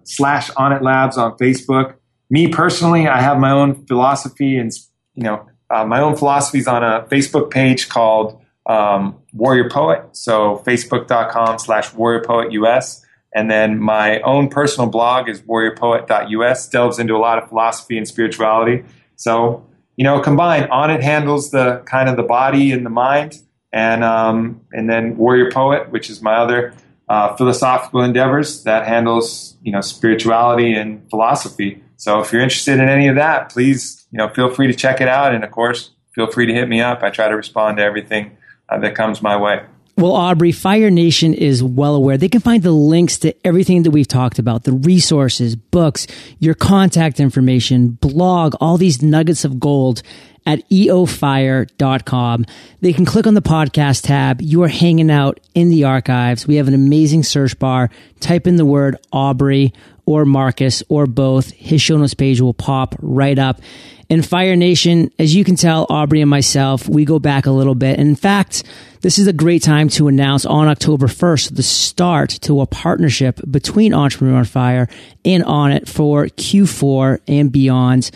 slash 0.03 0.49
Onnit 0.51 0.81
Labs 0.81 1.17
on 1.17 1.37
Facebook. 1.37 1.95
Me 2.29 2.47
personally, 2.47 3.07
I 3.07 3.21
have 3.21 3.39
my 3.39 3.51
own 3.51 3.85
philosophy 3.85 4.57
and 4.57 4.71
you 5.15 5.23
know 5.23 5.47
uh, 5.69 5.85
my 5.85 5.99
own 5.99 6.15
philosophies 6.15 6.67
on 6.67 6.83
a 6.83 7.03
Facebook 7.09 7.49
page 7.51 7.89
called 7.89 8.39
um, 8.65 9.19
Warrior 9.33 9.69
Poet. 9.69 10.03
So 10.13 10.63
facebook.com 10.65 11.59
slash 11.59 11.93
Warrior 11.93 12.23
Poet 12.23 12.51
US. 12.53 13.03
And 13.35 13.49
then 13.49 13.79
my 13.79 14.21
own 14.21 14.47
personal 14.49 14.89
blog 14.89 15.27
is 15.27 15.41
warriorpoet.us, 15.41 16.69
delves 16.69 16.99
into 16.99 17.15
a 17.15 17.17
lot 17.17 17.41
of 17.41 17.49
philosophy 17.49 17.97
and 17.97 18.07
spirituality. 18.07 18.85
So, 19.15 19.65
you 19.95 20.03
know, 20.03 20.19
combined, 20.19 20.69
Onnit 20.69 21.01
handles 21.01 21.51
the 21.51 21.81
kind 21.85 22.09
of 22.09 22.17
the 22.17 22.23
body 22.23 22.71
and 22.71 22.85
the 22.85 22.89
mind. 22.89 23.39
And, 23.71 24.03
um, 24.03 24.61
and 24.71 24.89
then 24.89 25.17
Warrior 25.17 25.51
Poet, 25.51 25.89
which 25.89 26.09
is 26.09 26.21
my 26.21 26.35
other 26.35 26.73
uh, 27.09 27.35
philosophical 27.35 28.01
endeavors 28.01 28.63
that 28.63 28.87
handles, 28.87 29.57
you 29.63 29.71
know, 29.71 29.81
spirituality 29.81 30.73
and 30.73 31.09
philosophy. 31.09 31.83
So 31.97 32.19
if 32.19 32.31
you're 32.31 32.41
interested 32.41 32.79
in 32.79 32.87
any 32.87 33.07
of 33.07 33.15
that, 33.15 33.49
please, 33.49 34.05
you 34.11 34.17
know, 34.17 34.29
feel 34.29 34.49
free 34.53 34.67
to 34.67 34.73
check 34.73 35.01
it 35.01 35.07
out. 35.07 35.33
And 35.33 35.43
of 35.43 35.51
course, 35.51 35.91
feel 36.13 36.27
free 36.27 36.45
to 36.45 36.53
hit 36.53 36.69
me 36.69 36.81
up. 36.81 37.01
I 37.01 37.09
try 37.09 37.27
to 37.27 37.35
respond 37.35 37.77
to 37.77 37.83
everything 37.83 38.37
uh, 38.69 38.79
that 38.79 38.95
comes 38.95 39.21
my 39.21 39.37
way. 39.37 39.63
Well, 39.95 40.13
Aubrey, 40.13 40.51
Fire 40.51 40.89
Nation 40.89 41.35
is 41.35 41.61
well 41.61 41.93
aware. 41.93 42.17
They 42.17 42.29
can 42.29 42.41
find 42.41 42.63
the 42.63 42.71
links 42.71 43.19
to 43.19 43.35
everything 43.45 43.83
that 43.83 43.91
we've 43.91 44.07
talked 44.07 44.39
about, 44.39 44.63
the 44.63 44.71
resources, 44.71 45.55
books, 45.55 46.07
your 46.39 46.55
contact 46.55 47.19
information, 47.19 47.89
blog, 47.89 48.55
all 48.59 48.77
these 48.77 49.03
nuggets 49.03 49.45
of 49.45 49.59
gold 49.59 50.01
at 50.45 50.67
eofire.com. 50.69 52.45
They 52.81 52.91
can 52.91 53.05
click 53.05 53.27
on 53.27 53.35
the 53.35 53.41
podcast 53.41 54.03
tab. 54.03 54.41
You 54.41 54.63
are 54.63 54.67
hanging 54.67 55.11
out 55.11 55.39
in 55.53 55.69
the 55.69 55.83
archives. 55.83 56.47
We 56.47 56.55
have 56.55 56.67
an 56.67 56.73
amazing 56.73 57.23
search 57.23 57.57
bar. 57.59 57.91
Type 58.19 58.47
in 58.47 58.55
the 58.55 58.65
word 58.65 58.97
Aubrey 59.11 59.73
or 60.05 60.25
Marcus 60.25 60.83
or 60.89 61.05
both. 61.05 61.51
His 61.51 61.81
show 61.81 61.97
notes 61.97 62.13
page 62.13 62.41
will 62.41 62.53
pop 62.53 62.95
right 62.99 63.37
up. 63.37 63.61
And 64.09 64.25
Fire 64.25 64.55
Nation, 64.55 65.11
as 65.17 65.35
you 65.35 65.43
can 65.43 65.55
tell, 65.55 65.85
Aubrey 65.89 66.21
and 66.21 66.29
myself, 66.29 66.87
we 66.87 67.05
go 67.05 67.19
back 67.19 67.45
a 67.45 67.51
little 67.51 67.75
bit. 67.75 67.99
In 67.99 68.15
fact, 68.15 68.63
this 69.01 69.17
is 69.17 69.27
a 69.27 69.33
great 69.33 69.63
time 69.63 69.89
to 69.89 70.07
announce 70.07 70.45
on 70.45 70.67
October 70.67 71.07
1st 71.07 71.55
the 71.55 71.63
start 71.63 72.29
to 72.41 72.61
a 72.61 72.65
partnership 72.65 73.39
between 73.49 73.93
Entrepreneur 73.93 74.37
on 74.37 74.45
Fire 74.45 74.87
and 75.25 75.43
Onnit 75.43 75.87
for 75.87 76.25
Q4 76.25 77.19
and 77.27 77.51
beyond. 77.51 78.11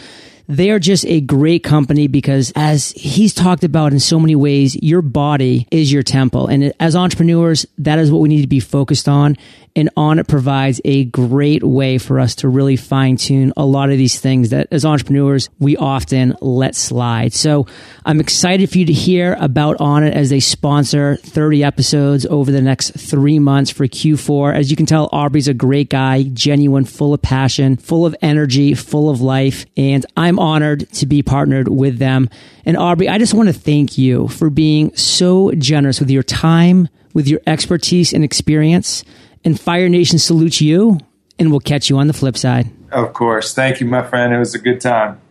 They 0.47 0.71
are 0.71 0.79
just 0.79 1.05
a 1.05 1.19
great 1.19 1.63
company 1.63 2.07
because 2.07 2.53
as 2.55 2.91
he's 2.91 3.33
talked 3.33 3.65
about 3.65 3.91
in 3.91 3.99
so 3.99 4.19
many 4.19 4.35
ways, 4.35 4.81
your 4.81 5.01
body 5.01 5.67
is 5.71 5.91
your 5.91 6.03
temple. 6.03 6.47
And 6.47 6.73
as 6.79 6.95
entrepreneurs, 6.95 7.65
that 7.79 7.99
is 7.99 8.11
what 8.11 8.21
we 8.21 8.29
need 8.29 8.41
to 8.41 8.47
be 8.47 8.61
focused 8.61 9.09
on 9.09 9.35
and 9.77 9.93
Onnit 9.95 10.27
provides 10.27 10.81
a 10.83 11.05
great 11.05 11.63
way 11.63 11.99
for 11.99 12.19
us 12.19 12.33
to 12.35 12.49
really 12.49 12.75
fine 12.75 13.15
tune 13.15 13.53
a 13.55 13.63
lot 13.63 13.91
of 13.91 13.97
these 13.99 14.19
things 14.19 14.49
that 14.49 14.67
as 14.71 14.83
entrepreneurs 14.83 15.49
we 15.59 15.77
often 15.77 16.35
let 16.41 16.75
slide. 16.75 17.31
So 17.31 17.67
I'm 18.03 18.19
excited 18.19 18.71
for 18.71 18.79
you 18.79 18.85
to 18.85 18.93
hear 18.93 19.37
about 19.39 19.77
Onnit 19.77 20.13
as 20.13 20.31
they 20.31 20.39
sponsor 20.39 21.17
30 21.17 21.63
episodes 21.63 22.25
over 22.25 22.51
the 22.51 22.61
next 22.61 22.89
three 22.99 23.37
months 23.37 23.69
for 23.69 23.85
Q4. 23.85 24.55
As 24.55 24.71
you 24.71 24.75
can 24.75 24.87
tell, 24.87 25.09
Aubrey's 25.11 25.47
a 25.47 25.53
great 25.53 25.91
guy, 25.91 26.23
genuine, 26.23 26.83
full 26.83 27.13
of 27.13 27.21
passion, 27.21 27.77
full 27.77 28.07
of 28.07 28.15
energy, 28.19 28.73
full 28.73 29.11
of 29.11 29.21
life. 29.21 29.67
And 29.77 30.03
I'm 30.17 30.36
honored 30.39 30.91
to 30.93 31.05
be 31.05 31.21
partnered 31.21 31.67
with 31.67 31.99
them. 31.99 32.29
And 32.65 32.77
Aubrey, 32.77 33.09
I 33.09 33.17
just 33.17 33.33
want 33.33 33.49
to 33.49 33.53
thank 33.53 33.97
you 33.97 34.27
for 34.27 34.49
being 34.49 34.95
so 34.95 35.51
generous 35.51 35.99
with 35.99 36.09
your 36.09 36.23
time, 36.23 36.89
with 37.13 37.27
your 37.27 37.41
expertise 37.47 38.13
and 38.13 38.23
experience 38.23 39.03
and 39.47 39.57
Fire 39.57 39.87
Nation 39.87 40.19
salutes 40.19 40.59
you, 40.59 40.99
and 41.39 41.51
we'll 41.51 41.61
catch 41.61 41.89
you 41.89 41.97
on 41.97 42.07
the 42.07 42.13
flip 42.13 42.35
side. 42.35 42.69
Of 42.91 43.13
course. 43.13 43.53
Thank 43.53 43.79
you, 43.79 43.87
my 43.87 44.03
friend. 44.03 44.33
It 44.33 44.39
was 44.39 44.53
a 44.55 44.59
good 44.59 44.81
time. 44.81 45.21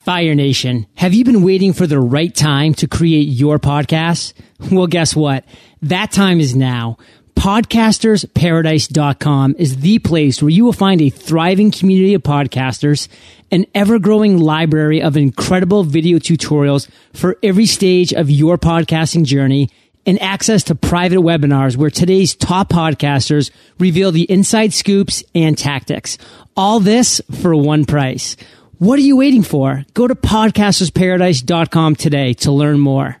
Fire 0.00 0.34
Nation, 0.34 0.86
have 0.94 1.12
you 1.12 1.22
been 1.22 1.42
waiting 1.42 1.74
for 1.74 1.86
the 1.86 2.00
right 2.00 2.34
time 2.34 2.72
to 2.74 2.88
create 2.88 3.28
your 3.28 3.58
podcast? 3.58 4.32
Well, 4.72 4.86
guess 4.86 5.14
what? 5.14 5.44
That 5.82 6.10
time 6.10 6.40
is 6.40 6.56
now. 6.56 6.96
Podcastersparadise.com 7.38 9.54
is 9.60 9.76
the 9.76 10.00
place 10.00 10.42
where 10.42 10.50
you 10.50 10.64
will 10.64 10.72
find 10.72 11.00
a 11.00 11.08
thriving 11.08 11.70
community 11.70 12.14
of 12.14 12.24
podcasters, 12.24 13.06
an 13.52 13.64
ever 13.76 14.00
growing 14.00 14.38
library 14.38 15.00
of 15.00 15.16
incredible 15.16 15.84
video 15.84 16.18
tutorials 16.18 16.90
for 17.12 17.36
every 17.44 17.66
stage 17.66 18.12
of 18.12 18.28
your 18.28 18.58
podcasting 18.58 19.24
journey 19.24 19.70
and 20.04 20.20
access 20.20 20.64
to 20.64 20.74
private 20.74 21.20
webinars 21.20 21.76
where 21.76 21.90
today's 21.90 22.34
top 22.34 22.70
podcasters 22.70 23.52
reveal 23.78 24.10
the 24.10 24.28
inside 24.28 24.72
scoops 24.72 25.22
and 25.32 25.56
tactics. 25.56 26.18
All 26.56 26.80
this 26.80 27.20
for 27.40 27.54
one 27.54 27.84
price. 27.84 28.36
What 28.78 28.98
are 28.98 29.02
you 29.02 29.16
waiting 29.16 29.44
for? 29.44 29.84
Go 29.94 30.08
to 30.08 30.16
podcastersparadise.com 30.16 31.94
today 31.94 32.32
to 32.34 32.50
learn 32.50 32.80
more. 32.80 33.20